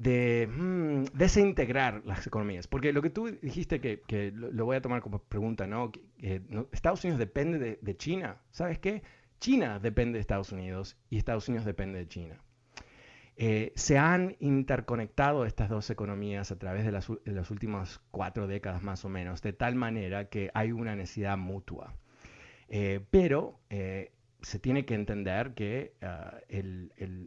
de 0.00 0.48
mm, 0.50 1.04
desintegrar 1.12 2.02
las 2.06 2.26
economías. 2.26 2.66
Porque 2.66 2.92
lo 2.92 3.02
que 3.02 3.10
tú 3.10 3.26
dijiste, 3.42 3.80
que, 3.80 4.32
lo, 4.34 4.64
voy 4.64 4.76
a 4.76 4.80
tomar 4.80 5.02
como 5.02 5.18
pregunta, 5.18 5.66
¿no? 5.66 5.92
Estados 6.72 7.04
Unidos 7.04 7.18
depende 7.18 7.78
de, 7.80 7.96
China. 7.96 8.40
¿Sabes 8.50 8.78
qué? 8.78 9.02
China 9.40 9.78
depende 9.78 10.14
de 10.14 10.20
Estados 10.20 10.52
Unidos 10.52 10.96
y 11.10 11.18
Estados 11.18 11.48
Unidos 11.48 11.66
depende 11.66 11.98
de 11.98 12.08
China. 12.08 12.42
Eh, 13.42 13.72
se 13.74 13.96
han 13.96 14.36
interconectado 14.40 15.46
estas 15.46 15.70
dos 15.70 15.88
economías 15.88 16.52
a 16.52 16.58
través 16.58 16.84
de 16.84 16.92
las, 16.92 17.50
últimas 17.50 18.02
cuatro 18.10 18.46
décadas 18.46 18.82
más 18.82 19.06
o 19.06 19.08
menos, 19.08 19.40
de 19.40 19.54
tal 19.54 19.76
manera 19.76 20.28
que 20.28 20.50
hay 20.52 20.72
una 20.72 20.94
necesidad 20.94 21.38
mutua. 21.38 21.94
Eh, 22.68 23.00
pero 23.10 23.58
eh, 23.70 24.12
se 24.42 24.58
tiene 24.58 24.84
que 24.84 24.92
entender 24.92 25.54
que 25.54 25.94
ah, 26.02 26.34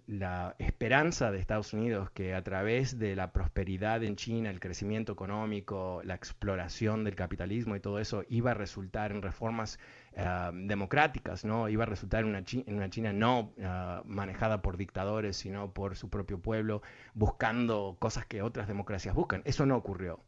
la 0.05 0.55
esperanza 0.59 1.31
de 1.31 1.39
Estados 1.39 1.73
Unidos 1.73 2.11
que 2.11 2.35
a 2.35 2.43
través 2.43 2.99
de 2.99 3.15
la 3.15 3.31
prosperidad 3.31 4.03
en 4.03 4.15
China, 4.15 4.51
el 4.51 4.59
crecimiento 4.59 5.13
económico, 5.13 6.01
la 6.03 6.13
exploración 6.13 7.03
del 7.03 7.15
capitalismo 7.15 7.75
y 7.75 7.79
todo 7.79 7.97
eso 7.97 8.23
iba 8.29 8.51
a 8.51 8.53
resultar 8.53 9.11
en 9.11 9.23
reformas 9.23 9.79
ah, 10.17 10.51
democráticas, 10.53 11.45
¿no? 11.45 11.69
iba 11.69 11.83
a 11.83 11.87
resultar 11.87 12.21
en 12.23 12.29
una, 12.29 12.43
una 12.67 12.89
China 12.89 13.13
no 13.13 13.53
ah, 13.63 14.01
manejada 14.05 14.61
por 14.61 14.77
dictadores, 14.77 15.37
sino 15.37 15.71
por 15.71 15.95
su 15.95 16.09
propio 16.09 16.39
pueblo, 16.39 16.81
buscando 17.13 17.97
cosas 17.99 18.25
que 18.25 18.41
otras 18.41 18.67
democracias 18.67 19.15
buscan. 19.15 19.41
Eso 19.45 19.65
no 19.65 19.75
ocurrió. 19.75 20.19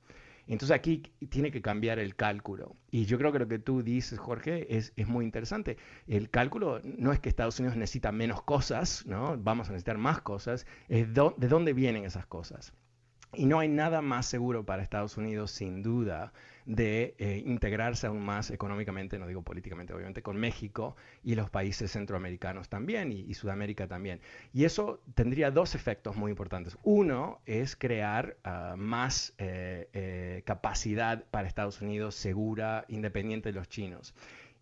Entonces 0.47 0.75
aquí 0.75 1.11
tiene 1.29 1.51
que 1.51 1.61
cambiar 1.61 1.99
el 1.99 2.15
cálculo. 2.15 2.75
Y 2.91 3.05
yo 3.05 3.17
creo 3.17 3.31
que 3.31 3.39
lo 3.39 3.47
que 3.47 3.59
tú 3.59 3.81
dices, 3.81 4.19
Jorge, 4.19 4.77
es, 4.77 4.93
muy 5.07 5.25
interesante. 5.25 5.77
El 6.07 6.29
cálculo 6.29 6.81
no 6.83 7.11
es 7.11 7.19
que 7.19 7.29
Estados 7.29 7.59
Unidos 7.59 7.77
necesita 7.77 8.11
menos 8.11 8.43
cosas, 8.43 9.05
¿no? 9.07 9.37
Vamos 9.37 9.69
a 9.69 9.71
necesitar 9.71 9.97
más 9.97 10.21
cosas, 10.21 10.67
es 10.87 11.13
de 11.13 11.47
dónde 11.47 11.73
vienen 11.73 12.05
esas 12.05 12.27
cosas. 12.27 12.73
Y 13.33 13.47
no 13.47 13.59
hay 13.59 13.67
nada 13.67 14.01
más 14.01 14.27
seguro 14.27 14.65
para 14.65 14.83
Estados 14.83 15.17
Unidos, 15.17 15.51
sin 15.51 15.81
duda, 15.81 16.31
de 16.65 17.15
eh, 17.19 17.43
integrarse 17.45 18.07
aún 18.07 18.25
más 18.25 18.49
económicamente, 18.49 19.19
no 19.19 19.27
digo 19.27 19.43
políticamente, 19.43 19.93
obviamente, 19.93 20.21
con 20.23 20.37
México 20.37 20.95
y 21.23 21.35
los 21.35 21.49
países 21.49 21.91
centroamericanos 21.91 22.69
también 22.69 23.11
y, 23.11 23.33
Sudamérica 23.35 23.87
también. 23.87 24.21
Y 24.53 24.65
eso 24.65 25.01
tendría 25.13 25.51
dos 25.51 25.75
efectos 25.75 26.15
muy 26.15 26.31
importantes. 26.31 26.77
Uno 26.83 27.41
es 27.45 27.75
crear 27.75 28.37
ah, 28.43 28.75
más 28.77 29.33
eh, 29.37 29.89
eh, 29.93 30.41
capacidad 30.45 31.23
para 31.25 31.47
Estados 31.47 31.81
Unidos 31.81 32.15
segura, 32.15 32.85
independiente 32.87 33.49
de 33.49 33.53
los 33.53 33.69
chinos. 33.69 34.15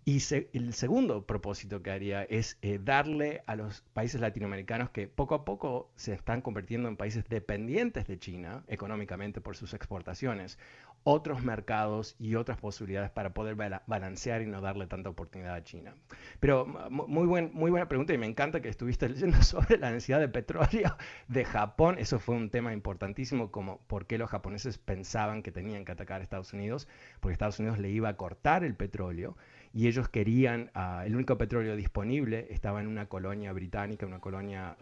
Y 0.05 0.17
el 0.51 0.73
segundo 0.73 1.25
propósito 1.25 1.81
que 1.81 1.89
haría 1.89 2.23
es 2.23 2.57
darle 2.81 3.41
a 3.45 3.55
los 3.55 3.85
países 3.93 4.19
latinoamericanos 4.19 4.89
que 4.89 5.07
poco 5.07 5.33
a 5.33 5.45
poco 5.45 5.89
se 5.95 6.11
están 6.11 6.41
convirtiendo 6.41 6.89
en 6.89 6.97
países 6.97 7.23
dependientes 7.29 8.05
de 8.05 8.19
China 8.19 8.65
económicamente 8.67 9.39
por 9.39 9.55
sus 9.55 9.73
exportaciones, 9.73 10.59
otros 11.03 11.43
mercados 11.43 12.15
y 12.19 12.35
otras 12.35 12.57
posibilidades 12.57 13.11
para 13.11 13.33
poder 13.33 13.55
balancear 13.55 14.41
y 14.41 14.45
no 14.45 14.61
darle 14.61 14.87
tanta 14.87 15.09
oportunidad 15.09 15.55
a 15.55 15.63
China. 15.63 15.95
Pero 16.39 16.65
muy, 16.65 17.27
buen, 17.27 17.51
muy 17.53 17.71
buena 17.71 17.87
pregunta 17.87 18.13
y 18.13 18.17
me 18.17 18.25
encanta 18.25 18.61
que 18.61 18.69
estuviste 18.69 19.09
leyendo 19.09 19.41
sobre 19.43 19.77
la 19.77 19.91
necesidad 19.91 20.19
de 20.19 20.29
petróleo 20.29 20.95
de 21.27 21.45
Japón. 21.45 21.97
Eso 21.99 22.19
fue 22.19 22.35
un 22.35 22.49
tema 22.49 22.73
importantísimo 22.73 23.51
como 23.51 23.79
por 23.87 24.05
qué 24.05 24.17
los 24.17 24.29
japoneses 24.29 24.77
pensaban 24.77 25.43
que 25.43 25.51
tenían 25.51 25.85
que 25.85 25.91
atacar 25.91 26.21
a 26.21 26.23
Estados 26.23 26.53
Unidos, 26.53 26.87
porque 27.19 27.33
Estados 27.33 27.59
Unidos 27.59 27.79
le 27.79 27.89
iba 27.89 28.09
a 28.09 28.17
cortar 28.17 28.63
el 28.63 28.75
petróleo 28.75 29.35
y 29.73 29.87
ellos 29.87 30.07
querían, 30.07 30.69
ah, 30.75 31.03
el 31.05 31.15
único 31.15 31.37
petróleo 31.37 31.75
disponible 31.75 32.47
estaba 32.51 32.79
en 32.79 32.87
una 32.87 33.07
colonia 33.07 33.51
británica, 33.51 34.05
una 34.05 34.19
colonia, 34.19 34.77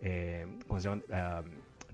eh, 0.00 0.46
¿cómo 0.66 0.80
se 0.80 0.88
llama? 0.88 1.02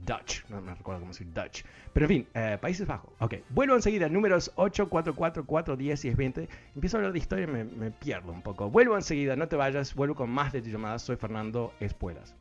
Dutch, 0.04 0.44
no 0.48 0.60
me 0.60 0.74
recuerdo 0.74 1.00
cómo 1.00 1.12
dice 1.12 1.24
Dutch. 1.24 1.62
Pero 1.92 2.04
en 2.06 2.08
fin, 2.08 2.28
eh, 2.34 2.58
Países 2.60 2.86
Bajos. 2.86 3.12
Ok, 3.20 3.34
vuelvo 3.50 3.74
enseguida, 3.74 4.08
números 4.08 4.52
8, 4.56 4.88
4, 4.88 5.14
4, 5.14 5.44
4, 5.46 5.76
10, 5.76 6.02
10, 6.02 6.16
20. 6.16 6.48
Empiezo 6.74 6.96
a 6.96 6.98
hablar 6.98 7.12
de 7.12 7.18
historia 7.18 7.44
y 7.44 7.48
me, 7.48 7.64
me 7.64 7.90
pierdo 7.90 8.32
un 8.32 8.42
poco. 8.42 8.70
Vuelvo 8.70 8.96
enseguida, 8.96 9.36
no 9.36 9.48
te 9.48 9.56
vayas, 9.56 9.94
vuelvo 9.94 10.14
con 10.14 10.30
más 10.30 10.52
de 10.52 10.62
tu 10.62 10.70
llamada. 10.70 10.98
Soy 10.98 11.16
Fernando 11.16 11.72
Espuelas. 11.80 12.34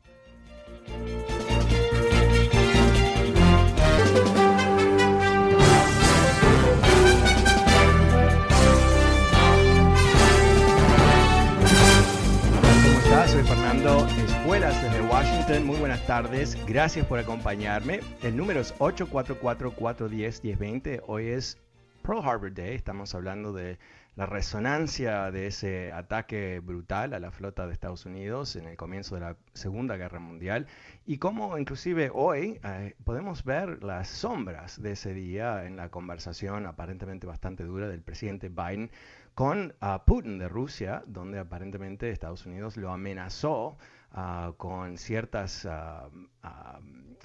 Espuelas 13.70 14.82
desde 14.82 15.00
Washington. 15.02 15.64
Muy 15.64 15.76
buenas 15.76 16.04
tardes. 16.04 16.58
Gracias 16.66 17.06
por 17.06 17.20
acompañarme. 17.20 18.00
El 18.20 18.36
número 18.36 18.58
es 18.58 18.74
844-410-1020. 18.78 21.04
Hoy 21.06 21.28
es 21.28 21.56
Pearl 22.02 22.18
Harbor 22.18 22.52
Day. 22.52 22.74
Estamos 22.74 23.14
hablando 23.14 23.52
de 23.52 23.78
la 24.16 24.26
resonancia 24.26 25.30
de 25.30 25.46
ese 25.46 25.92
ataque 25.92 26.60
brutal 26.60 27.14
a 27.14 27.20
la 27.20 27.30
flota 27.30 27.66
de 27.66 27.72
Estados 27.72 28.06
Unidos 28.06 28.56
en 28.56 28.66
el 28.66 28.76
comienzo 28.76 29.14
de 29.14 29.20
la 29.22 29.36
Segunda 29.54 29.96
Guerra 29.96 30.18
Mundial 30.18 30.66
y 31.06 31.18
cómo 31.18 31.56
inclusive 31.58 32.10
hoy 32.12 32.60
eh, 32.64 32.96
podemos 33.04 33.44
ver 33.44 33.82
las 33.82 34.08
sombras 34.08 34.82
de 34.82 34.92
ese 34.92 35.14
día 35.14 35.64
en 35.64 35.76
la 35.76 35.88
conversación 35.88 36.66
aparentemente 36.66 37.26
bastante 37.26 37.64
dura 37.64 37.88
del 37.88 38.02
presidente 38.02 38.48
Biden 38.48 38.90
con 39.34 39.74
uh, 39.80 40.04
Putin 40.04 40.38
de 40.38 40.48
Rusia, 40.48 41.02
donde 41.06 41.38
aparentemente 41.38 42.10
Estados 42.10 42.44
Unidos 42.46 42.76
lo 42.76 42.90
amenazó 42.90 43.78
uh, 44.14 44.52
con 44.56 44.98
ciertas 44.98 45.64
uh, 45.64 46.10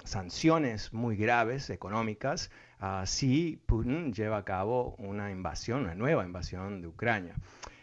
sanciones 0.04 0.92
muy 0.92 1.16
graves 1.16 1.70
económicas 1.70 2.50
si 3.04 3.60
Putin 3.66 4.12
lleva 4.12 4.36
a 4.36 4.44
cabo 4.44 4.94
una 4.98 5.30
invasión, 5.30 5.82
una 5.82 5.94
nueva 5.94 6.24
invasión 6.24 6.82
de 6.82 6.88
Ucrania. 6.88 7.34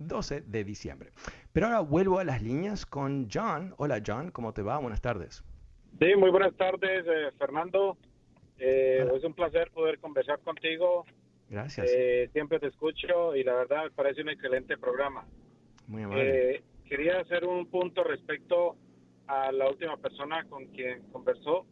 12 0.00 0.40
de 0.40 0.64
diciembre. 0.64 1.12
Pero 1.52 1.66
ahora 1.66 1.78
vuelvo 1.78 2.18
a 2.18 2.24
las 2.24 2.42
líneas 2.42 2.86
con 2.86 3.28
John. 3.32 3.72
Hola 3.76 4.02
John, 4.04 4.32
¿cómo 4.32 4.52
te 4.52 4.62
va? 4.62 4.78
Buenas 4.78 5.00
tardes. 5.00 5.44
Sí, 5.98 6.16
muy 6.16 6.30
buenas 6.30 6.54
tardes, 6.56 7.04
eh, 7.06 7.30
Fernando. 7.38 7.96
es 8.58 9.24
un 9.24 9.34
placer 9.34 9.70
poder 9.70 9.98
conversar 9.98 10.38
contigo 10.40 11.04
Gracias. 11.50 11.90
Eh, 11.92 12.30
siempre 12.32 12.60
te 12.60 12.68
escucho 12.68 13.34
y 13.34 13.42
la 13.42 13.54
verdad 13.54 13.84
me 13.84 13.90
parece 13.90 14.22
un 14.22 14.28
excelente 14.28 14.78
programa. 14.78 15.26
Muy 15.88 16.04
amable. 16.04 16.54
Eh, 16.54 16.62
quería 16.88 17.18
hacer 17.18 17.44
un 17.44 17.66
punto 17.66 18.04
respecto 18.04 18.76
a 19.26 19.50
la 19.50 19.68
última 19.68 19.96
persona 19.96 20.44
con 20.44 20.66
quien 20.66 21.02
conversó. 21.10 21.66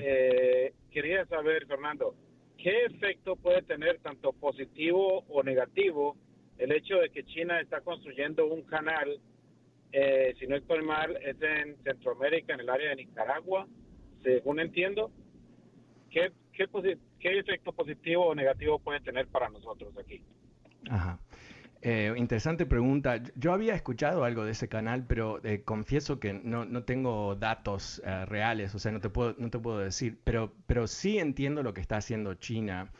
Eh, 0.00 0.72
quería 0.90 1.26
saber, 1.26 1.66
Fernando, 1.66 2.14
¿qué 2.56 2.86
efecto 2.86 3.36
puede 3.36 3.60
tener 3.62 3.98
tanto 3.98 4.32
positivo 4.32 5.24
o 5.28 5.42
negativo 5.42 6.16
el 6.56 6.72
hecho 6.72 6.96
de 6.96 7.10
que 7.10 7.24
China 7.24 7.60
está 7.60 7.80
construyendo 7.80 8.46
un 8.46 8.62
canal, 8.62 9.18
si 10.38 10.46
no 10.46 10.56
estoy 10.56 10.82
mal, 10.82 11.16
es 11.22 11.40
en 11.40 11.76
Centroamérica, 11.84 12.54
en 12.54 12.60
el 12.60 12.70
área 12.70 12.90
de 12.90 12.96
Nicaragua, 12.96 13.66
según 14.22 14.60
entiendo? 14.60 15.10
¿Qué, 16.10 16.32
qué, 16.52 16.66
¿qué 17.20 17.38
efecto 17.38 17.72
positivo 17.72 18.26
o 18.26 18.34
negativo 18.34 18.78
puede 18.78 19.00
tener 19.00 19.26
para 19.28 19.48
nosotros 19.48 19.96
aquí? 19.98 20.22
Ajá. 20.90 21.18
Eh, 21.86 22.14
interesante 22.16 22.64
pregunta. 22.64 23.22
Yo 23.36 23.52
había 23.52 23.74
escuchado 23.74 24.24
algo 24.24 24.46
de 24.46 24.52
ese 24.52 24.68
canal, 24.68 25.04
pero 25.06 25.44
eh, 25.44 25.64
confieso 25.64 26.18
que 26.18 26.32
no, 26.32 26.64
no 26.64 26.84
tengo 26.84 27.34
datos 27.34 28.00
eh, 28.06 28.24
reales, 28.24 28.74
o 28.74 28.78
sea, 28.78 28.90
no 28.90 29.02
te 29.02 29.10
puedo, 29.10 29.34
no 29.36 29.50
te 29.50 29.58
puedo 29.58 29.80
decir, 29.80 30.18
pero, 30.24 30.54
pero 30.66 30.86
sí 30.86 31.18
entiendo 31.18 31.62
lo 31.62 31.74
que 31.74 31.82
está 31.82 31.98
haciendo 31.98 32.34
China 32.34 32.90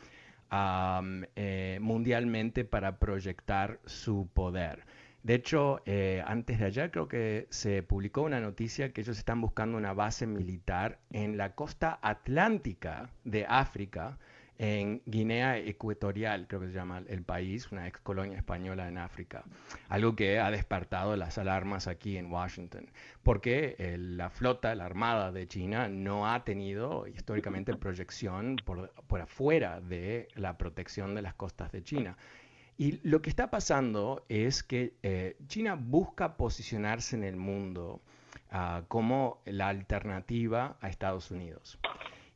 mundialmente 1.81 2.63
para 2.63 2.99
proyectar 2.99 3.79
su 3.85 4.29
poder. 4.33 4.85
De 5.25 5.33
hecho, 5.33 5.81
antes 6.27 6.59
de 6.59 6.65
ayer 6.65 6.91
creo 6.91 7.07
que 7.07 7.47
se 7.49 7.81
publicó 7.81 8.21
una 8.21 8.39
noticia 8.39 8.93
que 8.93 9.01
ellos 9.01 9.17
están 9.17 9.41
buscando 9.41 9.75
una 9.75 9.91
base 9.91 10.27
militar 10.27 10.99
en 11.09 11.35
la 11.35 11.55
costa 11.55 11.97
atlántica 12.03 13.09
de 13.23 13.43
África, 13.49 14.19
en 14.59 15.01
Guinea 15.07 15.57
Ecuatorial, 15.57 16.45
creo 16.47 16.61
que 16.61 16.67
se 16.67 16.73
llama 16.73 17.03
el 17.07 17.23
país, 17.23 17.71
una 17.71 17.87
ex 17.87 17.99
colonia 18.01 18.37
española 18.37 18.87
en 18.87 18.99
África. 18.99 19.43
Algo 19.89 20.15
que 20.15 20.39
ha 20.39 20.51
despertado 20.51 21.15
las 21.15 21.39
alarmas 21.39 21.87
aquí 21.87 22.17
en 22.17 22.31
Washington, 22.31 22.89
porque 23.23 23.75
eh, 23.79 23.97
la 23.97 24.29
flota, 24.29 24.75
la 24.75 24.85
armada 24.85 25.31
de 25.31 25.47
China 25.47 25.89
no 25.89 26.31
ha 26.31 26.43
tenido 26.43 27.07
históricamente 27.07 27.75
proyección 27.75 28.57
por, 28.63 28.91
afuera 29.19 29.81
de 29.81 30.27
la 30.35 30.55
protección 30.57 31.15
de 31.15 31.23
las 31.23 31.33
costas 31.33 31.71
de 31.71 31.83
China. 31.83 32.15
Y 32.77 32.99
lo 33.07 33.21
que 33.21 33.29
está 33.29 33.49
pasando 33.49 34.25
es 34.27 34.63
que 34.63 34.93
eh, 35.01 35.37
China 35.47 35.75
busca 35.75 36.35
posicionarse 36.35 37.15
en 37.15 37.23
el 37.23 37.37
mundo 37.37 38.01
ah, 38.51 38.83
como 38.87 39.41
la 39.45 39.69
alternativa 39.69 40.77
a 40.81 40.89
Estados 40.89 41.31
Unidos. 41.31 41.79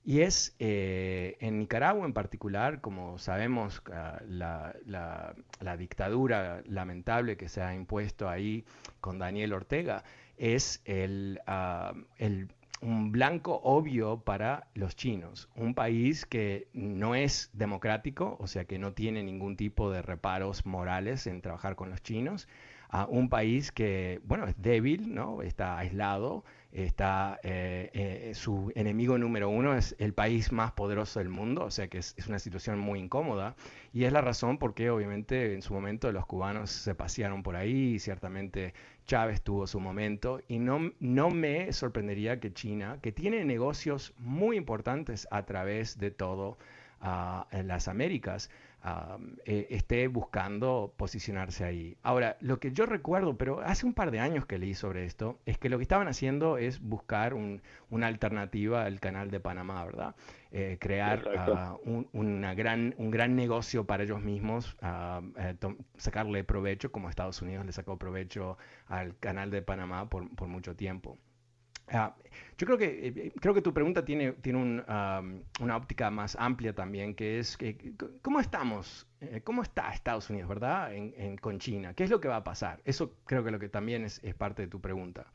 Y 0.06 0.22
es 0.22 0.56
eh, 0.60 1.38
en 1.42 1.60
Nicaragua 1.60 2.06
en 2.06 2.14
particular, 2.14 2.80
como 2.80 3.20
sabemos, 3.20 3.84
ah, 3.94 4.22
la, 4.28 5.76
dictadura 5.78 6.64
lamentable 6.66 7.36
que 7.36 7.50
se 7.50 7.62
ha 7.62 7.76
impuesto 7.76 8.30
ahí 8.30 8.64
con 9.02 9.20
Daniel 9.20 9.54
Ortega 9.54 10.04
es 10.38 10.82
ah, 11.48 11.94
el, 12.18 12.50
un 12.82 13.12
blanco 13.12 13.60
obvio 13.64 14.22
para 14.22 14.68
los 14.74 14.96
chinos, 14.96 15.50
un 15.56 15.74
país 15.74 16.26
que 16.26 16.68
no 16.74 17.16
es 17.16 17.50
democrático, 17.54 18.38
o 18.40 18.48
sea 18.48 18.66
que 18.66 18.80
no 18.80 18.94
tiene 18.94 19.24
ningún 19.24 19.58
tipo 19.58 19.92
de 19.92 20.02
reparos 20.02 20.66
morales 20.66 21.28
en 21.28 21.42
trabajar 21.42 21.76
con 21.76 21.90
los 21.90 22.02
chinos, 22.02 22.48
a 22.90 23.06
un 23.06 23.30
país 23.30 23.72
que, 23.72 24.20
bueno, 24.26 24.48
es 24.48 24.60
débil, 24.62 25.14
¿no? 25.14 25.44
Está 25.44 25.78
aislado, 25.78 26.44
está, 26.72 27.40
eh, 27.44 27.90
eh, 27.94 28.32
su 28.36 28.72
enemigo 28.76 29.18
número 29.18 29.50
uno 29.50 29.76
es 29.76 29.96
el 30.00 30.14
país 30.14 30.52
más 30.52 30.72
poderoso 30.72 31.20
del 31.20 31.30
mundo, 31.30 31.66
o 31.66 31.72
sea 31.72 31.88
que 31.88 32.00
es, 32.00 32.16
una 32.28 32.40
situación 32.40 32.80
muy 32.80 33.00
incómoda 33.00 33.56
y 33.94 34.04
es 34.04 34.14
la 34.14 34.22
razón 34.22 34.58
por 34.58 34.74
qué 34.74 34.90
obviamente 34.90 35.54
en 35.54 35.62
su 35.62 35.74
momento 35.74 36.12
los 36.12 36.26
cubanos 36.26 36.72
se 36.72 36.96
pasearon 36.96 37.44
por 37.44 37.56
ahí 37.56 37.96
y 37.96 38.00
ciertamente 38.00 38.74
Chávez 39.06 39.42
tuvo 39.42 39.66
su 39.66 39.80
momento 39.80 40.42
y 40.48 40.60
no, 40.60 40.92
no 41.00 41.30
me 41.30 41.72
sorprendería 41.74 42.40
que 42.40 42.54
China, 42.54 43.00
que 43.02 43.12
tiene 43.12 43.46
negocios 43.46 44.14
muy 44.18 44.58
importantes 44.58 45.28
a 45.32 45.46
través 45.46 45.98
de 45.98 46.12
todo 46.12 46.58
uh, 47.02 47.44
en 47.52 47.68
las 47.68 47.88
Américas, 47.88 48.52
eh, 49.46 49.68
esté 49.72 50.08
buscando 50.08 50.94
posicionarse 50.96 51.66
ahí. 51.66 51.98
Ahora, 52.02 52.38
lo 52.40 52.60
que 52.60 52.72
yo 52.72 52.86
recuerdo, 52.86 53.38
pero 53.38 53.60
hace 53.60 53.86
un 53.86 53.94
par 53.94 54.10
de 54.12 54.20
años 54.20 54.46
que 54.46 54.58
leí 54.58 54.74
sobre 54.74 55.06
esto, 55.06 55.38
es 55.46 55.58
que 55.58 55.70
lo 55.70 55.78
que 55.78 55.84
estaban 55.84 56.08
haciendo 56.08 56.58
es 56.58 56.80
buscar 56.80 57.34
una 57.34 58.08
alternativa 58.08 58.86
al 58.86 59.00
canal 59.00 59.32
de 59.32 59.40
Panamá, 59.42 59.84
¿verdad? 59.84 60.16
Eh, 60.52 60.78
crear 60.80 61.30
ah, 61.38 61.78
un, 61.84 62.08
una 62.14 62.54
gran, 62.54 62.96
un 62.98 63.12
gran 63.12 63.36
negocio 63.36 63.86
para 63.86 64.04
ellos 64.04 64.22
mismos, 64.22 64.78
eh, 64.82 65.56
sacarle 65.98 66.44
provecho, 66.44 66.92
como 66.92 67.10
Estados 67.10 67.42
Unidos 67.42 67.66
le 67.66 67.74
sacó 67.74 67.98
provecho 67.98 68.58
al 68.88 69.18
canal 69.20 69.52
de 69.52 69.62
Panamá 69.62 70.10
por, 70.10 70.34
por 70.36 70.48
mucho 70.48 70.76
tiempo. 70.76 71.18
Ah, 71.92 72.16
yo 72.58 72.68
creo 72.68 72.78
que, 72.78 73.08
eh, 73.08 73.32
creo 73.40 73.54
que 73.54 73.62
tu 73.62 73.74
pregunta 73.74 74.04
tiene, 74.06 74.34
tiene 74.34 74.84
una 75.60 75.78
óptica 75.78 76.12
más 76.12 76.36
amplia 76.40 76.74
también, 76.74 77.16
que 77.16 77.40
es 77.40 77.58
que, 77.58 77.94
¿cómo 78.22 78.40
estamos? 78.40 79.08
Eh, 79.22 79.42
¿Cómo 79.44 79.62
está 79.64 79.92
Estados 79.92 80.30
Unidos, 80.30 80.50
verdad? 80.50 80.94
En, 80.94 81.38
con 81.38 81.60
China. 81.60 81.94
¿Qué 81.94 82.04
es 82.04 82.10
lo 82.10 82.20
que 82.20 82.28
va 82.28 82.38
a 82.38 82.44
pasar? 82.44 82.82
Eso 82.86 83.16
creo 83.26 83.44
que 83.44 83.52
lo 83.52 83.60
que 83.60 83.70
también 83.70 84.04
es, 84.04 84.22
parte 84.38 84.64
de 84.64 84.68
tu 84.68 84.82
pregunta. 84.82 85.26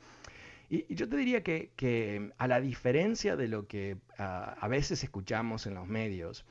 Y, 0.70 0.94
yo 0.94 1.08
te 1.08 1.16
diría 1.16 1.42
que, 1.42 1.70
que, 1.76 2.30
a 2.38 2.46
la 2.46 2.60
diferencia 2.60 3.36
de 3.36 3.48
lo 3.48 3.66
que 3.66 3.96
ah, 4.18 4.56
a 4.60 4.68
veces 4.68 5.02
escuchamos 5.02 5.66
en 5.66 5.74
los 5.74 5.86
medios, 5.86 6.44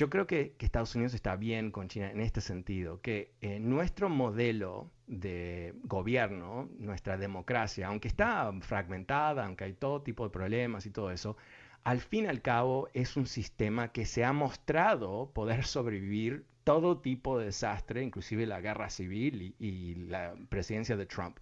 yo 0.00 0.08
creo 0.08 0.26
que, 0.26 0.54
Estados 0.58 0.94
Unidos 0.94 1.12
está 1.12 1.36
bien 1.36 1.70
con 1.70 1.88
China 1.88 2.10
en 2.10 2.20
este 2.20 2.40
sentido, 2.40 3.02
que 3.02 3.32
eh, 3.42 3.60
nuestro 3.60 4.08
modelo 4.08 4.90
de 5.10 5.74
gobierno, 5.82 6.68
nuestra 6.78 7.16
democracia, 7.18 7.88
aunque 7.88 8.08
está 8.08 8.52
fragmentada, 8.60 9.44
aunque 9.44 9.64
hay 9.64 9.72
todo 9.74 10.02
tipo 10.02 10.24
de 10.24 10.30
problemas 10.30 10.86
y 10.86 10.90
todo 10.90 11.10
eso, 11.10 11.36
al 11.82 12.00
fin 12.00 12.24
y 12.24 12.28
al 12.28 12.42
cabo 12.42 12.88
es 12.94 13.16
un 13.16 13.26
sistema 13.26 13.88
que 13.90 14.06
se 14.06 14.24
ha 14.24 14.32
mostrado 14.32 15.30
poder 15.34 15.64
sobrevivir 15.64 16.44
todo 16.62 16.98
tipo 16.98 17.38
de 17.38 17.46
desastre, 17.46 18.02
inclusive 18.04 18.46
la 18.46 18.60
guerra 18.60 18.88
civil 18.88 19.54
y, 19.58 19.66
y 19.66 19.94
la 19.94 20.34
presidencia 20.48 20.96
de 20.96 21.06
Trump. 21.06 21.38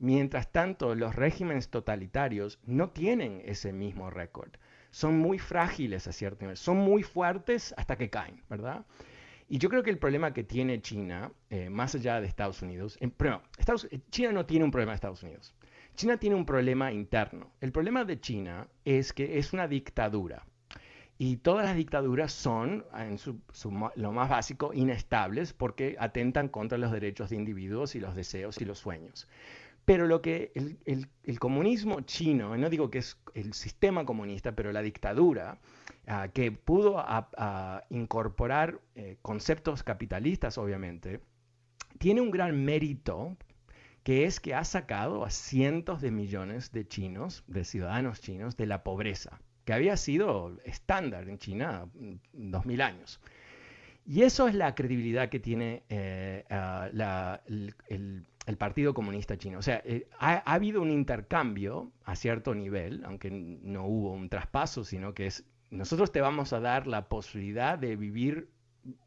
Mientras 0.00 0.50
tanto, 0.50 0.94
los 0.96 1.14
regímenes 1.14 1.68
totalitarios 1.68 2.58
no 2.66 2.90
tienen 2.90 3.42
ese 3.44 3.72
mismo 3.72 4.10
récord. 4.10 4.50
son 4.90 5.18
muy 5.18 5.38
frágiles 5.38 6.06
a 6.08 6.12
cierto 6.12 6.44
nivel, 6.44 6.56
son 6.56 6.78
muy 6.78 7.02
fuertes 7.02 7.74
hasta 7.76 7.96
que 7.96 8.10
caen, 8.10 8.42
¿verdad? 8.50 8.84
Y 9.48 9.58
yo 9.58 9.68
creo 9.68 9.82
que 9.82 9.90
el 9.90 9.98
problema 9.98 10.32
que 10.32 10.42
tiene 10.42 10.80
China, 10.80 11.32
eh, 11.50 11.68
más 11.68 11.94
allá 11.94 12.20
de 12.20 12.26
Estados 12.26 12.62
Unidos, 12.62 12.96
en, 13.00 13.14
Estados, 13.58 13.88
China 14.10 14.32
no 14.32 14.46
tiene 14.46 14.64
un 14.64 14.70
problema 14.70 14.92
de 14.92 14.96
Estados 14.96 15.22
Unidos. 15.22 15.54
China 15.94 16.16
tiene 16.16 16.34
un 16.34 16.46
problema 16.46 16.92
interno. 16.92 17.52
El 17.60 17.70
problema 17.70 18.04
de 18.04 18.18
China 18.18 18.66
es 18.84 19.12
que 19.12 19.38
es 19.38 19.52
una 19.52 19.68
dictadura. 19.68 20.44
Y 21.16 21.36
todas 21.36 21.64
las 21.64 21.76
dictaduras 21.76 22.32
son, 22.32 22.84
en 22.98 23.18
su, 23.18 23.40
lo 23.94 24.12
más 24.12 24.28
básico, 24.28 24.72
inestables 24.74 25.52
porque 25.52 25.94
atentan 26.00 26.48
contra 26.48 26.76
los 26.76 26.90
derechos 26.90 27.30
de 27.30 27.36
individuos 27.36 27.94
y 27.94 28.00
los 28.00 28.16
deseos 28.16 28.60
y 28.60 28.64
los 28.64 28.78
sueños. 28.78 29.28
Pero 29.84 30.06
lo 30.06 30.22
que 30.22 30.52
el, 30.54 31.38
comunismo 31.38 32.00
chino, 32.02 32.56
no 32.56 32.70
digo 32.70 32.90
que 32.90 32.98
es 32.98 33.18
el 33.34 33.52
sistema 33.52 34.04
comunista, 34.04 34.52
pero 34.52 34.72
la 34.72 34.80
dictadura, 34.80 35.58
ah, 36.06 36.28
que 36.32 36.52
pudo 36.52 37.04
incorporar 37.90 38.80
eh, 38.94 39.18
conceptos 39.20 39.82
capitalistas, 39.82 40.56
obviamente, 40.56 41.20
tiene 41.98 42.22
un 42.22 42.30
gran 42.30 42.64
mérito, 42.64 43.36
que 44.02 44.24
es 44.24 44.40
que 44.40 44.54
ha 44.54 44.64
sacado 44.64 45.24
a 45.24 45.30
cientos 45.30 46.00
de 46.00 46.10
millones 46.10 46.72
de 46.72 46.86
chinos, 46.86 47.44
de 47.46 47.64
ciudadanos 47.64 48.20
chinos, 48.20 48.56
de 48.56 48.66
la 48.66 48.84
pobreza, 48.84 49.40
que 49.64 49.72
había 49.74 49.96
sido 49.96 50.58
estándar 50.64 51.28
en 51.28 51.38
China 51.38 51.88
mm, 51.94 52.50
dos 52.50 52.64
mil 52.64 52.80
años. 52.80 53.20
Y 54.06 54.22
eso 54.22 54.48
es 54.48 54.54
la 54.54 54.74
credibilidad 54.74 55.30
que 55.30 55.40
tiene 55.40 55.82
eh, 55.88 56.44
ah, 56.50 57.40
el 57.46 57.74
el 57.88 58.26
Partido 58.56 58.92
Comunista 58.94 59.36
Chino. 59.38 59.58
O 59.58 59.62
sea, 59.62 59.82
eh, 59.84 60.06
ha, 60.18 60.36
habido 60.52 60.82
un 60.82 60.90
intercambio 60.90 61.90
a 62.04 62.14
cierto 62.14 62.54
nivel, 62.54 63.02
aunque 63.04 63.30
no 63.30 63.86
hubo 63.86 64.12
un 64.12 64.28
traspaso, 64.28 64.84
sino 64.84 65.14
que 65.14 65.26
es, 65.26 65.44
nosotros 65.70 66.12
te 66.12 66.20
vamos 66.20 66.52
a 66.52 66.60
dar 66.60 66.86
la 66.86 67.08
posibilidad 67.08 67.78
de 67.78 67.96
vivir 67.96 68.48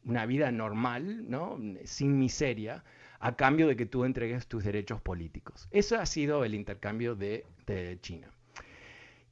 una 0.04 0.26
vida 0.26 0.50
normal, 0.50 1.30
¿no? 1.30 1.56
sin 1.84 2.18
miseria, 2.18 2.84
a 3.20 3.36
cambio 3.36 3.68
de 3.68 3.76
que 3.76 3.86
tú 3.86 4.04
entregues 4.04 4.46
tus 4.46 4.64
derechos 4.64 5.00
políticos. 5.00 5.68
Eso 5.70 5.98
ha 5.98 6.06
sido 6.06 6.44
el 6.44 6.54
intercambio 6.54 7.14
de, 7.14 7.44
China. 8.00 8.28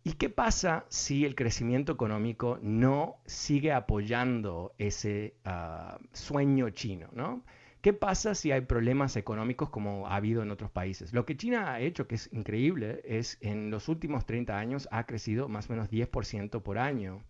¿Y 0.04 0.12
qué 0.12 0.28
pasa 0.28 0.84
si 0.88 1.24
el 1.24 1.34
crecimiento 1.34 1.92
económico 1.92 2.58
no 2.62 3.16
sigue 3.24 3.72
apoyando 3.72 4.72
ese 4.78 5.34
ah, 5.44 5.98
sueño 6.12 6.70
chino? 6.70 7.08
¿no? 7.12 7.42
¿Qué 7.80 7.92
pasa 7.92 8.34
si 8.34 8.50
hay 8.50 8.62
problemas 8.62 9.16
económicos 9.16 9.70
como 9.70 10.08
ha 10.08 10.16
habido 10.16 10.42
en 10.42 10.50
otros 10.50 10.70
países? 10.70 11.12
Lo 11.12 11.24
que 11.24 11.36
China 11.36 11.72
ha 11.72 11.80
hecho, 11.80 12.08
que 12.08 12.16
es 12.16 12.28
increíble, 12.32 13.00
es 13.04 13.38
en 13.40 13.70
los 13.70 13.88
últimos 13.88 14.26
30 14.26 14.58
años 14.58 14.88
ha 14.90 15.06
crecido 15.06 15.48
más 15.48 15.68
o 15.68 15.72
menos 15.72 15.90
10% 15.90 16.62
por 16.62 16.78
año. 16.78 17.22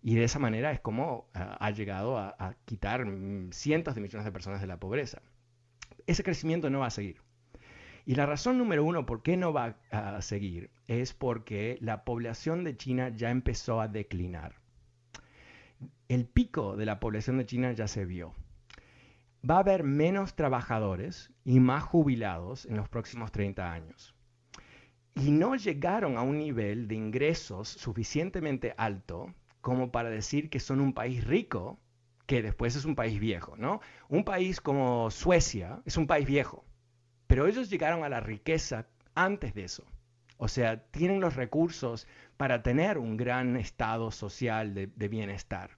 Y 0.00 0.14
de 0.14 0.24
esa 0.24 0.38
manera 0.38 0.70
es 0.72 0.80
como 0.80 1.28
ah, 1.34 1.56
ha 1.60 1.70
llegado 1.72 2.16
a, 2.16 2.54
quitar 2.64 3.06
cientos 3.50 3.94
de 3.94 4.00
millones 4.00 4.24
de 4.24 4.32
personas 4.32 4.60
de 4.60 4.66
la 4.66 4.78
pobreza. 4.78 5.20
Ese 6.06 6.22
crecimiento 6.22 6.70
no 6.70 6.80
va 6.80 6.86
a 6.86 6.90
seguir. 6.90 7.20
Y 8.06 8.14
la 8.14 8.24
razón 8.24 8.56
número 8.56 8.84
uno 8.84 9.04
por 9.04 9.22
qué 9.22 9.36
no 9.36 9.52
va 9.52 9.76
a 9.90 10.22
seguir 10.22 10.70
es 10.86 11.12
porque 11.12 11.76
la 11.82 12.04
población 12.04 12.64
de 12.64 12.76
China 12.76 13.10
ya 13.10 13.30
empezó 13.30 13.82
a 13.82 13.88
declinar. 13.88 14.54
El 16.08 16.24
pico 16.24 16.76
de 16.76 16.86
la 16.86 17.00
población 17.00 17.36
de 17.36 17.44
China 17.44 17.72
ya 17.72 17.86
se 17.86 18.06
vio 18.06 18.34
va 19.48 19.56
a 19.56 19.60
haber 19.60 19.84
menos 19.84 20.34
trabajadores 20.34 21.32
y 21.44 21.60
más 21.60 21.84
jubilados 21.84 22.66
en 22.66 22.76
los 22.76 22.88
próximos 22.88 23.32
30 23.32 23.72
años. 23.72 24.14
Y 25.14 25.30
no 25.30 25.56
llegaron 25.56 26.16
a 26.16 26.22
un 26.22 26.38
nivel 26.38 26.88
de 26.88 26.94
ingresos 26.94 27.68
suficientemente 27.68 28.74
alto 28.76 29.34
como 29.60 29.90
para 29.90 30.10
decir 30.10 30.50
que 30.50 30.60
son 30.60 30.80
un 30.80 30.92
país 30.92 31.24
rico, 31.24 31.78
que 32.26 32.42
después 32.42 32.76
es 32.76 32.84
un 32.84 32.94
país 32.94 33.18
viejo, 33.18 33.56
¿no? 33.56 33.80
Un 34.08 34.24
país 34.24 34.60
como 34.60 35.10
Suecia 35.10 35.82
es 35.84 35.96
un 35.96 36.06
país 36.06 36.26
viejo, 36.26 36.64
pero 37.26 37.46
ellos 37.46 37.70
llegaron 37.70 38.04
a 38.04 38.08
la 38.08 38.20
riqueza 38.20 38.86
antes 39.14 39.54
de 39.54 39.64
eso. 39.64 39.84
O 40.36 40.46
sea, 40.46 40.84
tienen 40.90 41.20
los 41.20 41.34
recursos 41.34 42.06
para 42.36 42.62
tener 42.62 42.98
un 42.98 43.16
gran 43.16 43.56
estado 43.56 44.10
social 44.12 44.72
de, 44.74 44.86
de 44.86 45.08
bienestar. 45.08 45.70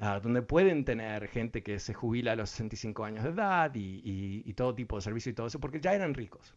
Ah, 0.00 0.20
donde 0.20 0.42
pueden 0.42 0.84
tener 0.84 1.26
gente 1.26 1.64
que 1.64 1.80
se 1.80 1.92
jubila 1.92 2.32
a 2.32 2.36
los 2.36 2.50
65 2.50 3.04
años 3.04 3.24
de 3.24 3.30
edad 3.30 3.72
y, 3.74 4.52
todo 4.54 4.74
tipo 4.74 4.96
de 4.96 5.02
servicio 5.02 5.30
y 5.30 5.34
todo 5.34 5.48
eso, 5.48 5.58
porque 5.58 5.80
ya 5.80 5.92
eran 5.92 6.14
ricos. 6.14 6.54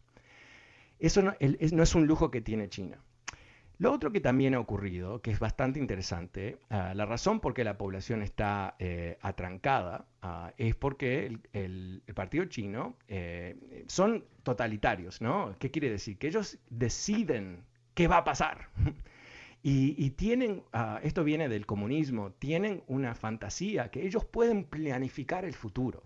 Eso 1.00 1.22
no, 1.22 1.34
es, 1.40 1.94
un 1.96 2.06
lujo 2.06 2.30
que 2.30 2.40
tiene 2.40 2.68
China. 2.68 2.98
Lo 3.78 3.92
otro 3.92 4.12
que 4.12 4.20
también 4.20 4.54
ha 4.54 4.60
ocurrido, 4.60 5.20
que 5.22 5.32
es 5.32 5.40
bastante 5.40 5.80
interesante, 5.80 6.58
ah, 6.70 6.94
la 6.94 7.04
razón 7.04 7.40
por 7.40 7.52
qué 7.52 7.64
la 7.64 7.76
población 7.76 8.22
está 8.22 8.76
eh, 8.78 9.18
atrancada 9.22 10.06
ah, 10.22 10.52
es 10.56 10.76
porque 10.76 11.36
el, 11.52 12.02
partido 12.14 12.44
chino 12.44 12.96
eh, 13.08 13.84
son 13.88 14.24
totalitarios, 14.44 15.20
¿no? 15.20 15.56
¿Qué 15.58 15.72
quiere 15.72 15.90
decir? 15.90 16.16
Que 16.16 16.28
ellos 16.28 16.58
deciden 16.70 17.64
qué 17.94 18.06
va 18.06 18.18
a 18.18 18.24
pasar. 18.24 18.68
Y, 19.64 20.10
tienen, 20.10 20.64
ah, 20.72 20.98
esto 21.04 21.22
viene 21.22 21.48
del 21.48 21.66
comunismo, 21.66 22.32
tienen 22.32 22.82
una 22.88 23.14
fantasía 23.14 23.90
que 23.92 24.04
ellos 24.04 24.24
pueden 24.24 24.64
planificar 24.64 25.44
el 25.44 25.54
futuro. 25.54 26.02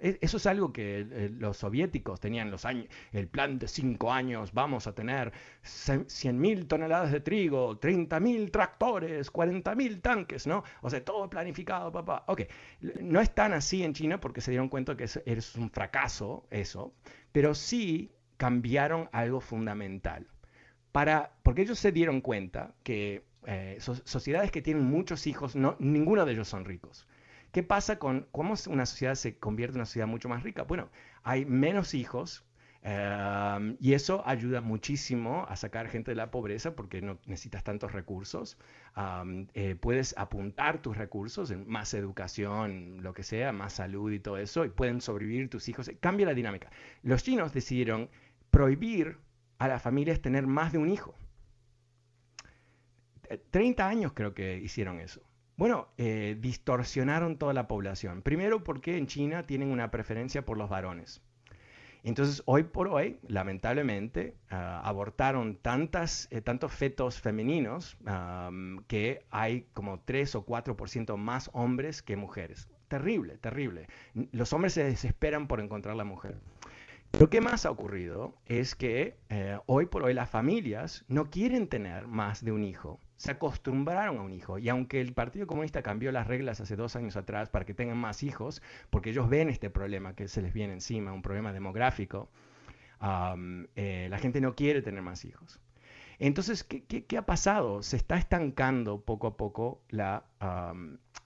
E, 0.00 0.18
eso 0.20 0.36
es 0.36 0.46
algo 0.46 0.72
que 0.72 1.30
los 1.38 1.56
soviéticos 1.58 2.20
tenían 2.20 2.50
los 2.50 2.64
años, 2.64 2.86
el 3.12 3.28
plan 3.28 3.58
de 3.58 3.68
cinco 3.68 4.12
años, 4.12 4.52
vamos 4.52 4.86
a 4.86 4.94
tener 4.94 5.32
100.000 5.62 6.66
toneladas 6.66 7.12
de 7.12 7.20
trigo, 7.20 7.78
30.000 7.80 8.50
tractores, 8.50 9.32
40.000 9.32 10.02
tanques, 10.02 10.46
¿no? 10.46 10.64
O 10.82 10.90
sea, 10.90 11.04
todo 11.04 11.30
planificado, 11.30 11.92
papá. 11.92 12.24
Ok, 12.26 12.42
no 13.00 13.20
es 13.20 13.34
tan 13.34 13.52
así 13.52 13.84
en 13.84 13.94
China 13.94 14.20
porque 14.20 14.40
se 14.40 14.50
dieron 14.50 14.68
cuenta 14.68 14.96
que 14.96 15.04
es 15.04 15.54
un 15.54 15.70
fracaso 15.70 16.46
eso, 16.50 16.92
pero 17.30 17.54
sí 17.54 18.10
cambiaron 18.36 19.08
algo 19.12 19.40
fundamental 19.40 20.26
para, 20.92 21.32
porque 21.42 21.62
ellos 21.62 21.78
se 21.78 21.90
dieron 21.90 22.20
cuenta 22.20 22.74
que 22.82 23.24
eh, 23.46 23.78
sociedades 23.80 24.50
que 24.50 24.62
tienen 24.62 24.84
muchos 24.84 25.26
hijos, 25.26 25.56
no, 25.56 25.76
ninguno 25.80 26.24
de 26.24 26.32
ellos 26.32 26.48
son 26.48 26.64
ricos. 26.64 27.08
¿Qué 27.50 27.62
pasa 27.62 27.98
con 27.98 28.26
cómo 28.30 28.54
una 28.68 28.86
sociedad 28.86 29.14
se 29.14 29.36
convierte 29.38 29.74
en 29.74 29.80
una 29.80 29.86
sociedad 29.86 30.06
mucho 30.06 30.28
más 30.28 30.42
rica? 30.42 30.62
Bueno, 30.62 30.90
hay 31.22 31.44
menos 31.44 31.92
hijos 31.92 32.44
em, 32.82 33.76
y 33.78 33.92
eso 33.92 34.22
ayuda 34.26 34.60
muchísimo 34.60 35.44
a 35.48 35.56
sacar 35.56 35.88
gente 35.88 36.12
de 36.12 36.14
la 36.14 36.30
pobreza 36.30 36.74
porque 36.74 37.02
no 37.02 37.18
necesitas 37.26 37.62
tantos 37.64 37.92
recursos. 37.92 38.56
Eh, 39.54 39.76
puedes 39.78 40.14
apuntar 40.16 40.80
tus 40.80 40.96
recursos 40.96 41.50
en 41.50 41.68
más 41.68 41.92
educación, 41.94 43.02
lo 43.02 43.12
que 43.12 43.22
sea, 43.22 43.52
más 43.52 43.74
salud 43.74 44.12
y 44.12 44.20
todo 44.20 44.38
eso, 44.38 44.64
y 44.64 44.70
pueden 44.70 45.00
sobrevivir 45.00 45.50
tus 45.50 45.68
hijos. 45.68 45.90
Cambia 46.00 46.26
la 46.26 46.34
dinámica. 46.34 46.70
Los 47.02 47.22
chinos 47.22 47.52
decidieron 47.52 48.08
prohibir 48.50 49.18
a 49.62 49.68
las 49.68 49.82
familias 49.82 50.20
tener 50.20 50.46
más 50.46 50.72
de 50.72 50.78
un 50.78 50.90
hijo. 50.90 51.14
30 53.50 53.82
eh, 53.82 53.86
años 53.86 54.12
creo 54.12 54.34
que 54.34 54.58
hicieron 54.58 55.00
eso. 55.00 55.22
Bueno, 55.56 55.88
eh, 55.98 56.36
distorsionaron 56.40 57.38
toda 57.38 57.52
la 57.52 57.68
población. 57.68 58.22
Primero 58.22 58.64
porque 58.64 58.96
en 58.96 59.06
China 59.06 59.44
tienen 59.44 59.70
una 59.70 59.90
preferencia 59.90 60.44
por 60.44 60.58
los 60.58 60.68
varones. 60.68 61.22
Entonces, 62.04 62.42
hoy 62.46 62.64
por 62.64 62.88
hoy, 62.88 63.20
lamentablemente, 63.28 64.34
ah, 64.50 64.80
abortaron 64.84 65.56
tantas, 65.56 66.26
eh, 66.32 66.40
tantos 66.40 66.72
fetos 66.72 67.20
femeninos 67.20 67.96
que 68.88 69.24
hay 69.30 69.68
como 69.72 70.00
3 70.00 70.34
o 70.34 70.44
4% 70.44 71.16
más 71.16 71.48
hombres 71.52 72.02
que 72.02 72.16
mujeres. 72.16 72.68
Terrible, 72.88 73.38
terrible. 73.38 73.86
Los 74.32 74.52
hombres 74.52 74.72
se 74.72 74.82
desesperan 74.82 75.46
por 75.46 75.60
encontrar 75.60 75.94
la 75.94 76.04
mujer. 76.04 76.40
Lo 77.18 77.28
que 77.28 77.42
más 77.42 77.66
ha 77.66 77.70
ocurrido 77.70 78.34
es 78.46 78.74
que 78.74 79.18
eh, 79.28 79.58
hoy 79.66 79.86
por 79.86 80.02
hoy 80.02 80.14
las 80.14 80.30
familias 80.30 81.04
no 81.08 81.30
quieren 81.30 81.68
tener 81.68 82.06
más 82.06 82.42
de 82.42 82.52
un 82.52 82.64
hijo. 82.64 83.00
Se 83.16 83.30
acostumbraron 83.30 84.18
a 84.18 84.22
un 84.22 84.32
hijo. 84.32 84.58
Y 84.58 84.70
aunque 84.70 85.00
el 85.00 85.12
Partido 85.12 85.46
Comunista 85.46 85.82
cambió 85.82 86.10
las 86.10 86.26
reglas 86.26 86.60
hace 86.60 86.74
dos 86.74 86.96
años 86.96 87.16
atrás 87.16 87.50
para 87.50 87.66
que 87.66 87.74
tengan 87.74 87.98
más 87.98 88.22
hijos, 88.22 88.62
porque 88.88 89.10
ellos 89.10 89.28
ven 89.28 89.50
este 89.50 89.68
problema 89.68 90.14
que 90.14 90.26
se 90.26 90.40
les 90.40 90.54
viene 90.54 90.72
encima, 90.72 91.12
un 91.12 91.22
problema 91.22 91.52
demográfico, 91.52 92.30
eh, 93.76 94.06
la 94.10 94.18
gente 94.18 94.40
no 94.40 94.54
quiere 94.54 94.80
tener 94.80 95.02
más 95.02 95.24
hijos. 95.26 95.60
Entonces, 96.18 96.64
¿qué, 96.64 97.18
ha 97.18 97.26
pasado? 97.26 97.82
Se 97.82 97.96
está 97.96 98.16
estancando 98.16 99.00
poco 99.00 99.26
a 99.26 99.36
poco 99.36 99.82
la, 99.90 100.24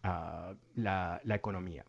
la 0.02 1.34
economía. 1.34 1.84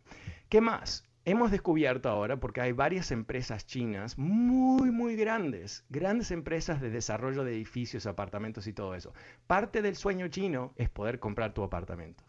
¿Qué 0.48 0.60
más? 0.60 1.07
Hemos 1.30 1.50
descubierto 1.50 2.08
ahora, 2.08 2.38
porque 2.38 2.60
hay 2.60 2.72
varias 2.72 3.10
empresas 3.10 3.66
chinas 3.66 4.16
muy, 4.16 4.90
muy 4.90 5.14
grandes, 5.16 5.84
grandes 5.90 6.30
empresas 6.30 6.80
de 6.80 6.90
desarrollo 6.90 7.44
de 7.44 7.52
edificios, 7.52 8.06
apartamentos 8.06 8.66
y 8.66 8.72
todo 8.72 8.94
eso. 8.94 9.12
Parte 9.46 9.82
del 9.82 9.96
sueño 9.96 10.28
chino 10.28 10.72
es 10.76 10.88
poder 10.88 11.18
comprar 11.18 11.52
tu 11.52 11.62
apartamento. 11.62 12.24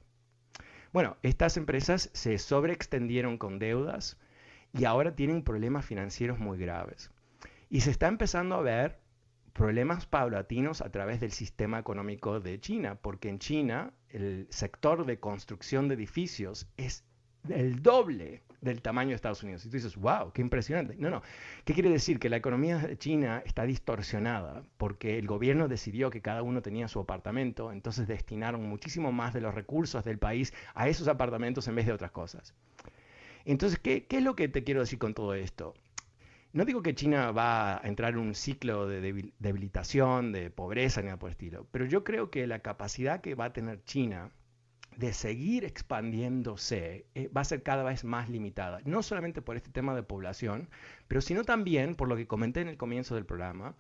Bueno, 0.92 1.18
estas 1.22 1.56
empresas 1.56 2.10
se 2.14 2.38
sobreextendieron 2.38 3.38
con 3.38 3.60
deudas 3.60 4.18
y 4.74 4.86
ahora 4.86 5.16
tienen 5.16 5.44
problemas 5.44 5.86
financieros 5.86 6.40
muy 6.40 6.58
graves. 6.58 7.12
Y 7.70 7.82
se 7.82 7.92
está 7.92 8.08
empezando 8.08 8.56
a 8.56 8.62
ver 8.62 9.00
problemas 9.54 10.08
paulatinos 10.08 10.82
a 10.82 10.92
través 10.92 11.20
del 11.20 11.32
sistema 11.32 11.80
económico 11.80 12.40
de 12.40 12.60
China, 12.60 12.96
porque 12.96 13.30
en 13.30 13.40
China 13.40 13.94
el 14.10 14.48
sector 14.50 15.06
de 15.06 15.20
construcción 15.20 15.88
de 15.88 15.96
edificios 15.96 16.68
es 16.76 17.06
el 17.48 17.82
doble 17.82 18.44
del 18.62 18.82
tamaño 18.82 19.10
de 19.10 19.16
Estados 19.16 19.44
Unidos. 19.44 19.66
Y 19.66 19.70
tú 19.70 19.78
dices, 19.78 19.96
wow, 19.96 20.32
qué 20.32 20.42
impresionante. 20.42 20.96
No, 20.98 21.10
no. 21.10 21.22
¿Qué 21.66 21.74
quiere 21.74 21.90
decir? 21.90 22.20
Que 22.20 22.30
la 22.30 22.38
economía 22.38 22.78
de 22.78 22.98
China 22.98 23.42
está 23.46 23.64
distorsionada 23.64 24.64
porque 24.78 25.18
el 25.18 25.28
gobierno 25.28 25.68
decidió 25.68 26.10
que 26.10 26.22
cada 26.22 26.44
uno 26.44 26.62
tenía 26.62 26.88
su 26.88 27.00
apartamento, 27.00 27.72
entonces 27.72 28.08
destinaron 28.08 28.64
muchísimo 28.64 29.12
más 29.12 29.34
de 29.34 29.42
los 29.42 29.54
recursos 29.54 30.04
del 30.04 30.20
país 30.20 30.54
a 30.74 30.88
esos 30.88 31.08
apartamentos 31.08 31.68
en 31.68 31.76
vez 31.76 31.86
de 31.86 31.94
otras 31.94 32.12
cosas. 32.12 32.54
Entonces, 33.46 33.80
¿qué, 33.80 34.06
qué 34.06 34.18
es 34.18 34.24
lo 34.24 34.36
que 34.36 34.48
te 34.50 34.64
quiero 34.64 34.82
decir 34.82 35.00
con 35.00 35.14
todo 35.14 35.34
esto? 35.34 35.74
No 36.52 36.66
digo 36.66 36.82
que 36.82 36.96
China 36.96 37.32
va 37.32 37.78
a 37.78 37.88
entrar 37.88 38.14
en 38.14 38.20
un 38.20 38.34
ciclo 38.34 38.88
de 38.88 39.02
debilitación, 39.38 40.32
de 40.32 40.50
pobreza, 40.50 41.02
ni 41.02 41.06
nada 41.06 41.20
por 41.20 41.30
el 41.30 41.34
estilo, 41.34 41.68
pero 41.72 41.86
yo 41.86 42.04
creo 42.04 42.32
que 42.32 42.48
la 42.48 42.60
capacidad 42.60 43.22
que 43.22 43.36
va 43.36 43.46
a 43.46 43.54
tener 43.54 43.84
China 43.84 44.32
de 45.00 45.14
seguir 45.14 45.64
expandiéndose 45.64 47.06
eh, 47.16 47.30
va 47.36 47.42
a 47.42 47.46
ser 47.46 47.64
cada 47.64 47.84
vez 47.84 48.04
más 48.04 48.30
limitada, 48.30 48.82
no 48.84 49.02
solamente 49.02 49.42
por 49.42 49.56
este 49.56 49.72
tema 49.72 49.96
de 49.96 50.04
población, 50.04 50.68
pero 51.08 51.22
sino 51.22 51.46
también 51.46 51.96
por 51.96 52.10
lo 52.10 52.18
que 52.18 52.28
comenté 52.28 52.60
en 52.60 52.68
el 52.68 52.76
comienzo 52.76 53.16
del 53.16 53.26
programa, 53.26 53.76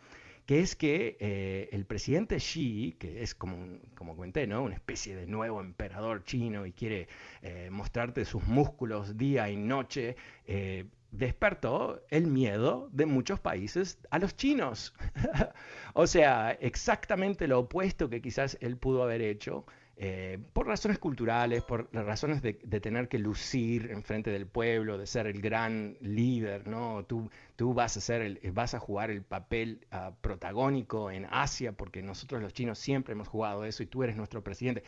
que 0.45 0.61
es 0.61 0.78
que 0.78 1.17
eh, 1.20 1.67
el 1.74 1.86
presidente 1.86 2.38
Xi, 2.38 2.95
que 2.97 3.22
es 3.22 3.36
como, 3.36 3.80
como 3.95 4.15
comenté, 4.15 4.47
¿no? 4.47 4.63
una 4.63 4.76
especie 4.76 5.13
de 5.13 5.28
nuevo 5.28 5.59
emperador 5.59 6.24
chino 6.24 6.65
y 6.65 6.72
quiere 6.72 7.09
eh, 7.41 7.67
mostrarte 7.70 8.24
sus 8.24 8.47
músculos 8.47 9.17
día 9.17 9.49
y 9.49 9.57
noche, 9.57 10.15
despertó 11.11 12.01
el 12.09 12.28
miedo 12.28 12.88
de 12.93 13.05
muchos 13.05 13.41
países 13.41 13.99
a 14.09 14.20
los 14.20 14.38
chinos. 14.38 14.93
o 15.93 16.07
sea, 16.07 16.51
exactamente 16.51 17.47
lo 17.47 17.59
opuesto 17.59 18.09
que 18.09 18.22
quizás 18.22 18.57
él 18.61 18.78
pudo 18.78 19.03
haber 19.03 19.22
hecho 19.22 19.65
eh, 20.02 20.39
por 20.54 20.66
razones 20.66 20.97
culturales, 20.97 21.62
por 21.62 21.89
las 21.93 22.06
razones 22.06 22.41
de, 22.41 22.54
tener 22.54 23.10
que 23.10 23.20
lucir 23.20 23.91
en 23.91 24.02
frente 24.02 24.32
del 24.32 24.47
pueblo, 24.47 24.97
de 24.97 25.06
ser 25.06 25.28
el 25.28 25.41
gran 25.41 25.97
líder, 26.00 26.70
¿no? 26.70 27.04
Tú, 27.04 27.30
vas, 27.74 27.97
a 27.97 28.00
ser 28.00 28.22
el, 28.22 28.39
vas 28.54 28.74
a 28.74 28.80
jugar 28.80 29.12
el 29.12 29.24
papel 29.24 29.86
ah, 29.91 30.14
protagónico 30.22 31.12
en 31.12 31.28
Asia, 31.30 31.74
porque 31.74 32.02
nosotros 32.02 32.41
los 32.41 32.54
chinos 32.54 32.80
siempre 32.80 33.12
hemos 33.12 33.28
jugado 33.28 33.66
eso 33.66 33.84
y 33.84 33.88
tú 33.88 34.02
eres 34.02 34.16
nuestro 34.16 34.41
presidente. 34.41 34.84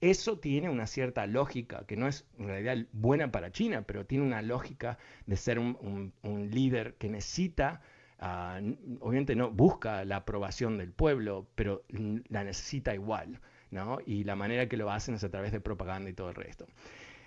Eso 0.00 0.40
tiene 0.40 0.68
una 0.68 0.88
cierta 0.88 1.28
lógica, 1.28 1.84
que 1.86 1.96
no 1.96 2.08
es 2.08 2.26
en 2.36 2.48
realidad 2.48 2.88
buena 2.92 3.30
para 3.30 3.52
China, 3.52 3.82
pero 3.82 4.04
tiene 4.04 4.24
una 4.24 4.42
lógica 4.42 4.98
de 5.26 5.36
ser 5.36 5.60
un, 5.60 6.12
líder 6.24 6.94
que 6.94 7.08
necesita, 7.08 7.82
ah, 8.18 8.60
obviamente 8.98 9.36
no 9.36 9.48
busca 9.52 10.04
la 10.04 10.16
aprobación 10.16 10.76
del 10.76 10.90
pueblo, 10.90 11.46
pero 11.54 11.84
la 12.30 12.42
necesita 12.42 12.92
igual. 12.92 13.38
Y 14.06 14.24
la 14.24 14.36
manera 14.36 14.68
que 14.68 14.76
lo 14.76 14.90
hacen 14.90 15.14
es 15.14 15.24
a 15.24 15.30
través 15.30 15.52
de 15.52 15.60
propaganda 15.60 16.10
y 16.10 16.14
todo 16.14 16.30
el 16.30 16.34
resto. 16.34 16.66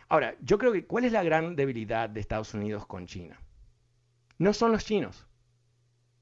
Ahora, 0.07 0.35
yo 0.41 0.57
creo 0.57 0.71
que 0.71 0.85
¿cuál 0.85 1.05
es 1.05 1.11
la 1.11 1.23
gran 1.23 1.55
debilidad 1.55 2.09
de 2.09 2.19
Estados 2.19 2.53
Unidos 2.53 2.85
con 2.85 3.05
China? 3.05 3.39
No 4.39 4.53
son 4.53 4.71
los 4.71 4.85
chinos, 4.85 5.27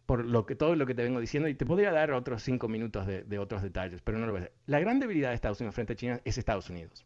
por 0.06 0.26
lo 0.26 0.46
que, 0.46 0.56
todo 0.56 0.76
lo 0.76 0.86
que 0.86 0.96
te 0.96 1.04
vengo 1.04 1.20
diciendo, 1.20 1.48
y 1.48 1.56
te 1.56 1.66
podría 1.66 1.92
dar 1.92 2.12
otros 2.12 2.44
cinco 2.44 2.68
minutos 2.68 3.06
de, 3.06 3.40
otros 3.40 3.62
detalles, 3.62 4.02
pero 4.02 4.18
no 4.18 4.26
lo 4.26 4.34
voy 4.34 4.40
a 4.40 4.44
hacer. 4.46 4.56
La 4.66 4.80
gran 4.80 5.00
debilidad 5.00 5.30
de 5.30 5.36
Estados 5.36 5.60
Unidos 5.62 5.76
frente 5.76 5.94
a 5.94 5.96
China 5.96 6.22
es 6.26 6.38
Estados 6.38 6.70
Unidos. 6.70 7.06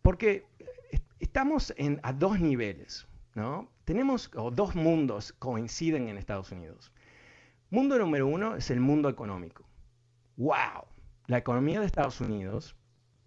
Porque 0.00 0.46
estamos 1.18 1.74
en, 1.76 2.00
a 2.02 2.12
dos 2.12 2.40
niveles, 2.40 3.06
¿no? 3.34 3.70
Tenemos, 3.84 4.30
dos 4.52 4.74
mundos 4.74 5.32
coinciden 5.38 6.08
en 6.08 6.18
Estados 6.18 6.52
Unidos. 6.52 6.92
Mundo 7.70 7.98
número 7.98 8.26
uno 8.26 8.56
es 8.56 8.70
el 8.70 8.80
mundo 8.80 9.08
económico. 9.08 9.66
¡Wow! 10.36 10.86
La 11.28 11.38
economía 11.38 11.78
de 11.78 11.86
Estados 11.86 12.20
Unidos, 12.20 12.74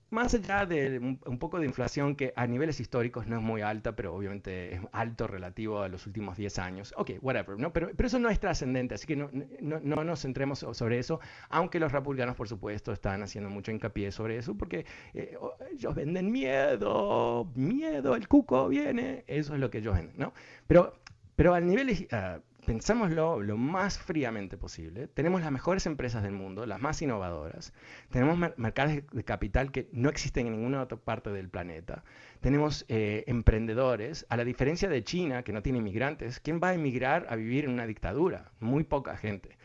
más 0.09 0.33
allá 0.33 0.65
de 0.65 0.99
un, 0.99 1.37
poco 1.39 1.59
de 1.59 1.65
inflación 1.65 2.15
que 2.15 2.33
a 2.35 2.45
niveles 2.45 2.81
históricos 2.81 3.27
no 3.27 3.37
es 3.37 3.41
muy 3.41 3.61
alta, 3.61 3.95
pero 3.95 4.13
obviamente 4.13 4.75
es 4.75 4.81
alto 4.91 5.25
relativo 5.25 5.81
a 5.81 5.87
los 5.87 6.05
últimos 6.05 6.35
10 6.35 6.59
años. 6.59 6.93
Ok, 6.97 7.11
whatever, 7.21 7.57
¿no? 7.57 7.71
Pero, 7.71 7.91
pero 7.95 8.07
eso 8.07 8.19
no 8.19 8.27
es 8.29 8.39
trascendente, 8.39 8.95
así 8.95 9.07
que 9.07 9.15
no, 9.15 9.29
no, 9.61 10.03
nos 10.03 10.21
centremos 10.21 10.59
sobre 10.59 10.99
eso, 10.99 11.21
aunque 11.47 11.79
los 11.79 11.93
republicanos, 11.93 12.35
por 12.35 12.49
supuesto, 12.49 12.91
están 12.91 13.23
haciendo 13.23 13.49
mucho 13.49 13.71
hincapié 13.71 14.11
sobre 14.11 14.37
eso, 14.37 14.57
porque 14.57 14.85
eh, 15.13 15.37
ellos 15.71 15.95
venden 15.95 16.29
miedo, 16.29 17.49
miedo, 17.55 18.15
el 18.15 18.27
cuco 18.27 18.67
viene, 18.67 19.23
eso 19.27 19.53
es 19.53 19.59
lo 19.61 19.69
que 19.69 19.77
ellos 19.77 19.95
venden, 19.95 20.17
¿no? 20.17 20.33
Pero, 20.67 20.93
pero 21.35 21.53
al 21.53 21.65
nivel... 21.65 22.07
Uh, 22.11 22.50
pensámoslo 22.65 23.41
lo 23.41 23.57
más 23.57 23.97
fríamente 23.97 24.57
posible, 24.57 25.07
tenemos 25.07 25.41
las 25.41 25.51
mejores 25.51 25.85
empresas 25.85 26.23
del 26.23 26.33
mundo, 26.33 26.65
las 26.65 26.81
más 26.81 27.01
innovadoras, 27.01 27.73
tenemos 28.09 28.37
mercados 28.57 28.93
de 29.11 29.23
capital 29.23 29.71
que 29.71 29.89
no 29.91 30.09
existen 30.09 30.47
en 30.47 30.53
ninguna 30.53 30.81
otra 30.81 30.97
parte 30.97 31.31
del 31.31 31.49
planeta, 31.49 32.03
tenemos 32.39 32.85
eh, 32.87 33.23
emprendedores, 33.27 34.25
a 34.29 34.37
la 34.37 34.43
diferencia 34.43 34.89
de 34.89 35.03
China, 35.03 35.43
que 35.43 35.53
no 35.53 35.61
tiene 35.61 35.79
inmigrantes, 35.79 36.39
¿quién 36.39 36.59
va 36.63 36.69
a 36.69 36.73
emigrar 36.73 37.27
a 37.29 37.35
vivir 37.35 37.65
en 37.65 37.71
una 37.71 37.85
dictadura? 37.85 38.51
Muy 38.59 38.83
poca 38.83 39.17
gente. 39.17 39.57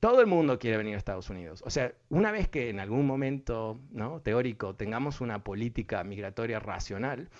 Todo 0.00 0.20
el 0.20 0.26
mundo 0.26 0.58
quiere 0.58 0.76
venir 0.76 0.94
a 0.96 0.98
Estados 0.98 1.30
Unidos. 1.30 1.62
O 1.64 1.70
sea, 1.70 1.94
una 2.10 2.30
vez 2.30 2.46
que 2.46 2.68
en 2.68 2.78
algún 2.78 3.06
momento 3.06 3.80
¿no? 3.90 4.20
teórico 4.20 4.74
tengamos 4.74 5.22
una 5.22 5.42
política 5.42 6.04
migratoria 6.04 6.60
racional, 6.60 7.30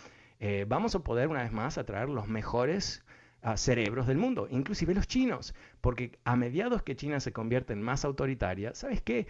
eh, 0.40 0.64
vamos 0.66 0.94
a 0.94 1.00
poder 1.00 1.28
una 1.28 1.42
vez 1.42 1.52
más 1.52 1.78
atraer 1.78 2.08
los 2.08 2.26
mejores 2.26 3.03
cerebros 3.56 4.06
del 4.06 4.18
mundo, 4.18 4.48
inclusive 4.50 4.94
los 4.94 5.06
chinos, 5.06 5.54
porque 5.80 6.18
a 6.24 6.36
mediados 6.36 6.82
que 6.82 6.96
China 6.96 7.20
se 7.20 7.32
convierte 7.32 7.72
en 7.72 7.82
más 7.82 8.04
autoritaria, 8.04 8.74
¿sabes 8.74 9.02
qué? 9.02 9.26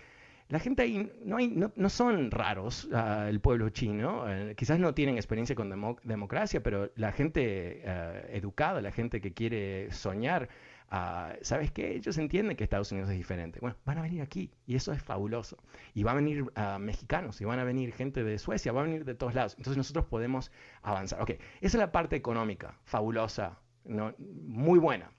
La 0.49 0.59
gente 0.59 0.83
ahí 0.83 1.11
no, 1.25 1.39
hay, 1.39 1.49
no, 1.49 1.89
son 1.89 2.31
raros, 2.31 2.89
ah, 2.93 3.27
el 3.31 3.41
pueblo 3.41 3.71
chino, 3.71 4.29
eh, 4.29 4.55
quizás 4.55 4.79
no 4.79 4.93
tienen 4.93 5.17
experiencia 5.17 5.57
con 5.57 5.71
democracia, 6.05 6.63
pero 6.63 6.91
la 6.97 7.13
gente 7.13 7.81
eh, 7.83 8.31
educada, 8.35 8.83
la 8.83 8.93
gente 8.93 9.23
que 9.23 9.33
quiere 9.33 9.91
soñar, 9.91 10.51
ah, 10.91 11.33
¿sabes 11.41 11.71
qué? 11.73 11.95
Ellos 11.95 12.19
entienden 12.19 12.59
que 12.59 12.65
Estados 12.65 12.93
Unidos 12.93 13.09
es 13.09 13.17
diferente. 13.17 13.59
Bueno, 13.61 13.77
van 13.87 13.97
a 13.99 14.03
venir 14.03 14.21
aquí 14.21 14.51
y 14.67 14.77
eso 14.77 14.93
es 14.93 15.03
fabuloso. 15.03 15.57
Y 15.95 16.03
van 16.03 16.19
a 16.19 16.21
venir 16.21 16.45
ah, 16.57 16.79
mexicanos, 16.79 17.41
y 17.41 17.47
van 17.47 17.59
a 17.59 17.65
venir 17.65 17.95
gente 17.95 18.23
de 18.23 18.39
Suecia, 18.39 18.71
van 18.73 18.83
a 18.83 18.89
venir 18.89 19.07
de 19.07 19.15
todos 19.15 19.35
lados. 19.35 19.55
Entonces 19.57 19.79
nosotros 19.79 20.05
podemos 20.05 20.53
avanzar. 20.83 21.23
Ok, 21.23 21.31
esa 21.31 21.41
es 21.63 21.75
la 21.77 21.91
parte 21.91 22.17
económica, 22.17 22.79
fabulosa, 22.85 23.59
muy 23.85 24.79
buena. 24.79 25.11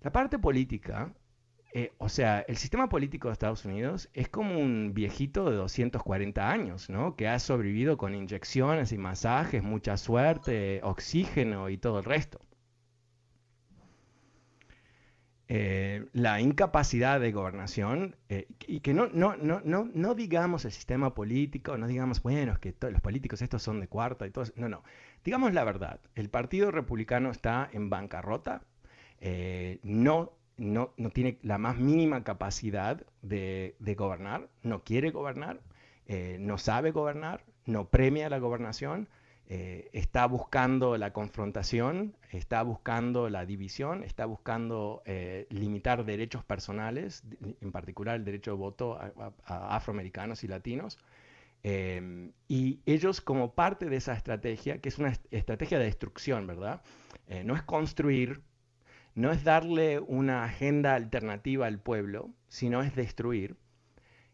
La 0.00 0.12
parte 0.12 0.38
política, 0.38 1.12
eh, 1.72 1.92
o 1.98 2.08
sea, 2.08 2.40
el 2.40 2.56
sistema 2.56 2.88
político 2.88 3.28
de 3.28 3.32
Estados 3.32 3.64
Unidos 3.64 4.08
es 4.14 4.28
como 4.28 4.58
un 4.58 4.92
viejito 4.94 5.50
de 5.50 5.56
240 5.56 6.50
años, 6.50 6.88
¿no? 6.88 7.16
Que 7.16 7.28
ha 7.28 7.38
sobrevivido 7.38 7.98
con 7.98 8.14
inyecciones 8.14 8.92
y 8.92 8.98
masajes, 8.98 9.62
mucha 9.62 9.96
suerte, 9.96 10.80
oxígeno 10.82 11.68
y 11.68 11.78
todo 11.78 11.98
el 11.98 12.04
resto. 12.04 12.40
Eh, 15.50 16.04
la 16.12 16.42
incapacidad 16.42 17.18
de 17.20 17.32
gobernación, 17.32 18.16
eh, 18.28 18.48
y 18.66 18.80
que 18.80 18.92
no, 18.92 19.08
no, 19.08 19.34
no, 19.36 19.62
no, 19.64 19.88
no 19.94 20.14
digamos 20.14 20.66
el 20.66 20.72
sistema 20.72 21.14
político, 21.14 21.78
no 21.78 21.86
digamos, 21.86 22.22
bueno, 22.22 22.52
es 22.52 22.58
que 22.58 22.74
los 22.90 23.00
políticos 23.00 23.40
estos 23.40 23.62
son 23.62 23.80
de 23.80 23.88
cuarta 23.88 24.26
y 24.26 24.30
todo, 24.30 24.44
no, 24.56 24.68
no, 24.68 24.82
digamos 25.28 25.52
la 25.52 25.62
verdad, 25.62 26.00
el 26.14 26.30
Partido 26.30 26.70
Republicano 26.70 27.30
está 27.30 27.68
en 27.74 27.90
bancarrota, 27.90 28.62
eh, 29.20 29.78
no, 29.82 30.32
no, 30.56 30.94
no, 30.96 31.10
tiene 31.10 31.38
la 31.42 31.58
más 31.58 31.76
mínima 31.76 32.24
capacidad 32.24 33.04
de, 33.20 33.76
gobernar, 33.94 34.48
no 34.62 34.84
quiere 34.84 35.10
gobernar, 35.10 35.60
no 36.38 36.56
sabe 36.56 36.92
gobernar, 36.92 37.44
no 37.66 37.88
premia 37.88 38.30
la 38.30 38.38
gobernación, 38.38 39.06
eh, 39.50 39.88
está 39.94 40.26
buscando 40.26 40.98
la 40.98 41.14
confrontación, 41.14 42.14
está 42.32 42.62
buscando 42.62 43.30
la 43.30 43.46
división, 43.46 44.04
está 44.04 44.26
buscando 44.26 45.02
eh, 45.06 45.46
limitar 45.48 46.04
derechos 46.04 46.44
personales, 46.44 47.22
en 47.62 47.72
particular 47.72 48.16
el 48.16 48.26
derecho 48.26 48.50
de 48.50 48.58
voto 48.58 48.98
a, 49.00 49.32
afroamericanos 49.74 50.44
y 50.44 50.48
latinos. 50.48 50.98
Eh, 51.62 52.30
y 52.46 52.80
ellos 52.86 53.20
como 53.20 53.54
parte 53.54 53.86
de 53.86 53.96
esa 53.96 54.14
estrategia, 54.14 54.80
que 54.80 54.88
es 54.88 54.98
una 54.98 55.12
estrategia 55.30 55.78
de 55.78 55.84
destrucción, 55.84 56.46
¿verdad? 56.46 56.82
no 57.44 57.54
es 57.54 57.62
construir, 57.62 58.40
no 59.14 59.30
es 59.32 59.44
darle 59.44 60.00
una 60.00 60.44
agenda 60.44 60.94
alternativa 60.94 61.66
al 61.66 61.78
pueblo, 61.78 62.30
sino 62.48 62.82
es 62.82 62.94
destruir, 62.96 63.58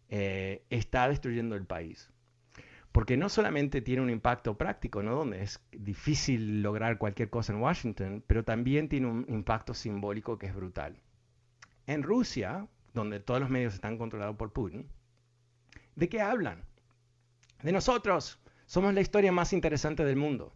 está 0.09 1.09
destruyendo 1.09 1.57
el 1.57 1.66
país 1.66 2.14
porque 2.95 3.16
no 3.16 3.29
solamente 3.29 3.83
tiene 3.83 4.03
un 4.03 4.09
impacto 4.09 4.57
práctico, 4.57 5.03
¿no? 5.03 5.16
donde 5.16 5.43
es 5.43 5.61
difícil 5.72 6.62
lograr 6.62 6.97
cualquier 6.97 7.29
cosa 7.29 7.53
en 7.53 7.61
Washington, 7.61 8.22
pero 8.25 8.45
también 8.45 8.89
tiene 8.89 9.09
un 9.09 9.27
impacto 9.29 9.75
simbólico 9.75 10.39
que 10.39 10.47
es 10.47 10.55
brutal. 10.55 11.03
En 11.89 12.05
Rusia, 12.05 12.68
donde 12.93 13.18
todos 13.18 13.41
los 13.41 13.51
medios 13.51 13.75
están 13.75 13.99
controlados 13.99 14.37
por 14.37 14.53
Putin, 14.53 14.87
¿de 15.97 16.09
qué 16.09 16.20
hablan? 16.20 16.66
De 17.65 17.73
nosotros. 17.73 18.39
Somos 18.67 18.93
la 18.93 19.01
historia 19.01 19.33
más 19.33 19.55
interesante 19.55 20.05
del 20.05 20.17
mundo. 20.17 20.53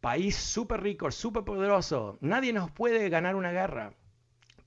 País 0.00 0.34
súper 0.34 0.82
rico, 0.82 1.08
súper 1.12 1.44
poderoso. 1.44 2.18
Nadie 2.20 2.52
nos 2.52 2.68
puede 2.72 3.08
ganar 3.08 3.36
una 3.36 3.52
guerra. 3.52 3.94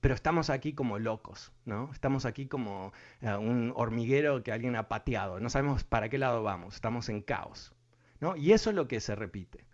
pero 0.00 0.14
estamos 0.14 0.50
aquí 0.50 0.72
como 0.74 0.98
locos, 0.98 1.52
¿no? 1.66 1.90
Estamos 1.92 2.24
aquí 2.24 2.46
como 2.46 2.92
eh, 3.20 3.34
un 3.34 3.72
hormiguero 3.76 4.42
que 4.42 4.52
alguien 4.52 4.76
ha 4.76 4.88
pateado, 4.88 5.40
no 5.40 5.48
sabemos 5.50 5.84
para 5.84 6.08
qué 6.10 6.18
lado 6.18 6.42
vamos, 6.42 6.74
estamos 6.74 7.08
en 7.08 7.22
caos, 7.22 7.74
¿no? 8.20 8.36
Y 8.36 8.52
eso 8.52 8.70
es 8.70 8.76
lo 8.76 8.86
que 8.86 9.00
se 9.00 9.14
repite. 9.14 9.64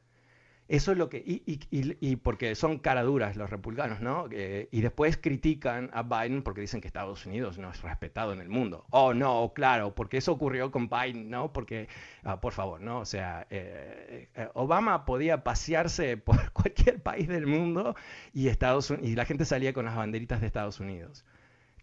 Eso 0.71 0.93
es 0.93 0.99
lo 0.99 1.09
que. 1.09 1.19
Y, 1.19 1.43
y, 1.47 1.97
y, 2.01 2.15
porque 2.15 2.55
son 2.55 2.79
caraduras 2.79 3.35
los 3.35 3.51
republicanos, 3.51 4.01
¿no? 4.01 4.29
Eh, 4.31 4.69
y 4.71 4.83
después 4.83 5.17
critican 5.17 5.91
a 5.93 6.05
Biden 6.05 6.45
porque 6.45 6.61
dicen 6.61 6.81
que 6.81 6.87
Estados 6.87 7.27
Unidos 7.27 7.59
no 7.59 7.73
es 7.73 7.83
respetado 7.83 8.33
en 8.33 8.41
el 8.41 8.49
mundo. 8.49 8.87
Oh, 8.91 9.13
no, 9.13 9.53
claro, 9.53 9.97
porque 9.97 10.19
eso 10.19 10.31
ocurrió 10.31 10.71
con 10.71 10.89
Biden, 10.89 11.29
¿no? 11.29 11.53
Porque, 11.53 11.89
ah, 12.23 12.41
por 12.41 12.53
favor, 12.53 12.81
¿no? 12.81 13.01
O 13.01 13.05
sea, 13.05 13.49
eh, 13.51 14.29
eh, 14.33 14.49
Obama 14.55 15.05
podía 15.05 15.43
pasearse 15.43 16.17
por 16.17 16.37
cualquier 16.53 17.03
país 17.03 17.27
del 17.27 17.49
mundo 17.49 17.97
y, 18.33 18.47
Estados, 18.47 18.95
y 19.03 19.17
la 19.17 19.25
gente 19.25 19.45
salía 19.47 19.73
con 19.73 19.87
las 19.87 19.97
banderitas 19.97 20.41
de 20.41 20.47
Estados 20.47 20.79
Unidos. 20.79 21.25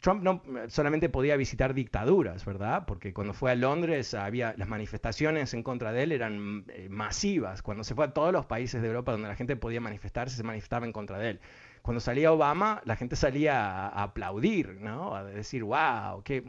Trump 0.01 0.23
no 0.23 0.41
solamente 0.69 1.09
podía 1.09 1.35
visitar 1.35 1.73
dictaduras, 1.73 2.45
¿verdad? 2.45 2.85
Porque 2.85 3.13
cuando 3.13 3.33
fue 3.33 3.51
a 3.51 3.55
Londres 3.55 4.13
había 4.13 4.53
las 4.57 4.67
manifestaciones 4.67 5.53
en 5.53 5.63
contra 5.63 5.91
de 5.91 6.03
él 6.03 6.11
eran 6.11 6.65
eh, 6.69 6.87
masivas. 6.89 7.61
Cuando 7.61 7.83
se 7.83 7.95
fue 7.95 8.05
a 8.05 8.13
todos 8.13 8.31
los 8.31 8.45
países 8.45 8.81
de 8.81 8.87
Europa 8.87 9.11
donde 9.11 9.27
la 9.27 9.35
gente 9.35 9.55
podía 9.55 9.81
manifestarse, 9.81 10.35
se 10.35 10.43
manifestaba 10.43 10.85
en 10.85 10.93
contra 10.93 11.17
de 11.17 11.31
él. 11.31 11.39
Cuando 11.81 12.01
salía 12.01 12.33
Obama, 12.33 12.81
la 12.85 12.97
gente 12.97 13.15
salía 13.15 13.87
a, 13.87 14.03
aplaudir, 14.03 14.81
¿no? 14.81 15.15
A 15.15 15.23
decir, 15.23 15.63
wow, 15.63 16.21
qué, 16.23 16.43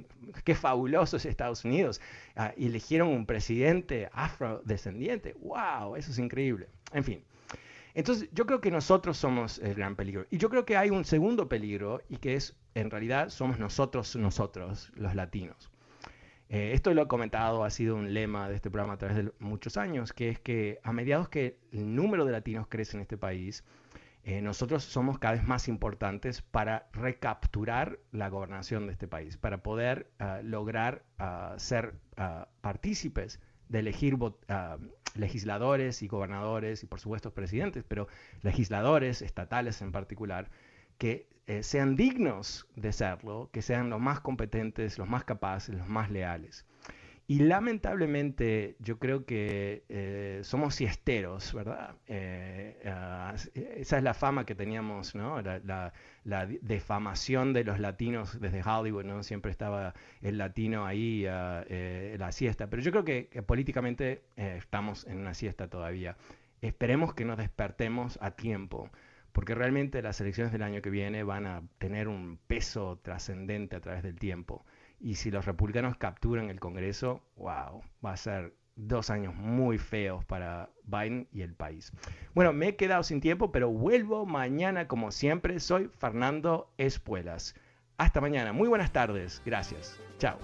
qué 0.45 0.55
fabuloso 0.55 1.17
es 1.17 1.27
Estados 1.27 1.65
Unidos. 1.65 2.01
Ah, 2.35 2.53
eligieron 2.57 3.09
un 3.09 3.25
presidente 3.25 4.09
afrodescendiente. 4.13 5.37
Wow, 5.41 5.97
eso 5.97 6.11
es 6.11 6.19
increíble. 6.19 6.69
En 6.93 7.05
fin. 7.05 7.23
Entonces, 7.99 8.29
yo 8.31 8.47
creo 8.47 8.61
que 8.61 8.71
nosotros 8.71 9.17
somos 9.17 9.59
el 9.59 9.75
gran 9.75 9.97
peligro. 9.97 10.25
Y 10.31 10.39
yo 10.39 10.51
creo 10.51 10.65
que 10.65 10.77
hay 10.77 10.89
un 10.89 11.05
segundo 11.05 11.49
peligro 11.49 12.01
y 12.09 12.19
que 12.19 12.37
es 12.37 12.57
en 12.77 12.93
realidad 12.93 13.29
somos 13.29 13.59
nosotros, 13.59 14.15
nosotros, 14.15 14.93
los 14.95 15.17
latinos. 15.17 15.69
Eh, 16.49 16.71
esto 16.75 16.95
lo 16.95 17.03
he 17.03 17.09
comentado, 17.09 17.65
ha 17.65 17.71
sido 17.71 17.97
un 17.97 18.15
lema 18.15 18.49
de 18.49 18.55
este 18.55 18.71
programa 18.71 18.95
a 18.95 18.99
través 18.99 19.17
de 19.17 19.33
muchos 19.41 19.77
años, 19.77 20.13
que 20.13 20.29
es 20.29 20.39
que 20.39 20.79
a 20.85 20.93
mediados 20.93 21.29
que 21.29 21.59
el 21.73 21.97
número 21.97 22.25
de 22.25 22.31
latinos 22.31 22.69
crece 22.69 22.97
en 22.97 23.01
este 23.01 23.19
país, 23.19 23.65
eh, 24.23 24.43
nosotros 24.43 24.85
somos 24.85 25.19
cada 25.19 25.35
vez 25.35 25.43
más 25.43 25.67
importantes 25.67 26.41
para 26.41 26.89
recapturar 26.93 27.99
la 28.13 28.29
gobernación 28.29 28.87
de 28.87 28.93
este 28.93 29.09
país, 29.09 29.37
para 29.39 29.65
poder 29.65 30.09
ah, 30.21 30.39
lograr 30.45 31.03
ah, 31.19 31.57
ser 31.57 31.97
ah, 32.17 32.47
partícipes 32.61 33.41
de 33.69 33.81
elegir 33.81 34.17
legisladores 35.15 36.03
y 36.03 36.09
gobernadores 36.09 36.83
y 36.83 36.87
por 36.87 37.01
supuesto 37.01 37.33
presidentes, 37.35 37.85
pero 37.87 38.09
legisladores 38.43 39.23
estatales 39.23 39.81
en 39.83 39.93
particular, 39.93 40.51
que 40.99 41.29
eh, 41.47 41.63
sean 41.63 41.97
dignos 41.97 42.67
de 42.77 42.93
serlo, 42.93 43.49
que 43.53 43.63
sean 43.63 43.91
los 43.91 44.01
más 44.01 44.21
competentes, 44.21 44.99
los 44.99 45.09
más 45.09 45.25
capaces, 45.25 45.75
los 45.75 45.89
más 45.89 46.11
leales. 46.11 46.67
Y 47.31 47.41
lamentablemente 47.41 48.77
yo 48.79 48.99
creo 48.99 49.27
que 49.27 49.85
eh, 49.91 50.41
somos 50.45 50.75
siesteros, 50.75 51.53
¿verdad? 51.53 51.95
Eh, 52.07 52.81
ah, 52.87 53.35
esa 53.55 53.99
es 53.99 54.03
la 54.03 54.15
fama 54.15 54.47
que 54.47 54.55
teníamos, 54.55 55.15
¿no? 55.15 55.43
La, 55.43 55.93
defamación 56.63 57.53
de 57.53 57.65
los 57.65 57.81
latinos 57.81 58.41
desde 58.41 58.63
Hollywood, 58.63 59.05
¿no? 59.05 59.23
Siempre 59.23 59.51
estaba 59.51 59.93
el 60.23 60.39
latino 60.39 60.87
ahí, 60.87 61.27
uh, 61.27 62.17
la 62.17 62.33
siesta. 62.33 62.71
Pero 62.71 62.81
yo 62.81 62.93
creo 62.93 63.05
que, 63.05 63.27
que 63.29 63.43
políticamente 63.43 64.23
estamos 64.37 65.07
en 65.07 65.19
una 65.19 65.35
siesta 65.35 65.69
todavía. 65.69 66.17
Esperemos 66.63 67.13
que 67.13 67.27
nos 67.27 67.37
despertemos 67.37 68.19
a 68.23 68.31
tiempo 68.31 68.91
porque 69.33 69.55
realmente 69.55 70.01
las 70.03 70.21
elecciones 70.21 70.53
del 70.53 70.63
año 70.63 70.81
que 70.81 70.91
viene 70.91 71.23
van 71.23 71.47
a 71.47 71.63
tener 71.79 72.09
un 72.09 72.39
peso 72.47 72.99
trascendente 73.03 73.77
a 73.77 73.81
través 73.81 74.03
del 74.03 74.19
tiempo. 74.19 74.65
Y 75.01 75.15
si 75.15 75.31
los 75.31 75.45
republicanos 75.45 75.97
capturan 75.97 76.51
el 76.51 76.61
Congreso, 76.61 77.23
wow, 77.37 77.83
va 78.05 78.13
a 78.13 78.17
ser 78.17 78.55
dos 78.75 79.11
años 79.11 79.35
muy 79.35 79.79
feos 79.79 80.25
para 80.25 80.71
Biden 80.85 81.29
y 81.33 81.43
el 81.43 81.55
país. 81.55 81.93
Bueno, 82.35 82.53
me 82.53 82.69
he 82.69 82.77
quedado 82.77 83.03
sin 83.03 83.21
tiempo, 83.21 83.53
pero 83.53 83.71
vuelvo 83.71 84.27
mañana 84.27 84.89
como 84.89 85.11
siempre. 85.11 85.61
Soy 85.61 85.91
Fernando 85.99 86.73
Espuelas. 86.79 87.55
Hasta 87.97 88.21
mañana. 88.21 88.53
Muy 88.53 88.69
buenas 88.69 88.93
tardes. 88.93 89.43
Gracias. 89.45 89.99
Chao. 90.19 90.39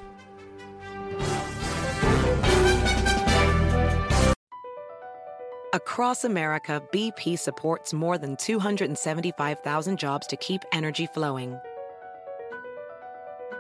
Across 5.73 6.25
America, 6.25 6.81
BP 6.93 7.37
supports 7.37 7.93
more 7.93 8.17
than 8.17 8.37
275,000 8.37 9.99
jobs 9.99 10.27
to 10.29 10.37
keep 10.37 10.63
energy 10.73 11.09
flowing. 11.09 11.59